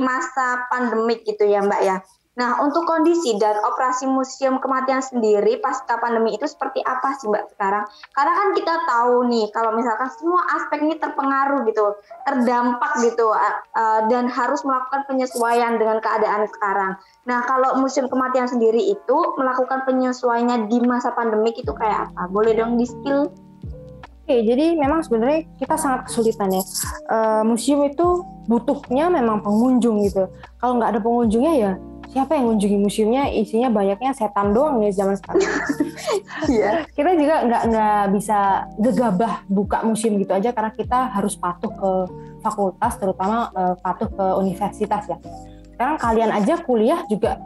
masa 0.00 0.64
pandemik 0.72 1.20
gitu 1.28 1.44
ya, 1.44 1.60
Mbak 1.60 1.80
ya. 1.84 2.00
Nah, 2.34 2.58
untuk 2.66 2.82
kondisi 2.82 3.38
dan 3.38 3.62
operasi 3.62 4.10
museum 4.10 4.58
kematian 4.58 4.98
sendiri 4.98 5.62
pasca 5.62 6.02
pandemi 6.02 6.34
itu 6.34 6.50
seperti 6.50 6.82
apa 6.82 7.14
sih 7.22 7.30
Mbak 7.30 7.54
sekarang? 7.54 7.86
Karena 8.10 8.32
kan 8.34 8.48
kita 8.58 8.74
tahu 8.90 9.16
nih 9.30 9.46
kalau 9.54 9.70
misalkan 9.78 10.10
semua 10.18 10.42
aspek 10.58 10.82
ini 10.82 10.98
terpengaruh 10.98 11.62
gitu, 11.70 11.94
terdampak 12.26 12.92
gitu 13.06 13.30
uh, 13.30 14.00
dan 14.10 14.26
harus 14.26 14.66
melakukan 14.66 15.06
penyesuaian 15.06 15.78
dengan 15.78 16.02
keadaan 16.02 16.50
sekarang. 16.50 16.92
Nah, 17.30 17.46
kalau 17.46 17.78
museum 17.78 18.10
kematian 18.10 18.50
sendiri 18.50 18.82
itu 18.82 19.18
melakukan 19.38 19.86
penyesuaiannya 19.86 20.66
di 20.66 20.82
masa 20.82 21.14
pandemi 21.14 21.54
itu 21.54 21.70
kayak 21.70 22.10
apa? 22.10 22.26
Boleh 22.34 22.58
dong 22.58 22.74
di-spill? 22.74 23.30
Oke, 24.24 24.40
jadi 24.40 24.74
memang 24.74 25.04
sebenarnya 25.04 25.44
kita 25.60 25.76
sangat 25.78 26.10
kesulitan 26.10 26.50
ya. 26.50 26.64
Uh, 27.12 27.42
museum 27.46 27.84
itu 27.86 28.26
butuhnya 28.50 29.06
memang 29.12 29.44
pengunjung 29.44 30.02
gitu. 30.02 30.26
Kalau 30.58 30.80
nggak 30.80 30.96
ada 30.96 31.00
pengunjungnya 31.04 31.54
ya 31.54 31.72
siapa 32.14 32.38
yang 32.38 32.46
mengunjungi 32.46 32.78
museumnya 32.78 33.26
isinya 33.26 33.74
banyaknya 33.74 34.14
setan 34.14 34.54
doang 34.54 34.78
nih 34.78 34.94
zaman 34.94 35.18
sekarang. 35.18 35.42
Iya. 36.44 36.84
kita 36.92 37.16
juga 37.16 37.34
nggak 37.48 37.62
nggak 37.74 38.04
bisa 38.14 38.68
gegabah 38.78 39.42
buka 39.50 39.82
museum 39.82 40.20
gitu 40.20 40.30
aja 40.30 40.52
karena 40.54 40.70
kita 40.70 41.10
harus 41.10 41.34
patuh 41.34 41.72
ke 41.72 41.90
fakultas 42.44 42.92
terutama 43.00 43.50
uh, 43.50 43.74
patuh 43.80 44.06
ke 44.06 44.26
universitas 44.38 45.02
ya. 45.10 45.18
Sekarang 45.74 45.96
kalian 45.98 46.30
aja 46.30 46.54
kuliah 46.62 47.02
juga 47.10 47.40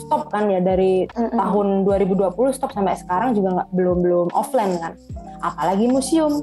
stop 0.00 0.32
kan 0.32 0.48
ya 0.48 0.64
dari 0.64 1.04
mm 1.04 1.12
-hmm. 1.12 1.36
tahun 1.36 1.66
2020 1.84 2.56
stop 2.56 2.72
sampai 2.72 2.96
sekarang 2.96 3.36
juga 3.36 3.60
nggak 3.60 3.68
belum 3.76 3.98
belum 4.00 4.26
offline 4.32 4.80
kan. 4.80 4.92
Apalagi 5.44 5.84
museum. 5.90 6.40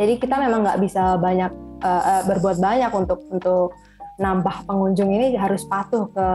Jadi 0.00 0.16
kita 0.16 0.40
memang 0.40 0.64
nggak 0.64 0.80
bisa 0.80 1.20
banyak 1.20 1.52
uh, 1.84 2.02
uh, 2.02 2.22
berbuat 2.24 2.56
banyak 2.56 2.90
untuk 2.94 3.20
untuk 3.28 3.76
nambah 4.20 4.68
pengunjung 4.68 5.08
ini 5.12 5.32
harus 5.36 5.64
patuh 5.64 6.08
ke 6.12 6.26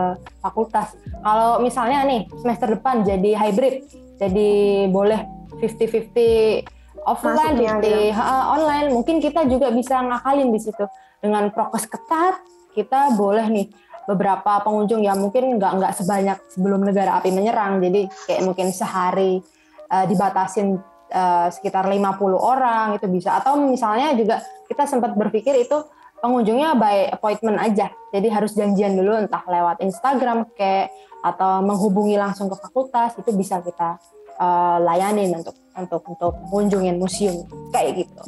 fakultas. 0.41 0.97
Kalau 1.21 1.61
misalnya 1.61 2.01
nih 2.07 2.25
semester 2.41 2.73
depan 2.73 3.05
jadi 3.05 3.37
hybrid, 3.37 3.85
jadi 4.17 4.49
boleh 4.89 5.21
50-50 5.61 6.65
offline, 7.05 7.55
50 7.57 8.17
online, 8.57 8.87
mungkin 8.91 9.21
kita 9.21 9.45
juga 9.45 9.69
bisa 9.69 10.01
ngakalin 10.01 10.49
di 10.49 10.59
situ 10.59 10.85
dengan 11.21 11.49
prokes 11.53 11.85
ketat. 11.85 12.41
Kita 12.73 13.13
boleh 13.17 13.45
nih 13.49 13.67
beberapa 14.05 14.61
pengunjung 14.63 15.03
yang 15.03 15.17
mungkin 15.19 15.57
nggak 15.57 15.71
nggak 15.81 15.93
sebanyak 15.97 16.37
sebelum 16.53 16.81
negara 16.85 17.17
api 17.19 17.29
menyerang, 17.33 17.81
jadi 17.81 18.07
kayak 18.29 18.41
mungkin 18.45 18.69
sehari 18.71 19.41
uh, 19.89 20.05
dibatasin 20.05 20.77
uh, 21.11 21.47
sekitar 21.51 21.85
50 21.89 22.03
orang 22.37 22.95
itu 22.95 23.07
bisa. 23.09 23.37
Atau 23.37 23.59
misalnya 23.59 24.13
juga 24.13 24.41
kita 24.67 24.85
sempat 24.85 25.15
berpikir 25.15 25.57
itu 25.57 25.77
pengunjungnya 26.21 26.77
by 26.77 27.13
appointment 27.13 27.57
aja. 27.61 27.91
Jadi 28.13 28.27
harus 28.31 28.53
janjian 28.57 28.97
dulu 28.97 29.17
entah 29.17 29.43
lewat 29.45 29.81
Instagram 29.83 30.49
kayak 30.57 30.89
atau 31.25 31.65
menghubungi 31.65 32.15
langsung 32.15 32.47
ke 32.47 32.55
fakultas 32.55 33.17
itu 33.17 33.33
bisa 33.33 33.59
kita 33.59 33.97
uh, 34.37 34.77
layanin 34.81 35.33
untuk 35.33 35.55
untuk 35.77 36.01
untuk 36.09 36.33
mengunjungin 36.49 36.97
museum 36.97 37.45
kayak 37.73 38.05
gitu. 38.05 38.21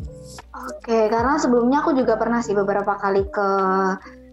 Oke, 0.54 1.10
karena 1.10 1.38
sebelumnya 1.42 1.82
aku 1.82 1.98
juga 1.98 2.18
pernah 2.18 2.42
sih 2.46 2.54
beberapa 2.54 2.94
kali 2.98 3.26
ke 3.30 3.50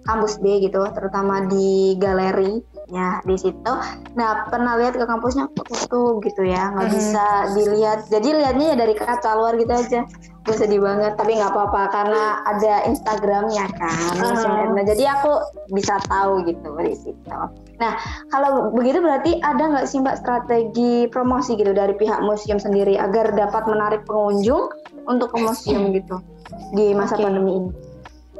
kampus 0.06 0.38
B 0.38 0.62
gitu, 0.62 0.80
terutama 0.94 1.44
di 1.50 1.98
galeri 1.98 2.62
ya 2.86 3.18
di 3.26 3.34
situ. 3.34 3.72
Nah 4.14 4.46
pernah 4.46 4.78
lihat 4.78 4.94
ke 4.94 5.04
kampusnya 5.04 5.50
tutup 5.52 6.22
gitu 6.22 6.46
ya, 6.46 6.70
nggak 6.72 6.88
hmm. 6.88 6.96
bisa 6.96 7.26
dilihat. 7.58 7.98
Jadi 8.08 8.28
lihatnya 8.30 8.66
ya 8.74 8.76
dari 8.78 8.94
kaca 8.94 9.34
luar 9.34 9.58
gitu 9.58 9.72
aja. 9.74 10.00
Gue 10.46 10.54
sedih 10.54 10.78
banget, 10.78 11.18
tapi 11.18 11.34
nggak 11.34 11.50
apa-apa 11.50 11.90
karena 11.90 12.22
ada 12.46 12.86
Instagramnya 12.86 13.66
kan. 13.74 14.14
Uh. 14.14 14.70
Nah 14.78 14.84
jadi 14.86 15.10
aku 15.18 15.42
bisa 15.74 15.98
tahu 16.06 16.46
gitu 16.46 16.70
di 16.78 16.94
situ. 16.94 17.38
Nah 17.82 17.92
kalau 18.30 18.70
begitu 18.70 19.02
berarti 19.02 19.42
ada 19.42 19.66
nggak 19.66 19.86
sih 19.90 19.98
mbak 19.98 20.22
strategi 20.22 21.10
promosi 21.10 21.58
gitu 21.58 21.74
dari 21.74 21.98
pihak 21.98 22.22
museum 22.22 22.62
sendiri 22.62 22.94
agar 22.94 23.34
dapat 23.34 23.66
menarik 23.66 24.06
pengunjung 24.06 24.70
untuk 25.10 25.34
ke 25.34 25.42
museum 25.42 25.90
gitu 25.98 26.22
di 26.78 26.94
masa 26.94 27.18
okay. 27.18 27.26
pandemi 27.26 27.52
ini? 27.58 27.85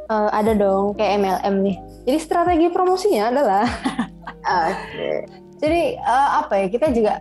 Uh, 0.07 0.31
ada 0.31 0.55
dong 0.55 0.95
kayak 0.95 1.19
MLM 1.19 1.55
nih. 1.67 1.77
Jadi 2.07 2.17
strategi 2.23 2.67
promosinya 2.71 3.27
adalah 3.27 3.67
Okay. 4.47 5.27
Jadi 5.59 5.81
uh, 5.99 6.29
apa 6.43 6.53
ya 6.63 6.67
kita 6.71 6.87
juga 6.95 7.19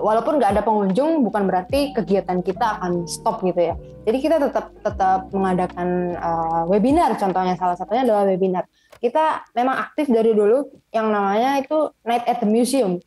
walaupun 0.00 0.40
nggak 0.40 0.58
ada 0.58 0.62
pengunjung 0.64 1.22
bukan 1.22 1.46
berarti 1.46 1.94
kegiatan 1.94 2.42
kita 2.42 2.80
akan 2.80 3.06
stop 3.06 3.44
gitu 3.46 3.70
ya. 3.70 3.74
Jadi 4.08 4.18
kita 4.18 4.36
tetap 4.40 4.72
tetap 4.80 5.28
mengadakan 5.30 6.18
uh, 6.18 6.62
webinar 6.66 7.14
contohnya 7.20 7.54
salah 7.54 7.76
satunya 7.78 8.02
adalah 8.02 8.26
webinar. 8.26 8.66
Kita 8.98 9.46
memang 9.54 9.76
aktif 9.78 10.10
dari 10.10 10.34
dulu 10.34 10.66
yang 10.90 11.12
namanya 11.12 11.60
itu 11.60 11.92
Night 12.02 12.26
at 12.26 12.42
the 12.42 12.48
Museum. 12.48 12.98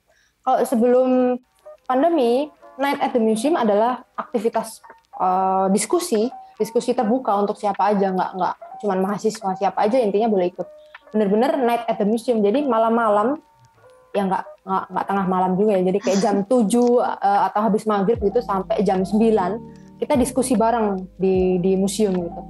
Kalau 0.45 0.63
sebelum 0.63 1.39
pandemi, 1.89 2.47
Night 2.79 3.01
at 3.01 3.11
the 3.11 3.21
Museum 3.21 3.57
adalah 3.57 4.05
aktivitas 4.15 4.79
uh, 5.17 5.67
diskusi, 5.73 6.29
diskusi 6.63 6.95
terbuka 6.95 7.35
untuk 7.35 7.59
siapa 7.59 7.91
aja, 7.91 8.09
nggak 8.15 8.31
nggak 8.39 8.55
cuman 8.79 8.97
mahasiswa 9.03 9.49
siapa 9.59 9.83
aja 9.83 9.99
intinya 9.99 10.31
boleh 10.31 10.49
ikut. 10.55 10.67
Bener-bener 11.11 11.59
night 11.61 11.83
at 11.85 11.99
the 11.99 12.07
museum. 12.07 12.39
Jadi 12.39 12.65
malam-malam 12.65 13.37
ya 14.15 14.23
nggak 14.25 14.43
nggak 14.63 15.05
tengah 15.05 15.25
malam 15.27 15.59
juga 15.59 15.77
ya. 15.77 15.81
Jadi 15.91 15.99
kayak 15.99 16.19
jam 16.23 16.35
7 16.49 16.49
uh, 16.49 16.63
eh, 16.63 17.41
atau 17.51 17.61
habis 17.67 17.83
maghrib 17.83 18.17
gitu 18.23 18.39
sampai 18.39 18.81
jam 18.81 19.03
9 19.03 19.99
kita 19.99 20.19
diskusi 20.19 20.55
bareng 20.57 21.19
di 21.19 21.59
di 21.59 21.75
museum 21.75 22.15
gitu. 22.15 22.41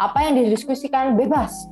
Apa 0.00 0.26
yang 0.26 0.40
didiskusikan 0.40 1.14
bebas 1.14 1.68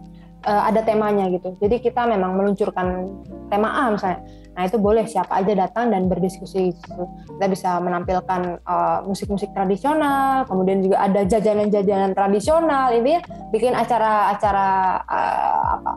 uh, 0.47 0.69
ada 0.69 0.85
temanya 0.85 1.27
gitu. 1.33 1.59
Jadi 1.59 1.83
kita 1.83 2.07
memang 2.07 2.39
meluncurkan 2.39 3.11
tema 3.51 3.69
A 3.73 3.93
misalnya 3.93 4.23
Nah 4.53 4.69
itu 4.69 4.77
boleh 4.77 5.09
siapa 5.09 5.41
aja 5.41 5.57
datang 5.57 5.89
dan 5.89 6.13
berdiskusi. 6.13 6.77
Kita 6.77 7.47
bisa 7.49 7.81
menampilkan 7.81 8.61
uh, 8.65 9.01
musik-musik 9.09 9.49
uh, 9.53 9.55
tradisional, 9.57 10.45
kemudian 10.45 10.85
juga 10.85 11.01
ada 11.09 11.25
jajanan-jajanan 11.25 12.13
tradisional. 12.13 12.93
Ini 12.93 13.25
bikin 13.49 13.73
acara-acara 13.73 14.69
uh, 15.09 15.63
apa 15.81 15.91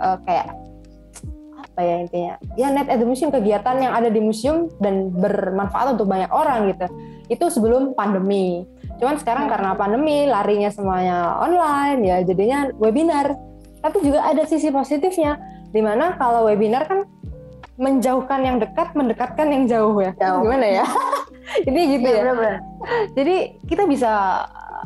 uh, 0.00 0.16
kayak 0.28 0.46
apa 1.72 1.80
ya 1.80 1.96
intinya? 2.04 2.34
Ya 2.60 2.68
net 2.68 2.92
education 2.92 3.32
kegiatan 3.32 3.80
yang 3.80 3.96
ada 3.96 4.12
di 4.12 4.20
museum 4.20 4.68
dan 4.76 5.08
bermanfaat 5.08 5.96
untuk 5.96 6.04
banyak 6.04 6.28
orang 6.28 6.68
gitu. 6.68 6.86
Itu 7.32 7.48
sebelum 7.48 7.96
pandemi. 7.96 8.68
Cuman 9.00 9.16
sekarang 9.16 9.48
karena 9.48 9.72
pandemi 9.72 10.28
larinya 10.28 10.68
semuanya 10.68 11.40
online 11.40 12.00
ya 12.04 12.16
jadinya 12.28 12.68
webinar. 12.76 13.40
Tapi 13.80 13.98
juga 14.04 14.20
ada 14.28 14.44
sisi 14.44 14.68
positifnya 14.68 15.40
di 15.72 15.80
mana 15.80 16.14
kalau 16.20 16.46
webinar 16.46 16.84
kan 16.84 17.08
menjauhkan 17.80 18.40
yang 18.44 18.56
dekat, 18.60 18.92
mendekatkan 18.92 19.48
yang 19.48 19.64
jauh 19.64 19.96
ya. 20.00 20.12
Jauh. 20.20 20.44
Gimana 20.44 20.66
ya? 20.82 20.86
Ini 21.68 21.80
gitu 21.98 22.08
ya. 22.08 22.12
ya. 22.12 22.22
Bener 22.22 22.34
-bener. 22.36 22.56
Jadi 23.16 23.36
kita 23.66 23.82
bisa 23.88 24.10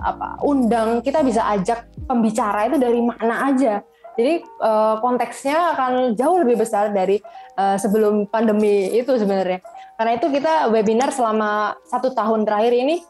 apa? 0.07 0.39
Undang, 0.45 1.01
kita 1.03 1.25
bisa 1.25 1.43
ajak 1.57 1.89
pembicara 2.07 2.71
itu 2.71 2.77
dari 2.79 3.01
mana 3.03 3.51
aja. 3.51 3.83
Jadi 4.17 4.41
uh, 4.65 4.97
konteksnya 5.05 5.77
akan 5.77 6.17
jauh 6.17 6.41
lebih 6.41 6.65
besar 6.65 6.89
dari 6.89 7.21
uh, 7.61 7.77
sebelum 7.77 8.25
pandemi 8.33 8.89
itu 8.97 9.13
sebenarnya. 9.13 9.61
Karena 10.01 10.13
itu 10.17 10.27
kita 10.33 10.73
webinar 10.73 11.13
selama 11.13 11.77
satu 11.85 12.17
tahun 12.17 12.49
terakhir 12.49 12.73
ini 12.73 13.05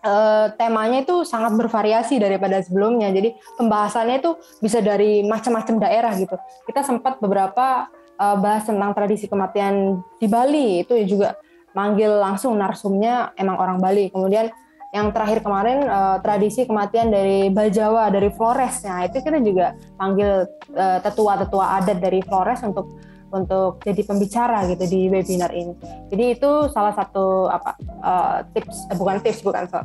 uh, 0.00 0.48
temanya 0.56 1.04
itu 1.04 1.28
sangat 1.28 1.52
bervariasi 1.60 2.16
daripada 2.16 2.64
sebelumnya. 2.64 3.12
Jadi 3.12 3.36
pembahasannya 3.60 4.16
itu 4.24 4.30
bisa 4.64 4.80
dari 4.80 5.24
macam-macam 5.28 5.76
daerah 5.76 6.12
gitu. 6.16 6.36
Kita 6.64 6.80
sempat 6.88 7.20
beberapa 7.20 7.92
uh, 8.20 8.36
bahas 8.36 8.68
tentang 8.68 8.92
tradisi 8.92 9.24
kematian 9.24 10.04
di 10.20 10.28
Bali 10.28 10.84
itu 10.84 10.92
juga 11.08 11.40
manggil 11.72 12.12
langsung 12.20 12.60
narsumnya 12.60 13.32
emang 13.40 13.56
orang 13.56 13.80
Bali. 13.80 14.12
Kemudian 14.12 14.52
yang 14.92 15.14
terakhir 15.14 15.40
kemarin 15.40 15.86
uh, 15.88 16.20
tradisi 16.20 16.68
kematian 16.68 17.08
dari 17.08 17.48
Bajawa 17.48 18.12
dari 18.12 18.28
Flores. 18.28 18.84
Nah 18.84 19.08
itu 19.08 19.22
kita 19.24 19.40
juga 19.40 19.72
panggil 19.96 20.44
tetua-tetua 20.76 21.82
adat 21.82 21.98
dari 21.98 22.20
Flores 22.22 22.62
untuk 22.62 23.00
untuk 23.30 23.78
jadi 23.86 24.02
pembicara 24.02 24.66
gitu 24.66 24.84
di 24.90 25.06
webinar 25.06 25.54
ini. 25.54 25.74
Jadi 26.10 26.24
itu 26.34 26.50
salah 26.74 26.94
satu 26.94 27.46
apa 27.46 27.78
uh, 28.02 28.36
tips 28.50 28.90
bukan 28.98 29.16
tips 29.22 29.40
bukan 29.46 29.64
so, 29.70 29.80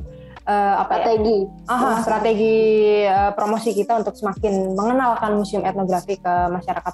uh, 0.45 0.73
apa 0.85 0.93
ya? 0.93 0.97
strategi. 1.03 1.37
Ya? 1.45 1.73
Aha, 1.73 1.91
strategi 2.01 2.55
uh, 3.05 3.31
promosi 3.33 3.69
kita 3.73 3.93
untuk 4.01 4.15
semakin 4.15 4.73
mengenalkan 4.77 5.31
museum 5.35 5.65
etnografi 5.65 6.17
ke 6.21 6.33
masyarakat 6.49 6.93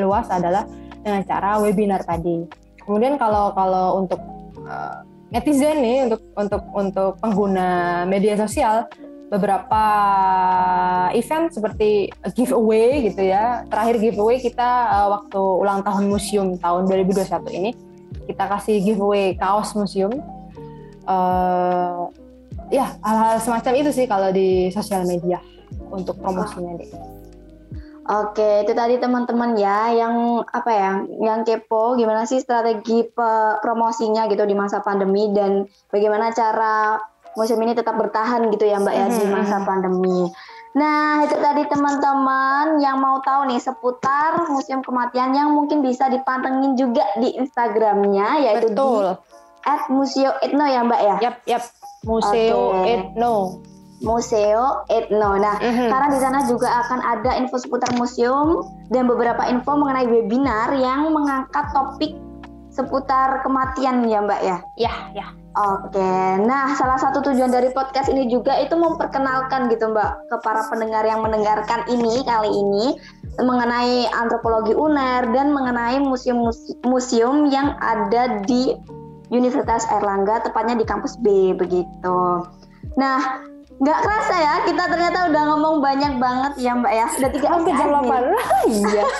luas 0.00 0.26
adalah 0.30 0.64
dengan 1.00 1.24
cara 1.24 1.58
webinar 1.60 2.04
tadi. 2.04 2.44
Kemudian 2.84 3.16
kalau 3.16 3.52
kalau 3.56 4.00
untuk 4.00 4.20
uh, 4.64 5.02
netizen 5.32 5.80
nih 5.80 5.98
untuk 6.10 6.22
untuk 6.36 6.62
untuk 6.74 7.12
pengguna 7.22 8.02
media 8.04 8.34
sosial 8.36 8.86
beberapa 9.30 9.84
event 11.14 11.54
seperti 11.54 12.10
giveaway 12.34 13.06
gitu 13.10 13.22
ya. 13.30 13.62
Terakhir 13.70 13.96
giveaway 14.02 14.42
kita 14.42 14.90
uh, 14.90 15.08
waktu 15.18 15.38
ulang 15.38 15.86
tahun 15.86 16.10
museum 16.10 16.58
tahun 16.58 16.90
2021 16.90 17.58
ini 17.62 17.70
kita 18.26 18.44
kasih 18.50 18.82
giveaway 18.82 19.38
kaos 19.38 19.72
museum. 19.78 20.10
Uh, 21.06 22.10
ya 22.70 22.96
hal-hal 23.02 23.42
semacam 23.42 23.72
itu 23.82 23.90
sih 23.90 24.06
kalau 24.06 24.30
di 24.30 24.70
sosial 24.70 25.02
media 25.04 25.42
untuk 25.90 26.16
promosinya 26.22 26.78
deh. 26.78 26.90
Oke, 28.10 28.66
itu 28.66 28.72
tadi 28.74 28.98
teman-teman 28.98 29.54
ya 29.54 29.94
yang 29.94 30.42
apa 30.42 30.70
ya, 30.74 30.90
yang 31.22 31.46
kepo 31.46 31.94
gimana 31.94 32.26
sih 32.26 32.42
strategi 32.42 33.06
promosinya 33.62 34.26
gitu 34.26 34.42
di 34.50 34.56
masa 34.56 34.82
pandemi 34.82 35.30
dan 35.30 35.70
bagaimana 35.94 36.34
cara 36.34 36.98
museum 37.38 37.62
ini 37.62 37.78
tetap 37.78 37.94
bertahan 37.94 38.50
gitu 38.50 38.66
ya 38.66 38.82
Mbak 38.82 38.94
ya 38.98 39.06
di 39.14 39.26
masa 39.30 39.62
pandemi. 39.62 40.26
Nah, 40.70 41.26
itu 41.26 41.34
tadi 41.34 41.66
teman-teman 41.66 42.78
yang 42.78 43.02
mau 43.02 43.18
tahu 43.26 43.50
nih 43.50 43.58
seputar 43.58 44.46
Museum 44.46 44.86
Kematian 44.86 45.34
yang 45.34 45.50
mungkin 45.50 45.82
bisa 45.82 46.06
dipantengin 46.06 46.78
juga 46.78 47.02
di 47.18 47.34
Instagramnya 47.34 48.38
yaitu 48.46 48.70
Betul. 48.70 49.18
di 49.18 49.38
at 49.66 49.88
Museo 49.92 50.32
Etno 50.40 50.64
ya 50.64 50.80
Mbak 50.86 51.00
ya? 51.00 51.16
Yap, 51.20 51.36
yap. 51.46 51.62
Museo 52.06 52.80
okay. 52.80 52.96
Etno. 52.96 53.60
Museo 54.00 54.88
Etno. 54.88 55.36
Nah, 55.36 55.60
mm-hmm. 55.60 55.88
karena 55.92 56.08
di 56.08 56.18
sana 56.18 56.38
juga 56.48 56.68
akan 56.86 57.00
ada 57.04 57.36
info 57.36 57.60
seputar 57.60 57.92
museum 58.00 58.64
dan 58.88 59.04
beberapa 59.04 59.44
info 59.48 59.76
mengenai 59.76 60.08
webinar 60.08 60.72
yang 60.72 61.12
mengangkat 61.12 61.68
topik 61.76 62.16
seputar 62.72 63.44
kematian 63.44 64.06
ya 64.08 64.24
Mbak 64.24 64.40
ya? 64.40 64.56
Ya, 64.80 64.94
ya. 65.12 65.26
Oke, 65.50 66.14
nah 66.46 66.78
salah 66.78 66.94
satu 66.94 67.26
tujuan 67.26 67.50
dari 67.50 67.74
podcast 67.74 68.06
ini 68.06 68.30
juga 68.30 68.54
itu 68.62 68.78
memperkenalkan 68.78 69.66
gitu 69.66 69.90
Mbak 69.90 70.30
ke 70.30 70.36
para 70.46 70.62
pendengar 70.70 71.02
yang 71.02 71.26
mendengarkan 71.26 71.82
ini 71.90 72.22
kali 72.22 72.54
ini 72.54 72.94
mengenai 73.42 74.06
antropologi 74.14 74.78
UNER 74.78 75.26
dan 75.34 75.50
mengenai 75.50 75.98
museum-museum 75.98 77.50
yang 77.50 77.74
ada 77.82 78.46
di 78.46 78.78
Universitas 79.30 79.86
Erlangga, 79.88 80.42
tepatnya 80.42 80.74
di 80.74 80.86
kampus 80.86 81.16
B 81.22 81.54
begitu. 81.54 82.18
Nah, 82.98 83.40
nggak 83.80 83.98
kerasa 84.02 84.34
ya 84.36 84.54
kita 84.66 84.84
ternyata 84.90 85.30
udah 85.30 85.42
ngomong 85.54 85.74
banyak 85.80 86.18
banget 86.18 86.52
ya 86.60 86.74
Mbak 86.76 86.92
ya, 86.92 87.06
sudah 87.16 87.30
tiga 87.30 87.48
sampai 87.54 87.72
jam 87.78 87.88
delapan. 87.88 88.22
Iya. 88.66 89.04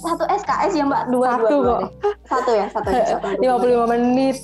satu 0.00 0.24
SKS 0.26 0.72
ya 0.74 0.84
Mbak, 0.88 1.02
dua 1.12 1.28
satu 1.36 1.46
dua, 1.46 1.54
dua 1.54 1.64
kok. 1.64 1.82
Satu 2.26 2.50
ya, 2.56 2.66
satu. 2.72 2.88
Ya, 2.90 3.04
satu 3.06 3.26
Lima 3.42 3.56
puluh 3.60 3.72
lima 3.78 3.86
menit. 3.94 4.36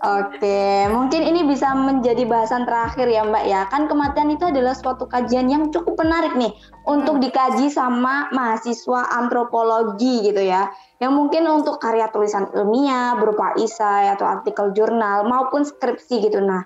Oke, 0.00 0.88
mungkin 0.88 1.28
ini 1.28 1.44
bisa 1.44 1.76
menjadi 1.76 2.24
bahasan 2.24 2.64
terakhir 2.64 3.04
ya 3.04 3.20
Mbak 3.20 3.44
ya. 3.44 3.68
Kan 3.68 3.84
kematian 3.84 4.32
itu 4.32 4.48
adalah 4.48 4.72
suatu 4.72 5.04
kajian 5.04 5.52
yang 5.52 5.68
cukup 5.68 6.00
menarik 6.00 6.40
nih 6.40 6.56
untuk 6.88 7.20
dikaji 7.20 7.68
sama 7.68 8.32
mahasiswa 8.32 9.12
antropologi 9.12 10.24
gitu 10.24 10.40
ya. 10.40 10.72
Yang 11.04 11.12
mungkin 11.12 11.44
untuk 11.52 11.76
karya 11.84 12.08
tulisan 12.08 12.48
ilmiah 12.56 13.12
berupa 13.20 13.52
isai 13.60 14.08
atau 14.08 14.24
artikel 14.24 14.72
jurnal 14.72 15.28
maupun 15.28 15.68
skripsi 15.68 16.24
gitu. 16.24 16.40
Nah, 16.40 16.64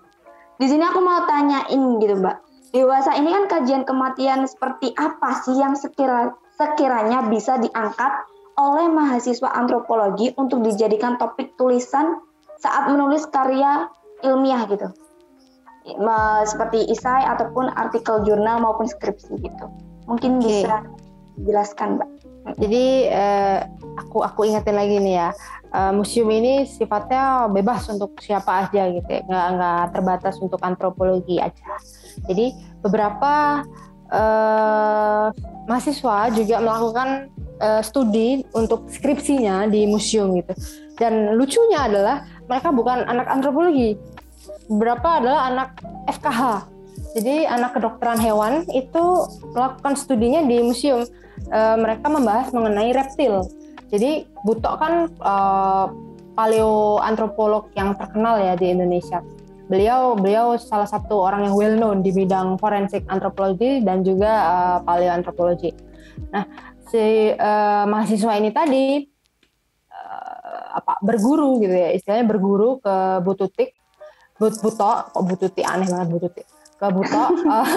di 0.55 0.71
sini 0.71 0.87
aku 0.87 1.03
mau 1.03 1.27
tanyain 1.27 1.83
gitu 1.99 2.15
Mbak. 2.15 2.37
Dewasa 2.71 3.19
ini 3.19 3.35
kan 3.35 3.51
kajian 3.51 3.83
kematian 3.83 4.47
seperti 4.47 4.95
apa 4.95 5.43
sih 5.43 5.59
yang 5.59 5.75
sekira, 5.75 6.39
sekiranya 6.55 7.27
bisa 7.27 7.59
diangkat 7.59 8.31
oleh 8.63 8.87
mahasiswa 8.87 9.51
antropologi 9.51 10.31
untuk 10.39 10.63
dijadikan 10.63 11.19
topik 11.19 11.59
tulisan 11.59 12.23
saat 12.65 12.89
menulis 12.89 13.29
karya 13.29 13.93
ilmiah 14.25 14.65
gitu. 14.73 14.89
Seperti 16.49 16.89
isai 16.89 17.29
ataupun 17.29 17.69
artikel 17.77 18.25
jurnal 18.25 18.65
maupun 18.65 18.89
skripsi 18.89 19.37
gitu. 19.37 19.67
Mungkin 20.09 20.41
okay. 20.41 20.65
bisa 20.65 20.81
dijelaskan 21.37 22.01
mbak. 22.01 22.09
Jadi 22.57 22.85
eh, 23.09 23.61
aku 24.01 24.25
aku 24.25 24.49
ingetin 24.49 24.81
lagi 24.81 24.97
nih 24.97 25.17
ya. 25.21 25.31
Uh, 25.75 25.91
museum 25.91 26.31
ini 26.31 26.71
sifatnya 26.71 27.51
bebas 27.51 27.91
untuk 27.91 28.15
siapa 28.23 28.63
aja 28.63 28.95
gitu 28.95 29.11
ya. 29.11 29.27
Nggak 29.27 29.47
nggak 29.59 29.85
terbatas 29.91 30.39
untuk 30.39 30.63
antropologi 30.63 31.43
aja. 31.43 31.73
Jadi 32.31 32.55
beberapa 32.79 33.67
uh, 34.15 35.35
mahasiswa 35.67 36.31
juga 36.31 36.63
melakukan 36.63 37.27
uh, 37.59 37.83
studi 37.83 38.47
untuk 38.55 38.87
skripsinya 38.87 39.67
di 39.67 39.91
museum 39.91 40.39
gitu 40.39 40.55
dan 40.99 41.35
lucunya 41.35 41.87
adalah 41.91 42.27
mereka 42.47 42.69
bukan 42.71 43.03
anak 43.07 43.27
antropologi. 43.27 43.99
Beberapa 44.69 45.23
adalah 45.23 45.51
anak 45.51 45.69
FKH. 46.11 46.71
Jadi 47.15 47.47
anak 47.47 47.79
kedokteran 47.79 48.19
hewan 48.19 48.67
itu 48.75 49.27
melakukan 49.55 49.95
studinya 49.95 50.43
di 50.43 50.63
museum. 50.63 51.07
E, 51.51 51.61
mereka 51.79 52.11
membahas 52.11 52.51
mengenai 52.51 52.91
reptil. 52.95 53.47
Jadi 53.91 54.27
Butok 54.45 54.75
kan 54.77 54.93
e, 55.09 55.35
paleoantropolog 56.35 57.71
yang 57.79 57.95
terkenal 57.95 58.43
ya 58.43 58.55
di 58.59 58.75
Indonesia. 58.75 59.23
Beliau 59.65 60.13
beliau 60.13 60.61
salah 60.61 60.85
satu 60.85 61.25
orang 61.25 61.49
yang 61.49 61.55
well 61.57 61.75
known 61.81 61.99
di 62.05 62.13
bidang 62.13 62.61
forensik 62.61 63.01
antropologi 63.09 63.81
dan 63.81 64.05
juga 64.05 64.29
uh, 64.45 64.79
paleoantropologi. 64.85 65.73
Nah, 66.37 66.45
si 66.93 67.33
uh, 67.33 67.89
mahasiswa 67.89 68.33
ini 68.37 68.51
tadi 68.53 68.85
apa 70.75 70.99
berguru 71.01 71.63
gitu 71.63 71.75
ya. 71.75 71.95
Istilahnya 71.95 72.27
berguru 72.27 72.83
ke 72.83 73.23
bututik 73.23 73.79
but 74.35 74.55
buto 74.59 74.91
kok 75.15 75.25
bututi 75.31 75.63
aneh 75.63 75.87
banget 75.87 76.09
bututi 76.11 76.43
ke 76.75 76.87
buto 76.91 77.23
uh, 77.47 77.69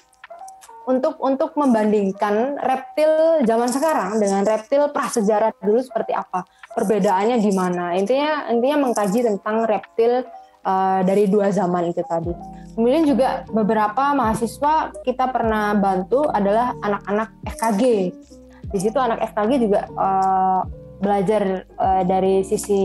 untuk 0.92 1.20
untuk 1.20 1.52
membandingkan 1.52 2.56
reptil 2.56 3.44
zaman 3.44 3.68
sekarang 3.68 4.16
dengan 4.16 4.40
reptil 4.48 4.88
prasejarah 4.88 5.52
dulu 5.60 5.84
seperti 5.84 6.16
apa? 6.16 6.48
Perbedaannya 6.72 7.36
gimana 7.44 7.92
intinya 7.92 8.48
intinya 8.48 8.88
mengkaji 8.88 9.20
tentang 9.20 9.68
reptil 9.68 10.24
uh, 10.64 11.00
dari 11.04 11.28
dua 11.28 11.52
zaman 11.52 11.92
itu 11.92 12.00
tadi. 12.08 12.32
Kemudian 12.72 13.04
juga 13.04 13.44
beberapa 13.52 14.16
mahasiswa 14.16 14.96
kita 15.04 15.28
pernah 15.28 15.76
bantu 15.76 16.24
adalah 16.24 16.72
anak-anak 16.80 17.28
FKG 17.52 17.82
di 18.68 18.78
situ 18.78 18.96
anak 19.00 19.24
FKG 19.32 19.50
juga 19.60 19.80
uh, 19.96 20.62
belajar 20.98 21.66
uh, 21.78 22.02
dari 22.02 22.42
sisi 22.42 22.80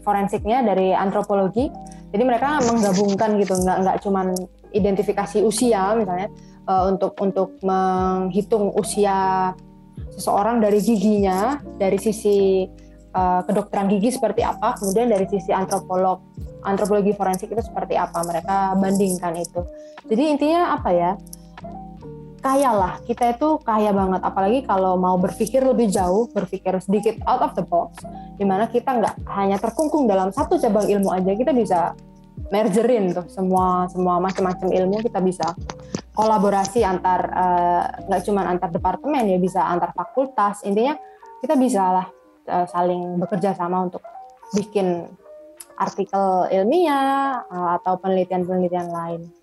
forensiknya 0.00 0.64
dari 0.64 0.96
antropologi. 0.96 1.68
Jadi 2.12 2.22
mereka 2.24 2.60
menggabungkan 2.64 3.40
gitu 3.40 3.56
nggak 3.56 3.78
nggak 3.84 3.96
cuman 4.04 4.36
identifikasi 4.72 5.40
usia 5.44 5.96
misalnya 5.96 6.28
uh, 6.68 6.88
untuk 6.88 7.16
untuk 7.20 7.56
menghitung 7.64 8.72
usia 8.76 9.52
seseorang 10.12 10.60
dari 10.60 10.80
giginya 10.80 11.60
dari 11.80 11.96
sisi 11.96 12.68
uh, 13.16 13.40
kedokteran 13.48 13.88
gigi 13.88 14.12
seperti 14.12 14.44
apa 14.44 14.76
kemudian 14.76 15.08
dari 15.08 15.24
sisi 15.28 15.52
antropolog 15.52 16.20
antropologi 16.64 17.12
forensik 17.16 17.48
itu 17.52 17.64
seperti 17.64 17.96
apa 17.96 18.22
mereka 18.24 18.76
bandingkan 18.76 19.34
itu. 19.40 19.60
Jadi 20.08 20.22
intinya 20.36 20.76
apa 20.76 20.90
ya 20.92 21.10
kaya 22.42 22.74
lah. 22.74 22.98
Kita 23.06 23.32
itu 23.32 23.62
kaya 23.62 23.94
banget. 23.94 24.20
Apalagi 24.20 24.66
kalau 24.66 24.98
mau 24.98 25.14
berpikir 25.16 25.62
lebih 25.62 25.88
jauh 25.88 26.26
berpikir 26.34 26.74
sedikit 26.82 27.22
out 27.24 27.40
of 27.40 27.54
the 27.54 27.62
box. 27.62 28.02
Di 28.36 28.42
mana 28.42 28.66
kita 28.66 28.98
nggak 28.98 29.14
hanya 29.30 29.56
terkungkung 29.62 30.10
dalam 30.10 30.34
satu 30.34 30.58
cabang 30.58 30.90
ilmu 30.90 31.08
aja 31.14 31.32
kita 31.38 31.54
bisa 31.54 31.94
mergerin 32.50 33.14
tuh 33.14 33.30
semua 33.30 33.86
semua 33.88 34.18
macam-macam 34.18 34.68
ilmu. 34.74 35.00
Kita 35.06 35.22
bisa 35.22 35.54
kolaborasi 36.12 36.84
antar 36.84 37.20
eh, 37.30 37.84
nggak 38.10 38.20
uh, 38.20 38.24
cuma 38.26 38.44
antar 38.44 38.68
departemen 38.74 39.24
ya 39.30 39.38
bisa 39.38 39.62
antar 39.62 39.94
fakultas. 39.94 40.66
Intinya 40.66 40.98
kita 41.40 41.54
bisa 41.54 41.82
lah 41.94 42.06
uh, 42.50 42.66
saling 42.66 43.22
bekerja 43.22 43.54
sama 43.54 43.86
untuk 43.86 44.02
bikin 44.52 45.06
artikel 45.78 46.50
ilmiah 46.52 47.40
uh, 47.48 47.78
atau 47.80 47.96
penelitian-penelitian 48.02 48.90
lain. 48.90 49.41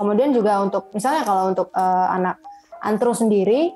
Kemudian 0.00 0.32
juga 0.32 0.64
untuk 0.64 0.88
misalnya 0.96 1.28
kalau 1.28 1.52
untuk 1.52 1.68
uh, 1.76 2.08
anak 2.16 2.40
antro 2.80 3.12
sendiri 3.12 3.68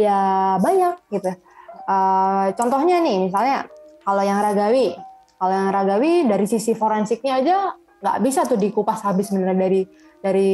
ya 0.00 0.56
banyak 0.56 0.96
gitu. 1.12 1.36
Uh, 1.84 2.48
contohnya 2.56 2.96
nih 3.04 3.28
misalnya 3.28 3.68
kalau 4.00 4.24
yang 4.24 4.40
ragawi, 4.40 4.96
kalau 5.36 5.52
yang 5.52 5.68
ragawi 5.68 6.24
dari 6.24 6.48
sisi 6.48 6.72
forensiknya 6.72 7.44
aja 7.44 7.76
nggak 8.00 8.18
bisa 8.24 8.48
tuh 8.48 8.56
dikupas 8.56 9.04
habis 9.04 9.28
sebenarnya 9.28 9.58
dari 9.68 9.82
dari 10.24 10.50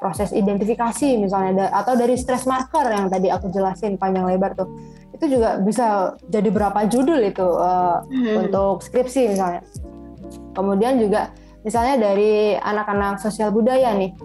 proses 0.00 0.32
identifikasi 0.32 1.20
misalnya 1.20 1.68
atau 1.68 1.92
dari 1.92 2.16
stress 2.16 2.48
marker 2.48 2.88
yang 2.88 3.12
tadi 3.12 3.28
aku 3.28 3.52
jelasin 3.52 4.00
panjang 4.00 4.24
lebar 4.24 4.56
tuh 4.56 4.68
itu 5.12 5.36
juga 5.36 5.60
bisa 5.60 6.16
jadi 6.32 6.48
berapa 6.48 6.88
judul 6.88 7.20
itu 7.20 7.44
uh, 7.44 8.00
hmm. 8.08 8.48
untuk 8.48 8.80
skripsi 8.80 9.36
misalnya 9.36 9.60
kemudian 10.56 10.96
juga 10.96 11.36
misalnya 11.60 12.00
dari 12.00 12.56
anak-anak 12.56 13.20
sosial 13.20 13.52
budaya 13.52 13.92
nih 13.92 14.16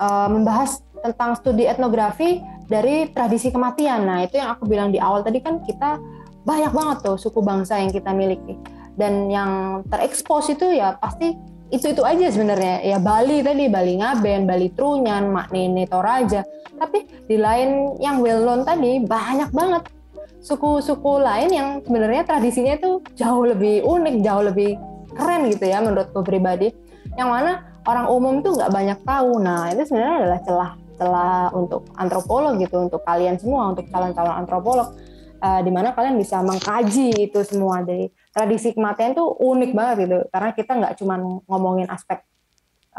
uh, 0.00 0.28
membahas 0.32 0.80
tentang 1.04 1.36
studi 1.36 1.68
etnografi 1.68 2.40
dari 2.66 3.12
tradisi 3.12 3.52
kematian. 3.52 4.08
Nah, 4.08 4.24
itu 4.24 4.40
yang 4.40 4.56
aku 4.56 4.64
bilang 4.64 4.88
di 4.90 4.98
awal 4.98 5.20
tadi 5.20 5.38
kan 5.44 5.60
kita 5.62 6.00
banyak 6.44 6.72
banget 6.72 6.96
tuh 7.04 7.16
suku 7.20 7.44
bangsa 7.44 7.76
yang 7.78 7.92
kita 7.92 8.10
miliki. 8.16 8.56
Dan 8.96 9.28
yang 9.28 9.82
terekspos 9.88 10.50
itu 10.52 10.66
ya 10.76 10.96
pasti 10.98 11.36
itu-itu 11.70 12.02
aja 12.02 12.26
sebenarnya. 12.28 12.82
Ya 12.82 12.98
Bali 12.98 13.40
tadi, 13.40 13.70
Bali 13.70 14.02
Ngaben, 14.02 14.44
Bali 14.44 14.68
Trunyan, 14.74 15.30
Mak 15.30 15.54
Nene 15.54 15.86
Toraja. 15.86 16.42
Tapi 16.76 17.06
di 17.28 17.36
lain 17.38 18.00
yang 18.02 18.18
well 18.24 18.42
known 18.42 18.66
tadi 18.66 19.00
banyak 19.04 19.52
banget 19.54 19.88
suku-suku 20.40 21.20
lain 21.20 21.52
yang 21.52 21.68
sebenarnya 21.84 22.24
tradisinya 22.24 22.74
itu 22.76 23.04
jauh 23.14 23.44
lebih 23.44 23.84
unik, 23.84 24.16
jauh 24.24 24.44
lebih 24.48 24.80
keren 25.12 25.48
gitu 25.52 25.64
ya 25.68 25.84
menurutku 25.84 26.24
pribadi. 26.24 26.72
Yang 27.14 27.28
mana 27.28 27.52
orang 27.86 28.06
umum 28.12 28.34
tuh 28.44 28.56
nggak 28.56 28.72
banyak 28.72 28.98
tahu. 29.04 29.40
Nah 29.40 29.72
itu 29.72 29.82
sebenarnya 29.88 30.16
adalah 30.24 30.40
celah 30.44 30.72
celah 31.00 31.48
untuk 31.56 31.88
antropolog 31.96 32.60
gitu, 32.60 32.76
untuk 32.76 33.00
kalian 33.00 33.40
semua, 33.40 33.72
untuk 33.72 33.88
calon-calon 33.88 34.36
antropolog, 34.44 34.92
uh, 35.40 35.60
di 35.64 35.72
mana 35.72 35.96
kalian 35.96 36.20
bisa 36.20 36.44
mengkaji 36.44 37.24
itu 37.24 37.40
semua. 37.40 37.80
Dari 37.80 38.12
tradisi 38.36 38.76
kematian 38.76 39.16
tuh 39.16 39.32
unik 39.32 39.70
banget 39.72 39.96
gitu, 40.04 40.18
karena 40.28 40.50
kita 40.52 40.72
nggak 40.76 40.94
cuma 41.00 41.16
ngomongin 41.48 41.88
aspek 41.88 42.20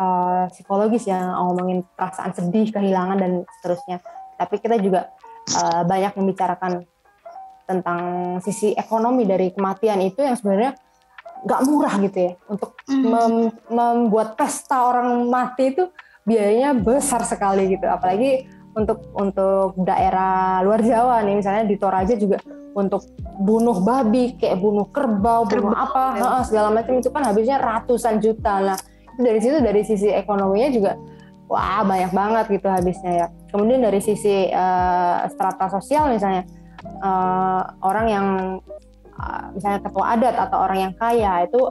uh, 0.01 0.49
psikologis 0.49 1.05
ya, 1.05 1.29
ngomongin 1.45 1.85
perasaan 1.93 2.33
sedih, 2.33 2.73
kehilangan 2.73 3.21
dan 3.21 3.31
seterusnya, 3.61 4.01
tapi 4.41 4.57
kita 4.57 4.81
juga 4.81 5.13
uh, 5.61 5.85
banyak 5.85 6.17
membicarakan 6.17 6.81
tentang 7.69 8.01
sisi 8.41 8.73
ekonomi 8.73 9.29
dari 9.29 9.53
kematian. 9.53 10.01
Itu 10.01 10.25
yang 10.25 10.41
sebenarnya 10.41 10.73
nggak 11.45 11.61
murah 11.67 11.95
gitu 12.01 12.17
ya. 12.17 12.33
Untuk 12.47 12.77
mm. 12.85 13.03
mem 13.05 13.33
membuat 13.69 14.37
pesta 14.37 14.87
orang 14.87 15.27
mati 15.27 15.73
itu 15.73 15.89
biayanya 16.25 16.77
besar 16.77 17.25
sekali 17.25 17.73
gitu. 17.73 17.85
Apalagi 17.85 18.45
untuk 18.71 19.11
untuk 19.17 19.75
daerah 19.83 20.61
luar 20.63 20.81
Jawa 20.81 21.25
nih. 21.25 21.35
Misalnya 21.37 21.63
di 21.67 21.75
Toraja 21.75 22.15
juga 22.15 22.39
untuk 22.71 23.03
bunuh 23.41 23.83
babi 23.83 24.39
kayak 24.39 24.57
bunuh 24.61 24.87
kerbau, 24.93 25.43
bunuh 25.43 25.75
apa 25.75 26.15
ya. 26.15 26.39
segala 26.47 26.71
macam 26.71 26.95
itu 26.95 27.11
kan 27.11 27.23
habisnya 27.27 27.59
ratusan 27.59 28.23
juta. 28.23 28.63
Lah 28.63 28.77
dari 29.19 29.39
situ 29.43 29.59
dari 29.59 29.81
sisi 29.83 30.07
ekonominya 30.07 30.69
juga 30.71 30.91
wah 31.51 31.83
banyak 31.83 32.11
banget 32.15 32.45
gitu 32.47 32.67
habisnya 32.71 33.11
ya. 33.11 33.27
Kemudian 33.51 33.83
dari 33.83 33.99
sisi 33.99 34.47
uh, 34.47 35.27
strata 35.27 35.67
sosial 35.67 36.15
misalnya 36.15 36.47
uh, 37.03 37.75
orang 37.83 38.05
yang 38.07 38.27
uh, 39.17 39.51
misalnya 39.55 39.79
ketua 39.83 40.05
adat 40.15 40.35
atau 40.35 40.57
orang 40.63 40.79
yang 40.89 40.93
kaya 40.95 41.47
itu 41.47 41.61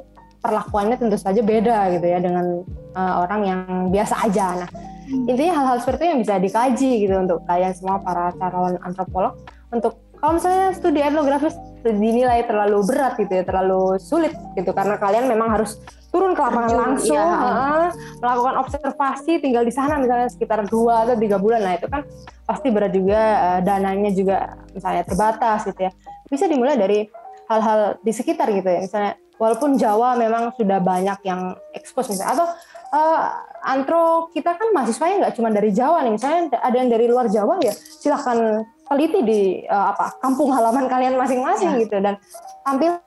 perlakuannya 0.41 0.97
tentu 0.97 1.17
saja 1.21 1.45
beda 1.45 1.93
gitu 2.01 2.07
ya 2.09 2.19
dengan 2.19 2.65
uh, 2.97 3.15
orang 3.29 3.41
yang 3.45 3.61
biasa 3.93 4.25
aja. 4.25 4.65
Nah, 4.65 4.71
hmm. 5.09 5.29
intinya 5.29 5.53
hal-hal 5.61 5.79
seperti 5.85 6.01
itu 6.01 6.11
yang 6.17 6.21
bisa 6.25 6.35
dikaji 6.41 6.91
gitu 7.05 7.15
untuk 7.21 7.39
kalian 7.45 7.73
semua 7.77 8.01
para 8.01 8.33
calon 8.41 8.81
antropolog 8.81 9.37
untuk 9.69 10.01
kalau 10.21 10.37
misalnya 10.37 10.77
studi 10.77 11.01
etnografis 11.01 11.57
dinilai 11.81 12.45
terlalu 12.45 12.85
berat 12.85 13.17
gitu 13.17 13.33
ya, 13.41 13.45
terlalu 13.45 13.97
sulit 13.97 14.37
gitu 14.53 14.69
karena 14.77 15.01
kalian 15.01 15.33
memang 15.33 15.49
harus 15.49 15.81
turun 16.13 16.37
ke 16.37 16.43
lapangan 16.43 16.77
langsung, 16.77 17.17
ya. 17.17 17.25
uh, 17.25 17.89
melakukan 18.21 18.55
observasi, 18.61 19.41
tinggal 19.41 19.65
di 19.65 19.73
sana 19.73 19.97
misalnya 19.97 20.29
sekitar 20.29 20.67
dua 20.69 21.07
atau 21.07 21.17
tiga 21.17 21.39
bulan, 21.39 21.63
nah 21.63 21.79
itu 21.79 21.87
kan 21.87 22.03
pasti 22.45 22.69
berat 22.69 22.93
juga, 22.93 23.17
uh, 23.17 23.61
dananya 23.63 24.11
juga 24.11 24.59
misalnya 24.75 25.07
terbatas 25.07 25.65
gitu 25.71 25.89
ya. 25.89 25.93
Bisa 26.29 26.51
dimulai 26.51 26.77
dari 26.77 27.07
hal-hal 27.51 27.99
di 28.07 28.15
sekitar 28.15 28.47
gitu 28.55 28.71
ya, 28.71 28.79
misalnya 28.79 29.19
walaupun 29.43 29.75
Jawa 29.75 30.15
memang 30.15 30.55
sudah 30.55 30.79
banyak 30.79 31.19
yang 31.27 31.59
ekspos 31.75 32.07
misalnya, 32.15 32.39
atau 32.39 32.47
uh, 32.95 33.21
antro 33.67 34.31
kita 34.31 34.55
kan 34.55 34.71
mahasiswanya 34.71 35.27
nggak 35.27 35.35
cuma 35.35 35.51
dari 35.51 35.75
Jawa 35.75 36.07
nih, 36.07 36.15
misalnya 36.15 36.55
ada 36.63 36.77
yang 36.79 36.87
dari 36.87 37.11
luar 37.11 37.27
Jawa 37.27 37.59
ya 37.59 37.75
silahkan 37.75 38.63
teliti 38.91 39.21
di 39.23 39.41
uh, 39.71 39.95
apa 39.95 40.19
kampung 40.19 40.51
halaman 40.51 40.91
kalian 40.91 41.15
masing-masing 41.15 41.79
ya. 41.79 41.83
gitu. 41.87 41.97
Dan 42.03 42.19
tampil 42.67 42.99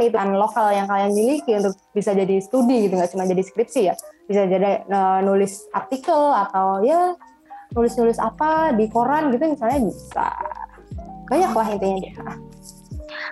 itu 0.00 0.16
kan 0.16 0.34
lokal 0.34 0.72
yang 0.74 0.90
kalian 0.90 1.12
miliki 1.14 1.54
untuk 1.54 1.78
bisa 1.94 2.10
jadi 2.10 2.42
studi 2.42 2.90
gitu. 2.90 2.98
Nggak 2.98 3.14
cuma 3.14 3.24
jadi 3.28 3.42
skripsi 3.42 3.80
ya. 3.86 3.94
Bisa 4.26 4.50
jadi 4.50 4.82
uh, 4.90 5.22
nulis 5.22 5.70
artikel 5.70 6.18
atau 6.34 6.82
ya 6.82 7.14
nulis-nulis 7.74 8.18
apa 8.18 8.74
di 8.74 8.90
koran 8.90 9.30
gitu 9.30 9.46
misalnya 9.46 9.78
bisa. 9.86 10.26
Banyak 11.30 11.52
lah 11.54 11.66
intinya. 11.70 12.00
Deh 12.00 12.14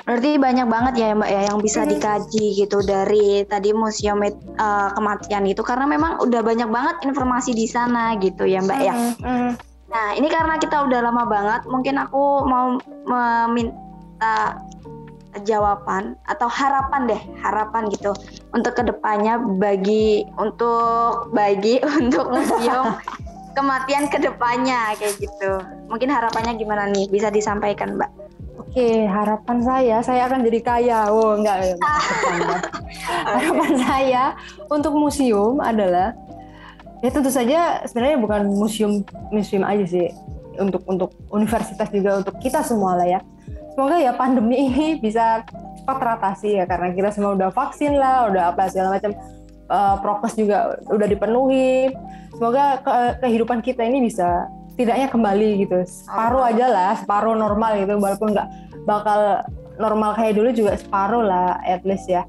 Berarti 0.03 0.35
banyak 0.35 0.67
banget 0.67 0.95
ya 0.99 1.09
Mbak 1.15 1.31
ya 1.31 1.41
yang 1.47 1.59
bisa 1.63 1.87
dikaji 1.87 2.59
gitu 2.59 2.83
dari 2.83 3.47
tadi 3.47 3.71
museum 3.71 4.19
uh, 4.23 4.91
kematian 4.99 5.47
itu. 5.47 5.63
Karena 5.63 5.87
memang 5.87 6.19
udah 6.27 6.43
banyak 6.43 6.67
banget 6.67 6.97
informasi 7.07 7.55
di 7.55 7.71
sana 7.71 8.19
gitu 8.19 8.43
ya 8.43 8.59
Mbak 8.63 8.81
ya. 8.83 8.95
Nah 9.93 10.17
ini 10.17 10.27
karena 10.27 10.59
kita 10.59 10.89
udah 10.89 11.01
lama 11.05 11.25
banget, 11.29 11.63
mungkin 11.71 12.01
aku 12.01 12.49
mau 12.49 12.81
meminta 13.07 14.59
jawaban 15.49 16.13
atau 16.29 16.45
harapan 16.45 17.09
deh 17.09 17.23
harapan 17.41 17.89
gitu 17.89 18.13
untuk 18.53 18.77
ke 18.77 18.85
depannya 18.85 19.41
bagi 19.41 20.29
untuk 20.37 21.33
bagi 21.33 21.81
untuk 22.01 22.29
museum 22.29 23.01
kematian 23.57 24.09
ke 24.09 24.17
depannya 24.21 24.97
kayak 24.97 25.17
gitu. 25.21 25.61
Mungkin 25.89 26.09
harapannya 26.09 26.57
gimana 26.57 26.89
nih? 26.89 27.09
Bisa 27.13 27.29
disampaikan 27.29 28.01
mbak 28.01 28.22
Oke, 28.73 29.05
harapan 29.05 29.59
saya, 29.61 29.97
saya 30.01 30.25
akan 30.33 30.49
jadi 30.49 30.61
kaya. 30.65 31.13
Oh, 31.13 31.37
enggak. 31.37 31.77
harapan 33.37 33.73
saya 33.85 34.25
untuk 34.73 34.97
museum 34.97 35.61
adalah 35.61 36.17
ya 37.05 37.13
tentu 37.13 37.29
saja 37.29 37.85
sebenarnya 37.85 38.17
bukan 38.17 38.49
museum 38.49 39.05
museum 39.29 39.61
aja 39.69 39.85
sih 39.85 40.09
untuk 40.57 40.81
untuk 40.89 41.13
universitas 41.29 41.93
juga 41.93 42.25
untuk 42.25 42.33
kita 42.41 42.65
semua 42.65 42.97
lah 42.97 43.05
ya. 43.05 43.21
Semoga 43.77 44.01
ya 44.01 44.17
pandemi 44.17 44.57
ini 44.73 44.97
bisa 44.97 45.45
cepat 45.77 45.97
teratasi 46.01 46.57
ya 46.57 46.65
karena 46.65 46.97
kita 46.97 47.13
semua 47.13 47.37
udah 47.37 47.53
vaksin 47.53 47.93
lah, 47.93 48.33
udah 48.33 48.57
apa 48.57 48.73
segala 48.73 48.97
macam 48.97 49.13
uh, 49.69 50.01
prokes 50.01 50.33
juga 50.33 50.81
udah 50.89 51.09
dipenuhi. 51.13 51.93
Semoga 52.41 52.81
ke 52.81 53.21
kehidupan 53.21 53.61
kita 53.61 53.85
ini 53.85 54.09
bisa 54.09 54.49
setidaknya 54.73 55.09
kembali 55.13 55.49
gitu. 55.69 55.85
Separuh 55.85 56.43
aja 56.49 56.67
lah 56.67 56.93
separuh 56.99 57.37
normal 57.37 57.77
gitu. 57.79 58.01
Walaupun 58.01 58.33
nggak 58.33 58.49
bakal 58.89 59.45
normal 59.77 60.17
kayak 60.17 60.37
dulu 60.41 60.51
juga 60.53 60.81
separuh 60.81 61.23
lah 61.23 61.61
at 61.63 61.85
least 61.85 62.09
ya. 62.09 62.25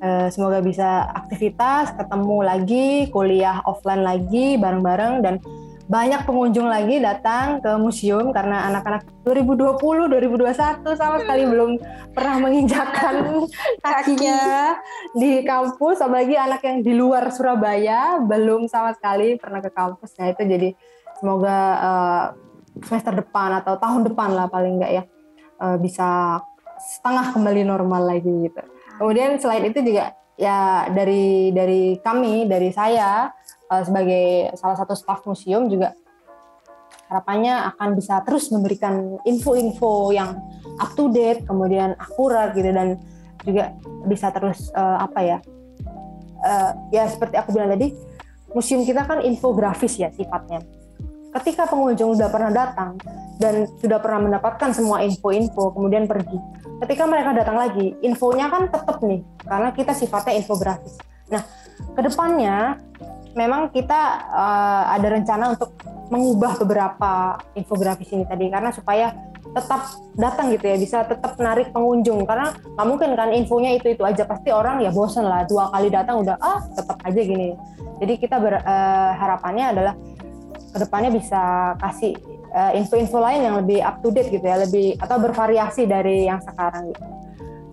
E, 0.00 0.28
semoga 0.32 0.60
bisa 0.60 1.08
aktivitas 1.12 1.92
ketemu 1.96 2.38
lagi 2.44 2.86
kuliah 3.08 3.60
offline 3.64 4.04
lagi 4.04 4.56
bareng-bareng 4.60 5.14
dan 5.24 5.40
banyak 5.84 6.24
pengunjung 6.24 6.64
lagi 6.64 6.96
datang 6.96 7.60
ke 7.60 7.76
museum 7.76 8.32
karena 8.32 8.72
anak-anak 8.72 9.04
2020 9.28 9.76
2021 10.08 10.80
sama 10.96 11.20
sekali 11.20 11.44
belum 11.44 11.76
pernah 12.16 12.40
menginjakkan 12.40 13.44
kakinya. 13.84 14.80
di 15.12 15.44
kampus. 15.44 16.00
Apalagi 16.00 16.40
anak 16.40 16.64
yang 16.64 16.80
di 16.80 16.92
luar 16.96 17.28
Surabaya 17.28 18.16
belum 18.24 18.64
sama 18.64 18.96
sekali 18.96 19.36
pernah 19.36 19.60
ke 19.60 19.68
kampus. 19.68 20.16
Nah 20.16 20.32
itu 20.32 20.42
jadi 20.48 20.68
semoga 21.18 21.58
uh, 21.78 22.24
semester 22.82 23.14
depan 23.22 23.62
atau 23.62 23.78
tahun 23.78 24.10
depan 24.10 24.34
lah 24.34 24.46
paling 24.50 24.80
enggak 24.80 24.92
ya 24.92 25.02
uh, 25.62 25.76
bisa 25.78 26.40
setengah 26.78 27.32
kembali 27.32 27.62
normal 27.62 28.02
lagi 28.04 28.50
gitu. 28.50 28.62
Kemudian 28.98 29.38
selain 29.38 29.70
itu 29.70 29.78
juga 29.82 30.14
ya 30.34 30.90
dari 30.90 31.54
dari 31.54 31.98
kami 32.02 32.50
dari 32.50 32.74
saya 32.74 33.30
uh, 33.70 33.82
sebagai 33.86 34.54
salah 34.58 34.74
satu 34.74 34.98
staf 34.98 35.22
museum 35.26 35.70
juga 35.70 35.94
harapannya 37.06 37.54
akan 37.74 37.94
bisa 37.94 38.18
terus 38.26 38.50
memberikan 38.50 39.20
info-info 39.22 40.10
yang 40.10 40.34
up 40.82 40.90
to 40.98 41.12
date 41.14 41.46
kemudian 41.46 41.94
akurat 42.00 42.50
gitu 42.56 42.74
dan 42.74 42.98
juga 43.44 43.76
bisa 44.08 44.32
terus 44.34 44.72
uh, 44.74 45.04
apa 45.04 45.20
ya 45.22 45.38
uh, 46.42 46.70
ya 46.90 47.06
seperti 47.06 47.38
aku 47.38 47.54
bilang 47.54 47.70
tadi 47.76 47.94
museum 48.56 48.82
kita 48.82 49.04
kan 49.04 49.22
infografis 49.22 50.00
ya 50.00 50.10
sifatnya 50.10 50.64
ketika 51.40 51.66
pengunjung 51.66 52.14
udah 52.14 52.28
pernah 52.30 52.50
datang, 52.54 52.98
dan 53.38 53.66
sudah 53.82 53.98
pernah 53.98 54.30
mendapatkan 54.30 54.70
semua 54.70 55.02
info-info 55.02 55.74
kemudian 55.74 56.06
pergi. 56.06 56.38
Ketika 56.82 57.04
mereka 57.06 57.34
datang 57.34 57.58
lagi, 57.58 57.94
infonya 58.02 58.50
kan 58.50 58.70
tetap 58.70 59.02
nih 59.02 59.22
karena 59.42 59.68
kita 59.74 59.92
sifatnya 59.94 60.38
infografis. 60.38 60.94
Nah, 61.30 61.42
ke 61.94 62.00
depannya 62.02 62.78
memang 63.34 63.70
kita 63.74 64.00
uh, 64.30 64.84
ada 64.94 65.08
rencana 65.10 65.58
untuk 65.58 65.74
mengubah 66.12 66.60
beberapa 66.62 67.40
infografis 67.58 68.12
ini 68.14 68.22
tadi 68.28 68.46
karena 68.52 68.70
supaya 68.70 69.10
tetap 69.44 69.86
datang 70.18 70.50
gitu 70.54 70.66
ya 70.66 70.76
bisa 70.78 70.98
tetap 71.06 71.38
menarik 71.38 71.70
pengunjung 71.70 72.26
karena 72.26 72.54
nggak 72.54 72.86
mungkin 72.86 73.10
kan 73.14 73.30
infonya 73.30 73.74
itu 73.74 73.94
itu 73.94 74.02
aja 74.02 74.26
pasti 74.26 74.50
orang 74.50 74.82
ya 74.82 74.90
bosen 74.90 75.26
lah 75.26 75.46
dua 75.46 75.70
kali 75.70 75.88
datang 75.94 76.22
udah 76.26 76.36
ah 76.42 76.58
tetap 76.74 76.98
aja 77.06 77.20
gini 77.22 77.54
jadi 78.02 78.12
kita 78.18 78.36
ber, 78.42 78.58
uh, 78.60 79.10
harapannya 79.14 79.66
adalah 79.70 79.94
ke 80.74 80.82
depannya 80.82 81.14
bisa 81.14 81.74
kasih 81.78 82.18
Eh, 82.54 82.78
info-info 82.78 83.18
lain 83.18 83.42
yang 83.42 83.58
lebih 83.58 83.82
up 83.82 83.98
to 83.98 84.14
date 84.14 84.30
gitu 84.30 84.46
ya, 84.46 84.62
lebih 84.62 84.94
atau 85.02 85.18
bervariasi 85.18 85.90
dari 85.90 86.30
yang 86.30 86.38
sekarang 86.38 86.94
gitu. 86.94 87.02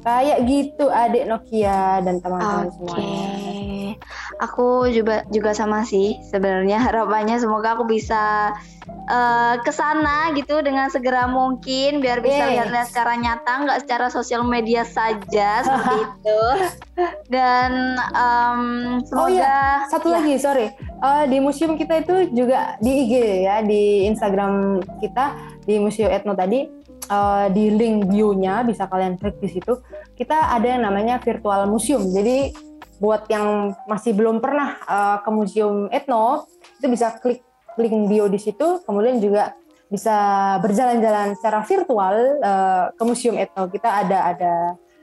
Kayak 0.01 0.39
gitu 0.49 0.85
adik 0.89 1.29
Nokia 1.29 2.01
dan 2.01 2.17
teman-teman 2.21 2.67
okay. 2.67 2.73
semuanya. 2.73 3.29
Aku 4.41 4.89
juga 4.89 5.21
juga 5.29 5.53
sama 5.53 5.85
sih 5.85 6.17
sebenarnya 6.33 6.81
harapannya 6.89 7.37
semoga 7.37 7.77
aku 7.77 7.85
bisa 7.85 8.53
uh, 9.09 9.55
ke 9.61 9.71
sana 9.73 10.33
gitu 10.33 10.59
dengan 10.61 10.89
segera 10.89 11.29
mungkin 11.29 12.01
biar 12.01 12.23
bisa 12.23 12.49
lihat-lihat 12.49 12.87
secara 12.89 13.13
nyata 13.17 13.53
nggak 13.65 13.79
secara 13.85 14.07
sosial 14.09 14.41
media 14.45 14.81
saja 14.85 15.59
seperti 15.65 15.97
itu 16.01 16.41
dan 17.29 17.97
um, 18.13 18.61
semoga 19.05 19.25
oh 19.25 19.29
iya 19.29 19.85
satu 19.89 20.07
ya. 20.11 20.13
lagi 20.19 20.33
sorry 20.37 20.67
uh, 21.01 21.23
di 21.25 21.37
museum 21.39 21.77
kita 21.77 22.01
itu 22.03 22.15
juga 22.33 22.77
di 22.81 22.91
IG 23.07 23.13
ya 23.45 23.61
di 23.65 24.07
Instagram 24.09 24.83
kita 25.01 25.33
di 25.65 25.77
museum 25.77 26.09
etno 26.09 26.33
tadi 26.33 26.80
uh, 27.09 27.47
di 27.49 27.73
link 27.73 28.11
bio-nya 28.11 28.61
bisa 28.61 28.85
kalian 28.85 29.17
klik 29.17 29.41
di 29.41 29.49
situ. 29.57 29.81
Kita 30.13 30.53
ada 30.53 30.67
yang 30.77 30.85
namanya 30.85 31.17
virtual 31.17 31.65
museum. 31.65 32.05
Jadi 32.11 32.53
buat 33.01 33.25
yang 33.33 33.73
masih 33.89 34.13
belum 34.13 34.37
pernah 34.37 34.77
uh, 34.85 35.17
ke 35.25 35.29
museum 35.33 35.89
etno 35.89 36.45
itu 36.77 36.85
bisa 36.85 37.17
klik 37.17 37.41
link 37.81 38.05
bio 38.05 38.29
di 38.29 38.37
situ, 38.37 38.85
kemudian 38.85 39.17
juga 39.17 39.57
bisa 39.89 40.15
berjalan-jalan 40.61 41.33
secara 41.33 41.65
virtual 41.65 42.15
uh, 42.45 42.85
ke 42.93 43.03
museum 43.07 43.41
etno. 43.41 43.65
Kita 43.73 44.05
ada 44.05 44.37
ada 44.37 44.53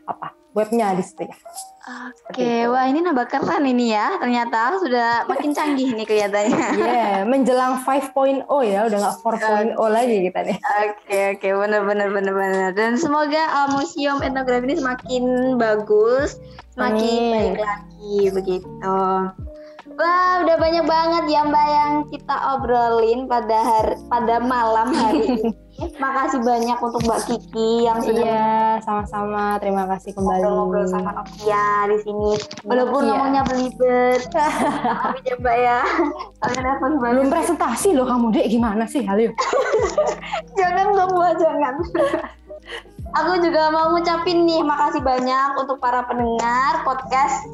apa 0.06 0.37
webnya 0.58 0.98
di 0.98 1.04
situ 1.06 1.22
ya. 1.30 1.36
Oke, 2.28 2.44
okay. 2.44 2.58
wah 2.68 2.84
ini 2.84 3.00
nambah 3.00 3.32
keren 3.32 3.64
ini 3.64 3.96
ya. 3.96 4.20
Ternyata 4.20 4.76
sudah 4.76 5.24
makin 5.24 5.56
canggih 5.56 5.96
nih 5.96 6.04
kelihatannya. 6.04 6.66
Iya, 6.78 6.84
yeah, 6.84 7.16
menjelang 7.24 7.80
5.0 7.80 8.44
ya, 8.68 8.80
udah 8.84 8.98
nggak 9.00 9.16
4.0 9.24 9.72
uh, 9.72 9.88
lagi 9.88 10.16
kita 10.28 10.40
nih. 10.44 10.58
Oke, 10.58 10.92
okay, 11.08 11.24
oke, 11.32 11.40
okay. 11.40 11.52
benar 11.56 11.82
benar 11.88 12.08
benar 12.12 12.34
benar. 12.36 12.70
Dan 12.76 13.00
semoga 13.00 13.40
uh, 13.40 13.68
museum 13.72 14.20
etnografi 14.20 14.68
ini 14.68 14.76
semakin 14.76 15.24
bagus, 15.56 16.36
semakin 16.76 17.56
baik 17.56 17.64
lagi 17.64 18.18
begitu. 18.36 18.92
Wah, 19.98 20.44
udah 20.46 20.56
banyak 20.60 20.84
banget 20.86 21.24
ya 21.26 21.42
Mbak 21.42 21.66
yang 21.72 21.92
kita 22.12 22.36
obrolin 22.54 23.26
pada 23.26 23.58
hari, 23.64 23.96
pada 24.06 24.36
malam 24.38 24.92
hari 24.92 25.24
ini. 25.24 25.50
Makasih 25.78 26.42
banyak 26.42 26.78
untuk 26.82 27.06
Mbak 27.06 27.20
Kiki 27.30 27.86
yang 27.86 28.02
sudah 28.02 28.26
Iya, 28.26 28.82
sama-sama. 28.82 29.62
Terima 29.62 29.86
kasih 29.86 30.10
kembali. 30.10 30.42
Ngobrol 30.42 30.90
sama 30.90 31.14
Nokia 31.14 31.86
di 31.86 31.96
sini. 32.02 32.34
Walaupun 32.66 33.06
ngomongnya 33.06 33.46
belibet. 33.46 34.26
Tapi 34.34 35.22
ya 35.22 35.34
Mbak 35.38 35.56
ya. 35.62 35.78
Belum 36.98 37.30
presentasi 37.30 37.94
loh 37.94 38.10
kamu, 38.10 38.34
Dek. 38.34 38.46
Gimana 38.50 38.90
sih, 38.90 39.06
Halil? 39.06 39.30
jangan 40.58 40.98
dong, 40.98 41.14
Mbak, 41.14 41.34
jangan. 41.38 41.74
Aku 43.22 43.38
juga 43.38 43.70
mau 43.70 43.94
ngucapin 43.94 44.50
nih 44.50 44.66
makasih 44.66 45.00
banyak 45.00 45.62
untuk 45.62 45.78
para 45.78 46.02
pendengar 46.10 46.82
podcast 46.82 47.46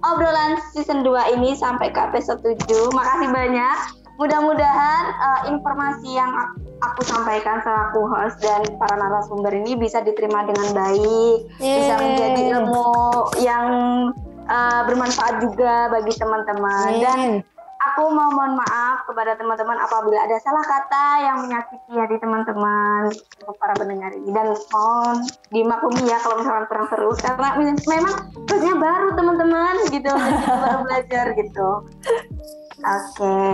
obrolan 0.00 0.56
season 0.72 1.04
2 1.04 1.36
ini 1.36 1.52
sampai 1.52 1.92
ke 1.92 2.00
episode 2.00 2.40
7. 2.40 2.56
Makasih 2.96 3.28
banyak. 3.28 4.05
Mudah-mudahan 4.16 5.04
uh, 5.20 5.40
informasi 5.52 6.16
yang 6.16 6.32
aku 6.80 7.00
sampaikan 7.04 7.60
selaku 7.60 8.08
host 8.08 8.40
dan 8.40 8.64
para 8.80 8.96
narasumber 8.96 9.52
ini 9.52 9.76
bisa 9.76 10.00
diterima 10.00 10.44
dengan 10.48 10.72
baik, 10.72 11.38
Yeay. 11.60 11.76
bisa 11.84 11.94
menjadi 12.00 12.42
ilmu 12.56 12.92
yang 13.44 13.66
uh, 14.48 14.80
bermanfaat 14.88 15.44
juga 15.44 15.92
bagi 15.92 16.12
teman-teman. 16.16 16.90
Dan 17.00 17.20
aku 17.92 18.08
mau 18.08 18.32
mohon 18.32 18.56
maaf 18.56 19.04
kepada 19.06 19.36
teman-teman 19.36 19.78
apabila 19.78 20.18
ada 20.24 20.36
salah 20.42 20.64
kata 20.64 21.06
yang 21.22 21.36
menyakiti 21.44 21.92
hati 21.94 22.16
teman-teman 22.18 23.12
para 23.60 23.74
pendengar 23.78 24.10
ini 24.16 24.32
dan 24.34 24.56
mohon 24.72 25.22
dimaklumi 25.54 26.08
ya 26.08 26.18
kalau 26.24 26.42
misalkan 26.42 26.66
kurang 26.66 26.86
seru 26.90 27.10
karena 27.14 27.48
memang 27.86 28.14
terusnya 28.48 28.74
baru 28.74 29.08
teman-teman 29.14 29.74
gitu 29.92 30.12
baru 30.64 30.78
belajar 30.82 31.26
gitu. 31.36 31.68
Oke, 32.86 33.18
okay. 33.18 33.50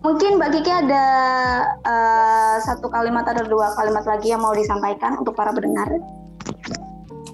mungkin 0.00 0.40
Mbak 0.40 0.50
Kiki 0.56 0.72
ada 0.72 1.04
uh, 1.84 2.56
satu 2.64 2.88
kalimat 2.88 3.28
atau 3.28 3.44
dua 3.44 3.76
kalimat 3.76 4.08
lagi 4.08 4.32
yang 4.32 4.40
mau 4.40 4.56
disampaikan 4.56 5.20
untuk 5.20 5.36
para 5.36 5.52
pendengar. 5.52 6.00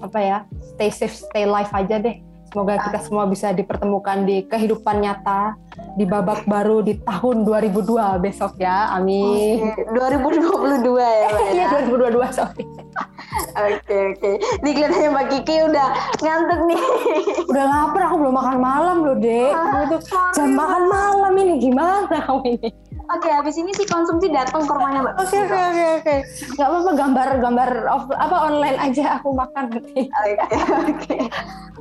Apa 0.03 0.19
ya? 0.19 0.37
Stay 0.75 0.91
safe, 0.91 1.15
stay 1.15 1.47
live 1.47 1.71
aja 1.71 1.95
deh. 2.03 2.19
Semoga 2.51 2.79
kita 2.83 2.99
semua 3.03 3.23
bisa 3.27 3.55
dipertemukan 3.55 4.27
di 4.27 4.43
kehidupan 4.43 5.03
nyata 5.03 5.55
di 5.97 6.05
babak 6.05 6.45
baru 6.45 6.85
di 6.85 7.01
tahun 7.01 7.41
2002 7.41 8.21
besok 8.21 8.61
ya. 8.61 8.93
Amin. 8.93 9.73
Okay. 9.73 9.97
2022 9.97 10.93
ya, 11.01 11.27
Mbak. 11.33 11.49
Iya, 11.57 11.65
2022, 11.89 12.37
sorry. 12.37 12.63
Oke, 13.57 13.97
oke. 14.13 14.31
Ini 14.61 14.69
kelihatannya 14.77 15.09
Mbak 15.09 15.27
Kiki 15.33 15.55
udah 15.65 15.87
ngantuk 16.21 16.59
nih. 16.69 16.81
Udah 17.49 17.65
lapar, 17.65 18.01
aku 18.05 18.15
belum 18.21 18.35
makan 18.37 18.57
malam 18.61 18.97
loh, 19.01 19.17
Dek. 19.17 19.53
Ah, 19.57 19.89
itu 19.89 19.97
jam 20.37 20.53
makan 20.53 20.83
malam 20.85 21.33
ini 21.41 21.53
gimana 21.57 22.05
kamu 22.29 22.61
ini? 22.61 22.69
Oke, 23.07 23.31
habis 23.31 23.55
ini 23.55 23.71
sih 23.71 23.87
konsumsi 23.87 24.27
datang 24.27 24.67
ke 24.67 24.71
rumahnya 24.75 24.99
Mbak. 24.99 25.15
Oke, 25.23 25.37
oke, 25.47 25.55
oke, 25.55 25.85
oke. 26.03 26.15
Gak 26.59 26.67
apa-apa 26.67 26.91
gambar-gambar 26.91 27.69
off, 27.87 28.11
apa 28.11 28.37
online 28.51 28.75
aja 28.83 29.15
aku 29.15 29.31
makan 29.31 29.71
nanti. 29.71 30.11
Oke, 30.11 30.35
oke. 30.91 31.15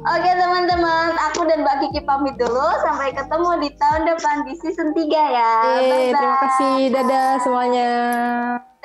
Oke, 0.06 0.30
teman-teman, 0.38 1.18
aku 1.18 1.50
dan 1.50 1.66
Mbak 1.66 1.76
Kiki 1.82 2.00
pamit 2.06 2.38
dulu. 2.38 2.68
Sampai 2.78 3.10
ketemu 3.10 3.50
di 3.58 3.70
tahun 3.74 4.02
depan 4.06 4.36
di 4.46 4.54
season 4.54 4.94
3 4.94 5.02
ya. 5.10 5.54
Bye 5.66 6.14
terima 6.14 6.36
kasih. 6.46 6.94
Dadah 6.94 7.28
semuanya. 7.42 7.90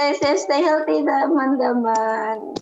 Stay 0.01 0.17
safe, 0.17 0.41
stay 0.41 0.65
healthy, 0.65 1.05
teman-teman. 1.05 2.57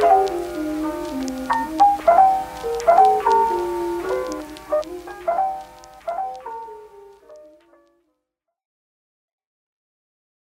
Uh. 0.00 0.45